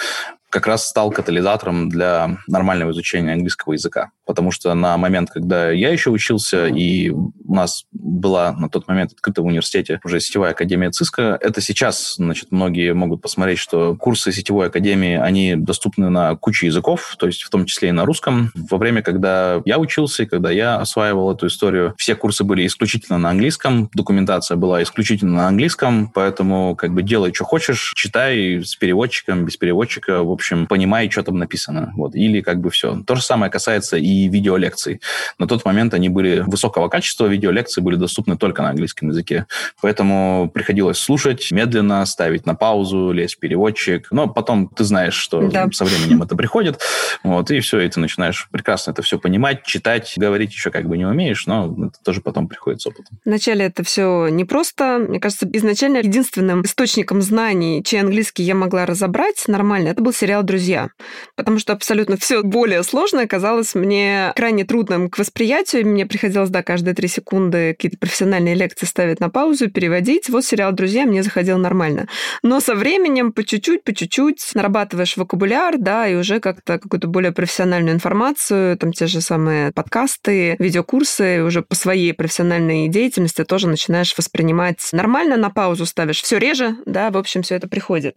как 0.50 0.66
раз 0.66 0.86
стал 0.86 1.10
катализатором 1.10 1.88
для 1.88 2.36
нормального 2.46 2.90
изучения 2.90 3.32
английского 3.32 3.72
языка. 3.72 4.10
Потому 4.26 4.50
что 4.50 4.74
на 4.74 4.96
момент, 4.96 5.30
когда 5.30 5.70
я 5.70 5.90
еще 5.90 6.10
учился, 6.10 6.66
и 6.66 7.10
у 7.10 7.32
нас 7.54 7.84
была 7.92 8.52
на 8.52 8.68
тот 8.68 8.88
момент 8.88 9.12
открыта 9.12 9.42
в 9.42 9.46
университете 9.46 10.00
уже 10.04 10.20
сетевая 10.20 10.50
академия 10.50 10.90
ЦИСКа, 10.90 11.38
это 11.40 11.60
сейчас, 11.60 12.14
значит, 12.16 12.48
многие 12.50 12.92
могут 12.92 13.22
посмотреть, 13.22 13.58
что 13.58 13.94
курсы 13.94 14.32
сетевой 14.32 14.66
академии, 14.66 15.16
они 15.16 15.54
доступны 15.56 16.10
на 16.10 16.34
кучу 16.36 16.66
языков, 16.66 17.14
то 17.18 17.26
есть 17.26 17.42
в 17.42 17.50
том 17.50 17.64
числе 17.66 17.90
и 17.90 17.92
на 17.92 18.04
русском. 18.04 18.50
Во 18.54 18.78
время, 18.78 19.02
когда 19.02 19.62
я 19.64 19.78
учился, 19.78 20.24
и 20.24 20.26
когда 20.26 20.50
я 20.50 20.76
осваивал 20.76 21.32
эту 21.32 21.46
историю, 21.46 21.94
все 21.96 22.14
курсы 22.16 22.42
были 22.44 22.66
исключительно 22.66 23.18
на 23.18 23.30
английском, 23.30 23.90
документация 23.94 24.56
была 24.56 24.82
исключительно 24.82 25.36
на 25.36 25.48
английском, 25.48 26.10
поэтому 26.12 26.74
как 26.74 26.92
бы 26.92 27.02
делай, 27.02 27.32
что 27.32 27.44
хочешь, 27.44 27.92
читай 27.94 28.62
с 28.64 28.74
переводчиком, 28.76 29.44
без 29.44 29.56
переводчика, 29.56 30.22
в 30.22 30.30
общем, 30.30 30.66
понимай, 30.66 31.10
что 31.10 31.22
там 31.22 31.38
написано. 31.38 31.92
Вот. 31.96 32.14
Или 32.14 32.40
как 32.40 32.60
бы 32.60 32.70
все. 32.70 33.02
То 33.06 33.14
же 33.14 33.22
самое 33.22 33.52
касается 33.52 33.96
и 33.96 34.15
видеолекций. 34.28 35.00
На 35.38 35.46
тот 35.46 35.64
момент 35.64 35.94
они 35.94 36.08
были 36.08 36.42
высокого 36.46 36.88
качества, 36.88 37.26
видеолекции 37.26 37.80
были 37.80 37.96
доступны 37.96 38.36
только 38.36 38.62
на 38.62 38.70
английском 38.70 39.08
языке. 39.08 39.46
Поэтому 39.80 40.50
приходилось 40.52 40.98
слушать 40.98 41.50
медленно, 41.50 42.04
ставить 42.06 42.46
на 42.46 42.54
паузу, 42.54 43.12
лезть 43.12 43.36
в 43.36 43.38
переводчик. 43.38 44.08
Но 44.10 44.28
потом 44.28 44.68
ты 44.68 44.84
знаешь, 44.84 45.14
что 45.14 45.48
да. 45.48 45.68
со 45.72 45.84
временем 45.84 46.22
это 46.22 46.36
приходит. 46.36 46.80
Вот, 47.22 47.50
и 47.50 47.60
все, 47.60 47.80
и 47.80 47.88
ты 47.88 48.00
начинаешь 48.00 48.48
прекрасно 48.50 48.92
это 48.92 49.02
все 49.02 49.18
понимать, 49.18 49.64
читать, 49.64 50.14
говорить 50.16 50.52
еще 50.52 50.70
как 50.70 50.86
бы 50.88 50.96
не 50.96 51.04
умеешь, 51.04 51.46
но 51.46 51.74
это 51.86 51.98
тоже 52.04 52.20
потом 52.20 52.48
приходит 52.48 52.80
с 52.80 52.86
опытом. 52.86 53.18
Вначале 53.24 53.66
это 53.66 53.82
все 53.82 54.28
не 54.28 54.44
просто. 54.44 55.04
Мне 55.08 55.20
кажется, 55.20 55.48
изначально 55.52 55.98
единственным 55.98 56.62
источником 56.62 57.22
знаний, 57.22 57.82
чей 57.84 58.00
английский 58.00 58.42
я 58.42 58.54
могла 58.54 58.86
разобрать 58.86 59.44
нормально, 59.48 59.88
это 59.88 60.02
был 60.02 60.12
сериал 60.12 60.42
«Друзья», 60.42 60.90
потому 61.34 61.58
что 61.58 61.72
абсолютно 61.72 62.16
все 62.16 62.42
более 62.42 62.82
сложное 62.82 63.26
казалось 63.26 63.74
мне 63.74 64.05
крайне 64.34 64.64
трудным 64.64 65.10
к 65.10 65.18
восприятию. 65.18 65.86
Мне 65.86 66.06
приходилось, 66.06 66.50
да, 66.50 66.62
каждые 66.62 66.94
три 66.94 67.08
секунды 67.08 67.74
какие-то 67.74 67.98
профессиональные 67.98 68.54
лекции 68.54 68.86
ставить 68.86 69.20
на 69.20 69.30
паузу, 69.30 69.70
переводить. 69.70 70.28
Вот 70.28 70.44
сериал 70.44 70.72
«Друзья» 70.72 71.04
мне 71.06 71.22
заходил 71.22 71.58
нормально. 71.58 72.08
Но 72.42 72.60
со 72.60 72.74
временем 72.74 73.32
по 73.32 73.44
чуть-чуть, 73.44 73.84
по 73.84 73.94
чуть-чуть 73.94 74.42
нарабатываешь 74.54 75.16
вокабуляр, 75.16 75.78
да, 75.78 76.08
и 76.08 76.14
уже 76.14 76.40
как-то 76.40 76.78
какую-то 76.78 77.08
более 77.08 77.32
профессиональную 77.32 77.94
информацию, 77.94 78.76
там 78.78 78.92
те 78.92 79.06
же 79.06 79.20
самые 79.20 79.72
подкасты, 79.72 80.56
видеокурсы, 80.58 81.42
уже 81.42 81.62
по 81.62 81.74
своей 81.74 82.12
профессиональной 82.12 82.88
деятельности 82.88 83.44
тоже 83.44 83.68
начинаешь 83.68 84.16
воспринимать 84.16 84.88
нормально, 84.92 85.36
на 85.36 85.50
паузу 85.50 85.86
ставишь 85.86 86.22
все 86.22 86.38
реже, 86.38 86.76
да, 86.86 87.10
в 87.10 87.16
общем, 87.16 87.42
все 87.42 87.56
это 87.56 87.68
приходит. 87.68 88.16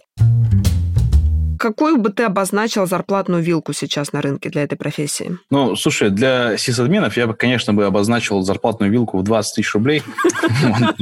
Какую 1.60 1.98
бы 1.98 2.10
ты 2.10 2.24
обозначил 2.24 2.88
зарплатную 2.88 3.44
вилку 3.44 3.74
сейчас 3.74 4.14
на 4.14 4.22
рынке 4.22 4.50
для 4.50 4.64
этой 4.64 4.78
профессии? 4.78 5.38
Ну, 5.50 5.76
слушай, 5.76 6.10
для 6.10 6.58
сисадминов 6.58 7.18
я 7.18 7.28
бы, 7.28 7.34
конечно, 7.34 7.74
бы 7.74 7.86
обозначил 7.86 8.42
зарплатную 8.42 8.90
вилку 8.92 9.18
в 9.18 9.24
20 9.24 9.56
тысяч 9.56 9.74
рублей. 9.74 10.02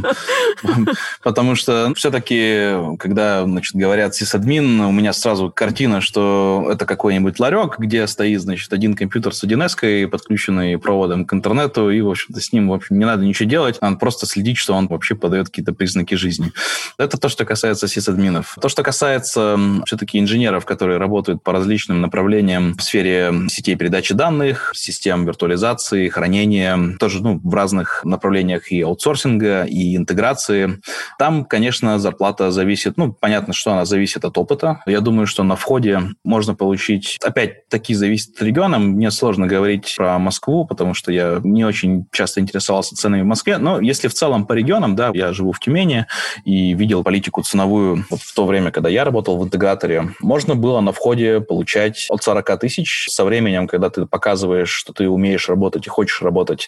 Потому 1.24 1.54
что 1.54 1.94
все-таки, 1.96 2.72
когда 2.98 3.44
значит, 3.44 3.76
говорят 3.76 4.16
сисадмин, 4.16 4.82
у 4.82 4.92
меня 4.92 5.14
сразу 5.14 5.52
картина, 5.52 6.02
что 6.02 6.68
это 6.72 6.88
какой-нибудь 6.88 7.40
ларек, 7.40 7.78
где 7.78 8.08
стоит, 8.08 8.42
значит, 8.42 8.74
один 8.74 8.96
компьютер 8.96 9.36
с 9.36 9.44
1 9.44 10.10
подключенный 10.10 10.80
проводом 10.80 11.26
к 11.26 11.34
интернету, 11.34 11.92
и, 11.92 12.02
в 12.02 12.10
общем-то, 12.10 12.42
с 12.42 12.52
ним, 12.52 12.70
в 12.70 12.74
общем, 12.74 12.98
не 12.98 13.06
надо 13.06 13.24
ничего 13.24 13.48
делать, 13.48 13.80
надо 13.82 13.98
просто 13.98 14.26
следить, 14.26 14.58
что 14.58 14.74
он 14.74 14.88
вообще 14.88 15.14
подает 15.14 15.48
какие-то 15.48 15.74
признаки 15.74 16.16
жизни. 16.16 16.52
Это 16.98 17.18
то, 17.18 17.30
что 17.30 17.46
касается 17.46 17.88
сисадминов. 17.88 18.58
То, 18.60 18.70
что 18.70 18.82
касается 18.82 19.60
все-таки 19.86 20.20
инженеров, 20.20 20.47
инженеров, 20.48 20.66
которые 20.66 20.98
работают 20.98 21.44
по 21.44 21.52
различным 21.52 22.00
направлениям 22.00 22.74
в 22.78 22.82
сфере 22.82 23.34
сетей 23.50 23.76
передачи 23.76 24.14
данных, 24.14 24.72
систем 24.74 25.26
виртуализации, 25.26 26.08
хранения, 26.08 26.98
тоже 27.00 27.22
ну, 27.22 27.40
в 27.44 27.54
разных 27.54 28.02
направлениях 28.06 28.72
и 28.72 28.82
аутсорсинга, 28.82 29.64
и 29.64 29.98
интеграции. 29.98 30.80
Там, 31.20 31.44
конечно, 31.44 32.00
зарплата 32.00 32.52
зависит, 32.52 32.98
ну, 32.98 33.12
понятно, 33.12 33.54
что 33.54 33.72
она 33.72 33.86
зависит 33.86 34.24
от 34.24 34.38
опыта. 34.38 34.82
Я 34.86 35.02
думаю, 35.02 35.28
что 35.28 35.44
на 35.44 35.56
входе 35.56 36.02
можно 36.24 36.56
получить, 36.56 37.18
опять, 37.24 37.68
такие 37.68 37.98
зависит 37.98 38.36
от 38.36 38.42
региона. 38.42 38.80
Мне 38.80 39.12
сложно 39.12 39.48
говорить 39.48 39.96
про 39.98 40.18
Москву, 40.18 40.66
потому 40.66 40.94
что 40.94 41.12
я 41.12 41.42
не 41.44 41.66
очень 41.66 42.06
часто 42.14 42.40
интересовался 42.40 42.96
ценами 42.96 43.22
в 43.22 43.26
Москве, 43.26 43.58
но 43.58 43.82
если 43.82 44.08
в 44.08 44.14
целом 44.14 44.46
по 44.46 44.54
регионам, 44.54 44.96
да, 44.96 45.12
я 45.14 45.34
живу 45.34 45.52
в 45.52 45.60
Тюмени 45.60 46.06
и 46.46 46.74
видел 46.74 47.04
политику 47.04 47.42
ценовую 47.42 48.06
вот 48.10 48.22
в 48.22 48.34
то 48.34 48.46
время, 48.46 48.72
когда 48.72 48.90
я 48.90 49.04
работал 49.04 49.38
в 49.38 49.44
интеграторе, 49.44 50.14
можно 50.38 50.56
было 50.56 50.82
на 50.82 50.92
входе 50.92 51.42
получать 51.42 52.06
от 52.10 52.22
40 52.22 52.60
тысяч. 52.60 53.08
Со 53.10 53.26
временем, 53.26 53.68
когда 53.68 53.90
ты 53.90 54.06
показываешь, 54.06 54.70
что 54.70 54.94
ты 54.94 55.10
умеешь 55.10 55.50
работать 55.50 55.88
и 55.88 55.90
хочешь 55.90 56.22
работать, 56.22 56.68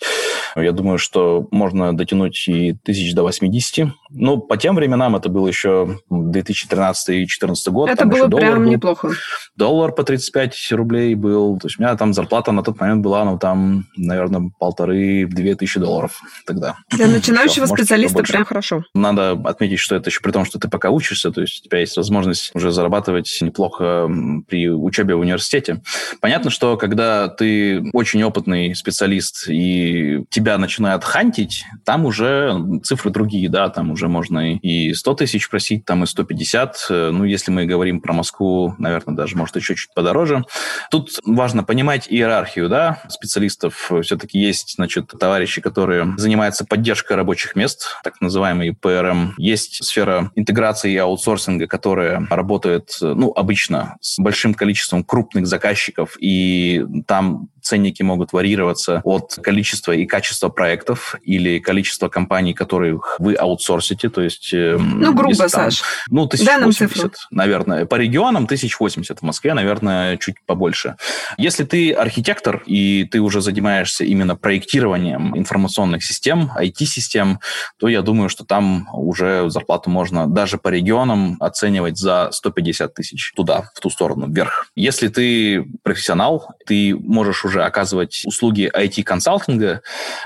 я 0.55 0.71
думаю, 0.71 0.97
что 0.97 1.47
можно 1.51 1.95
дотянуть 1.95 2.47
и 2.47 2.73
тысяч 2.73 3.13
до 3.13 3.21
80. 3.21 3.89
Ну, 4.09 4.39
по 4.39 4.57
тем 4.57 4.75
временам 4.75 5.15
это 5.15 5.29
был 5.29 5.45
еще 5.47 5.99
2013 6.09 7.09
и 7.09 7.11
2014 7.17 7.67
год. 7.67 7.89
Это 7.91 8.07
было 8.07 8.27
прям 8.27 8.63
был. 8.63 8.71
неплохо. 8.71 9.11
Доллар 9.55 9.91
по 9.91 10.03
35 10.03 10.71
рублей 10.71 11.13
был. 11.13 11.59
То 11.59 11.67
есть 11.67 11.79
у 11.79 11.83
меня 11.83 11.95
там 11.95 12.15
зарплата 12.15 12.51
на 12.51 12.63
тот 12.63 12.79
момент 12.79 13.03
была, 13.03 13.23
ну, 13.23 13.37
там, 13.37 13.85
наверное, 13.95 14.49
полторы-две 14.57 15.53
тысячи 15.53 15.79
долларов 15.79 16.19
тогда. 16.47 16.77
Для 16.89 17.05
начинающего 17.05 17.67
Все, 17.67 17.75
специалиста 17.75 18.23
прям 18.23 18.45
хорошо. 18.45 18.83
Надо 18.95 19.33
отметить, 19.45 19.77
что 19.77 19.95
это 19.95 20.09
еще 20.09 20.21
при 20.21 20.31
том, 20.31 20.43
что 20.43 20.57
ты 20.57 20.67
пока 20.69 20.89
учишься, 20.89 21.29
то 21.29 21.41
есть 21.41 21.61
у 21.61 21.69
тебя 21.69 21.77
есть 21.77 21.95
возможность 21.97 22.49
уже 22.55 22.71
зарабатывать 22.71 23.37
неплохо 23.41 23.58
неплохо 23.59 24.09
при 24.47 24.69
учебе 24.69 25.15
в 25.15 25.19
университете. 25.19 25.81
Понятно, 26.21 26.49
что 26.49 26.77
когда 26.77 27.27
ты 27.27 27.83
очень 27.91 28.23
опытный 28.23 28.73
специалист 28.73 29.49
и 29.49 30.23
тебя 30.29 30.57
начинают 30.57 31.03
хантить, 31.03 31.65
там 31.85 32.05
уже 32.05 32.55
цифры 32.83 33.11
другие, 33.11 33.49
да, 33.49 33.69
там 33.69 33.91
уже 33.91 34.07
можно 34.07 34.55
и 34.55 34.93
100 34.93 35.13
тысяч 35.15 35.49
просить, 35.49 35.85
там 35.85 36.03
и 36.03 36.07
150. 36.07 36.87
Ну, 36.89 37.25
если 37.25 37.51
мы 37.51 37.65
говорим 37.65 37.99
про 37.99 38.13
Москву, 38.13 38.75
наверное, 38.77 39.15
даже, 39.15 39.35
может, 39.35 39.55
еще 39.57 39.75
чуть 39.75 39.93
подороже. 39.93 40.43
Тут 40.89 41.19
важно 41.25 41.63
понимать 41.63 42.07
иерархию, 42.09 42.69
да, 42.69 43.01
специалистов. 43.09 43.91
Все-таки 44.03 44.39
есть, 44.39 44.75
значит, 44.75 45.07
товарищи, 45.19 45.61
которые 45.61 46.13
занимаются 46.17 46.65
поддержкой 46.65 47.17
рабочих 47.17 47.55
мест, 47.55 47.87
так 48.03 48.21
называемый 48.21 48.73
ПРМ. 48.73 49.33
Есть 49.37 49.83
сфера 49.83 50.31
интеграции 50.35 50.93
и 50.93 50.97
аутсорсинга, 50.97 51.67
которая 51.67 52.25
работает, 52.29 52.97
ну, 53.01 53.33
обычно 53.49 53.97
с 53.99 54.19
большим 54.19 54.53
количеством 54.53 55.03
крупных 55.03 55.47
заказчиков, 55.47 56.15
и 56.19 56.85
там 57.07 57.49
ценники 57.69 58.01
могут 58.01 58.33
варьироваться 58.33 59.01
от 59.03 59.35
количества 59.43 59.91
и 59.91 60.05
качества 60.05 60.49
проектов 60.49 61.15
или 61.21 61.59
количества 61.59 62.09
компаний, 62.09 62.53
которых 62.53 63.15
вы 63.19 63.35
аутсорсите, 63.35 64.09
то 64.09 64.21
есть... 64.21 64.53
Эм, 64.53 64.99
ну, 64.99 65.13
грубо, 65.13 65.35
там, 65.35 65.49
Саш. 65.49 65.83
Ну, 66.09 66.23
1080, 66.23 67.13
наверное. 67.29 67.85
По 67.85 67.95
регионам 67.95 68.45
1080, 68.45 69.19
в 69.19 69.21
Москве, 69.21 69.53
наверное, 69.53 70.17
чуть 70.17 70.35
побольше. 70.47 70.95
Если 71.37 71.63
ты 71.63 71.91
архитектор, 71.91 72.63
и 72.65 73.05
ты 73.05 73.19
уже 73.19 73.41
занимаешься 73.41 74.03
именно 74.03 74.35
проектированием 74.35 75.37
информационных 75.37 76.03
систем, 76.03 76.51
IT-систем, 76.59 77.39
то 77.77 77.87
я 77.87 78.01
думаю, 78.01 78.29
что 78.29 78.45
там 78.45 78.89
уже 78.93 79.49
зарплату 79.49 79.91
можно 79.91 80.27
даже 80.27 80.57
по 80.57 80.69
регионам 80.69 81.37
оценивать 81.39 81.97
за 81.97 82.29
150 82.31 82.93
тысяч 82.95 83.31
туда, 83.35 83.69
в 83.75 83.79
ту 83.79 83.91
сторону, 83.91 84.27
вверх. 84.27 84.65
Если 84.75 85.07
ты 85.09 85.65
профессионал, 85.83 86.55
ты 86.65 86.95
можешь 86.95 87.45
уже 87.45 87.58
оказывать 87.65 88.23
услуги 88.25 88.71
IT-консалтинга, 88.73 89.81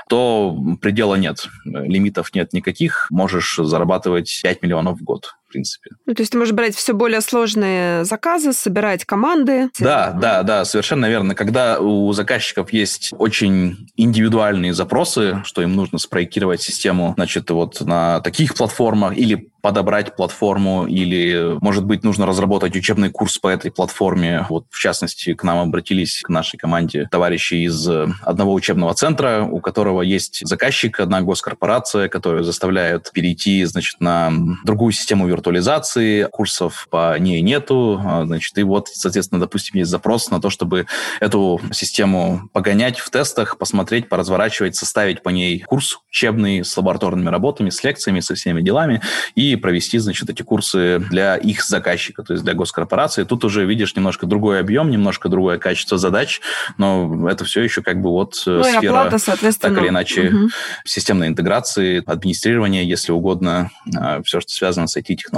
то 0.08 0.56
предела 0.80 1.14
нет. 1.14 1.46
Лимитов 1.64 2.34
нет 2.34 2.52
никаких. 2.52 3.06
Можешь 3.10 3.56
зарабатывать 3.56 4.40
5 4.42 4.62
миллионов 4.62 4.98
в 4.98 5.04
год 5.04 5.34
принципе. 5.54 5.90
Ну, 6.04 6.14
то 6.14 6.22
есть 6.22 6.32
ты 6.32 6.38
можешь 6.38 6.52
брать 6.52 6.74
все 6.74 6.92
более 6.92 7.20
сложные 7.20 8.04
заказы, 8.04 8.52
собирать 8.52 9.04
команды. 9.04 9.70
Да, 9.78 10.10
да, 10.10 10.42
да, 10.42 10.64
совершенно 10.64 11.06
верно. 11.08 11.36
Когда 11.36 11.78
у 11.78 12.12
заказчиков 12.12 12.72
есть 12.72 13.12
очень 13.16 13.88
индивидуальные 13.96 14.74
запросы, 14.74 15.42
что 15.44 15.62
им 15.62 15.76
нужно 15.76 15.98
спроектировать 15.98 16.60
систему, 16.60 17.14
значит, 17.16 17.48
вот 17.50 17.80
на 17.80 18.20
таких 18.20 18.54
платформах 18.54 19.16
или 19.16 19.50
подобрать 19.62 20.14
платформу 20.14 20.86
или, 20.86 21.56
может 21.62 21.86
быть, 21.86 22.04
нужно 22.04 22.26
разработать 22.26 22.76
учебный 22.76 23.08
курс 23.08 23.38
по 23.38 23.48
этой 23.48 23.70
платформе. 23.70 24.44
Вот, 24.50 24.66
в 24.68 24.78
частности, 24.78 25.32
к 25.32 25.42
нам 25.42 25.58
обратились, 25.58 26.20
к 26.22 26.28
нашей 26.28 26.58
команде, 26.58 27.08
товарищи 27.10 27.54
из 27.54 27.88
одного 27.88 28.52
учебного 28.52 28.92
центра, 28.92 29.48
у 29.50 29.60
которого 29.60 30.02
есть 30.02 30.46
заказчик, 30.46 31.00
одна 31.00 31.22
госкорпорация, 31.22 32.08
которая 32.08 32.42
заставляет 32.42 33.10
перейти, 33.12 33.64
значит, 33.64 34.00
на 34.00 34.30
другую 34.64 34.92
систему 34.92 35.26
виртуализации 35.26 35.43
виртуализации, 35.44 36.24
курсов 36.32 36.88
по 36.90 37.18
ней 37.18 37.42
нету, 37.42 38.00
а, 38.04 38.24
значит, 38.24 38.56
и 38.56 38.62
вот, 38.62 38.88
соответственно, 38.88 39.40
допустим, 39.40 39.78
есть 39.78 39.90
запрос 39.90 40.30
на 40.30 40.40
то, 40.40 40.48
чтобы 40.48 40.86
эту 41.20 41.60
систему 41.72 42.48
погонять 42.52 42.98
в 42.98 43.10
тестах, 43.10 43.58
посмотреть, 43.58 44.08
поразворачивать, 44.08 44.74
составить 44.74 45.22
по 45.22 45.28
ней 45.28 45.60
курс 45.60 45.98
учебный 46.08 46.64
с 46.64 46.76
лабораторными 46.76 47.28
работами, 47.28 47.70
с 47.70 47.84
лекциями, 47.84 48.20
со 48.20 48.34
всеми 48.34 48.62
делами 48.62 49.02
и 49.34 49.56
провести, 49.56 49.98
значит, 49.98 50.30
эти 50.30 50.42
курсы 50.42 50.98
для 51.10 51.36
их 51.36 51.62
заказчика, 51.62 52.22
то 52.22 52.32
есть 52.32 52.44
для 52.44 52.54
госкорпорации. 52.54 53.24
Тут 53.24 53.44
уже 53.44 53.66
видишь 53.66 53.94
немножко 53.96 54.26
другой 54.26 54.60
объем, 54.60 54.90
немножко 54.90 55.28
другое 55.28 55.58
качество 55.58 55.98
задач, 55.98 56.40
но 56.78 57.28
это 57.28 57.44
все 57.44 57.62
еще 57.62 57.82
как 57.82 58.00
бы 58.00 58.10
вот 58.10 58.42
э, 58.46 58.50
ну, 58.50 58.64
сфера, 58.64 59.00
оплата, 59.00 59.18
соответственно. 59.18 59.74
так 59.74 59.82
или 59.82 59.90
иначе, 59.90 60.28
угу. 60.28 60.48
системной 60.84 61.28
интеграции, 61.28 62.02
администрирования, 62.06 62.82
если 62.82 63.12
угодно, 63.12 63.70
а, 63.94 64.22
все, 64.22 64.40
что 64.40 64.50
связано 64.50 64.86
с 64.86 64.96
IT-технологиями. 64.96 65.33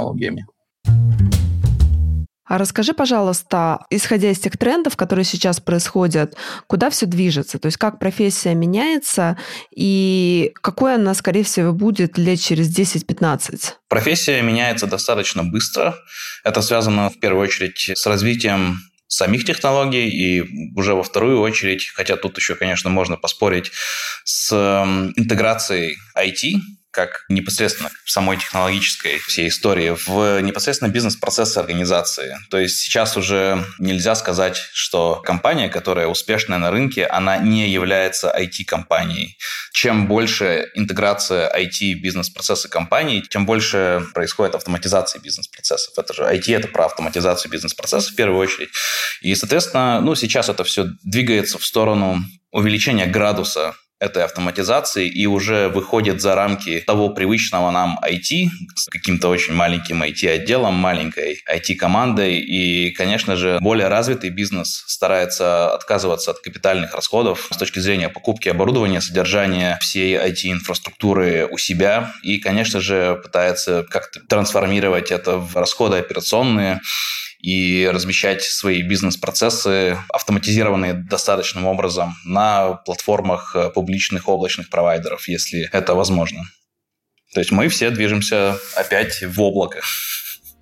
А 2.49 2.57
расскажи, 2.57 2.93
пожалуйста, 2.93 3.85
исходя 3.89 4.31
из 4.31 4.39
тех 4.39 4.57
трендов, 4.57 4.95
которые 4.95 5.25
сейчас 5.25 5.59
происходят, 5.59 6.37
куда 6.67 6.89
все 6.89 7.05
движется? 7.05 7.59
То 7.59 7.65
есть 7.65 7.77
как 7.77 7.99
профессия 7.99 8.53
меняется 8.53 9.37
и 9.75 10.53
какой 10.61 10.95
она, 10.95 11.13
скорее 11.13 11.43
всего, 11.43 11.73
будет 11.73 12.17
лет 12.17 12.39
через 12.39 12.73
10-15? 12.73 13.73
Профессия 13.89 14.41
меняется 14.41 14.87
достаточно 14.87 15.43
быстро. 15.43 15.95
Это 16.45 16.61
связано 16.61 17.09
в 17.09 17.19
первую 17.19 17.43
очередь 17.43 17.91
с 17.93 18.05
развитием 18.05 18.77
самих 19.07 19.43
технологий 19.45 20.07
и 20.09 20.73
уже 20.77 20.93
во 20.93 21.03
вторую 21.03 21.41
очередь, 21.41 21.91
хотя 21.95 22.15
тут 22.15 22.37
еще, 22.37 22.55
конечно, 22.55 22.89
можно 22.89 23.17
поспорить 23.17 23.71
с 24.23 24.53
интеграцией 25.15 25.97
IT 26.17 26.59
как 26.97 27.25
непосредственно 27.29 27.91
в 28.03 28.09
самой 28.09 28.37
технологической 28.37 29.19
всей 29.19 29.49
истории, 29.49 29.95
в 30.07 30.41
непосредственно 30.41 30.89
бизнес-процессы 30.89 31.59
организации. 31.59 32.39
То 32.49 32.57
есть 32.57 32.79
сейчас 32.79 33.15
уже 33.15 33.63
нельзя 33.77 34.15
сказать, 34.15 34.57
что 34.73 35.21
компания, 35.23 35.69
которая 35.69 36.07
успешная 36.07 36.57
на 36.57 36.71
рынке, 36.71 37.05
она 37.05 37.37
не 37.37 37.69
является 37.69 38.35
IT-компанией. 38.35 39.37
Чем 39.73 40.07
больше 40.07 40.71
интеграция 40.73 41.55
IT 41.55 42.01
бизнес-процессы 42.01 42.67
компании, 42.67 43.21
тем 43.21 43.45
больше 43.45 44.03
происходит 44.15 44.55
автоматизация 44.55 45.21
бизнес-процессов. 45.21 45.93
Это 45.99 46.15
же 46.15 46.23
IT– 46.23 46.45
это 46.57 46.67
про 46.67 46.85
автоматизацию 46.85 47.51
бизнес-процессов 47.51 48.13
в 48.13 48.15
первую 48.15 48.39
очередь. 48.39 48.69
И, 49.21 49.35
соответственно, 49.35 50.01
ну, 50.01 50.15
сейчас 50.15 50.49
это 50.49 50.63
все 50.63 50.87
двигается 51.03 51.59
в 51.59 51.63
сторону 51.63 52.23
увеличения 52.51 53.05
градуса 53.05 53.75
этой 53.99 54.23
автоматизации 54.23 55.07
и 55.07 55.25
уже 55.25 55.69
выходит 55.69 56.21
за 56.21 56.35
рамки 56.35 56.83
того 56.85 57.09
привычного 57.09 57.71
нам 57.71 57.99
IT 58.03 58.49
с 58.75 58.85
каким-то 58.85 59.29
очень 59.29 59.53
маленьким 59.53 60.03
IT-отделом, 60.03 60.75
маленькой 60.75 61.41
IT-командой. 61.51 62.37
И, 62.39 62.91
конечно 62.91 63.35
же, 63.35 63.57
более 63.59 63.87
развитый 63.87 64.29
бизнес 64.29 64.83
старается 64.87 65.73
отказываться 65.73 66.31
от 66.31 66.39
капитальных 66.39 66.93
расходов 66.93 67.47
с 67.51 67.57
точки 67.57 67.79
зрения 67.79 68.09
покупки 68.09 68.49
оборудования, 68.49 69.01
содержания 69.01 69.77
всей 69.81 70.15
IT-инфраструктуры 70.15 71.47
у 71.49 71.57
себя. 71.57 72.13
И, 72.21 72.37
конечно 72.37 72.79
же, 72.79 73.19
пытается 73.23 73.83
как-то 73.89 74.19
трансформировать 74.19 75.11
это 75.11 75.37
в 75.37 75.55
расходы 75.55 75.97
операционные 75.97 76.81
и 77.47 77.89
размещать 77.89 78.43
свои 78.43 78.81
бизнес-процессы, 78.81 79.97
автоматизированные 80.09 80.93
достаточным 80.93 81.65
образом, 81.65 82.13
на 82.25 82.73
платформах 82.73 83.55
э, 83.55 83.69
публичных 83.69 84.27
облачных 84.27 84.69
провайдеров, 84.69 85.29
если 85.29 85.69
это 85.71 85.95
возможно. 85.95 86.41
То 87.33 87.39
есть 87.39 87.53
мы 87.53 87.69
все 87.69 87.89
движемся 87.89 88.57
опять 88.75 89.23
в 89.23 89.41
облако. 89.41 89.79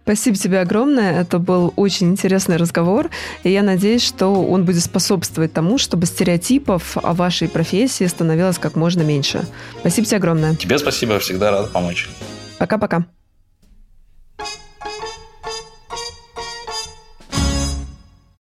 Спасибо 0.04 0.38
тебе 0.38 0.60
огромное. 0.60 1.22
Это 1.22 1.40
был 1.40 1.74
очень 1.76 2.12
интересный 2.12 2.58
разговор. 2.58 3.10
И 3.42 3.50
я 3.50 3.64
надеюсь, 3.64 4.04
что 4.04 4.28
он 4.46 4.64
будет 4.64 4.84
способствовать 4.84 5.54
тому, 5.54 5.80
чтобы 5.80 6.06
стереотипов 6.06 6.98
о 6.98 7.14
вашей 7.14 7.50
профессии 7.50 8.06
становилось 8.06 8.60
как 8.60 8.76
можно 8.76 9.02
меньше. 9.02 9.44
Спасибо 9.80 10.06
тебе 10.06 10.18
огромное. 10.18 10.56
Тебе 10.56 10.78
спасибо. 10.78 11.18
Всегда 11.18 11.50
рад 11.50 11.72
помочь. 11.72 12.08
Пока-пока. 12.60 13.08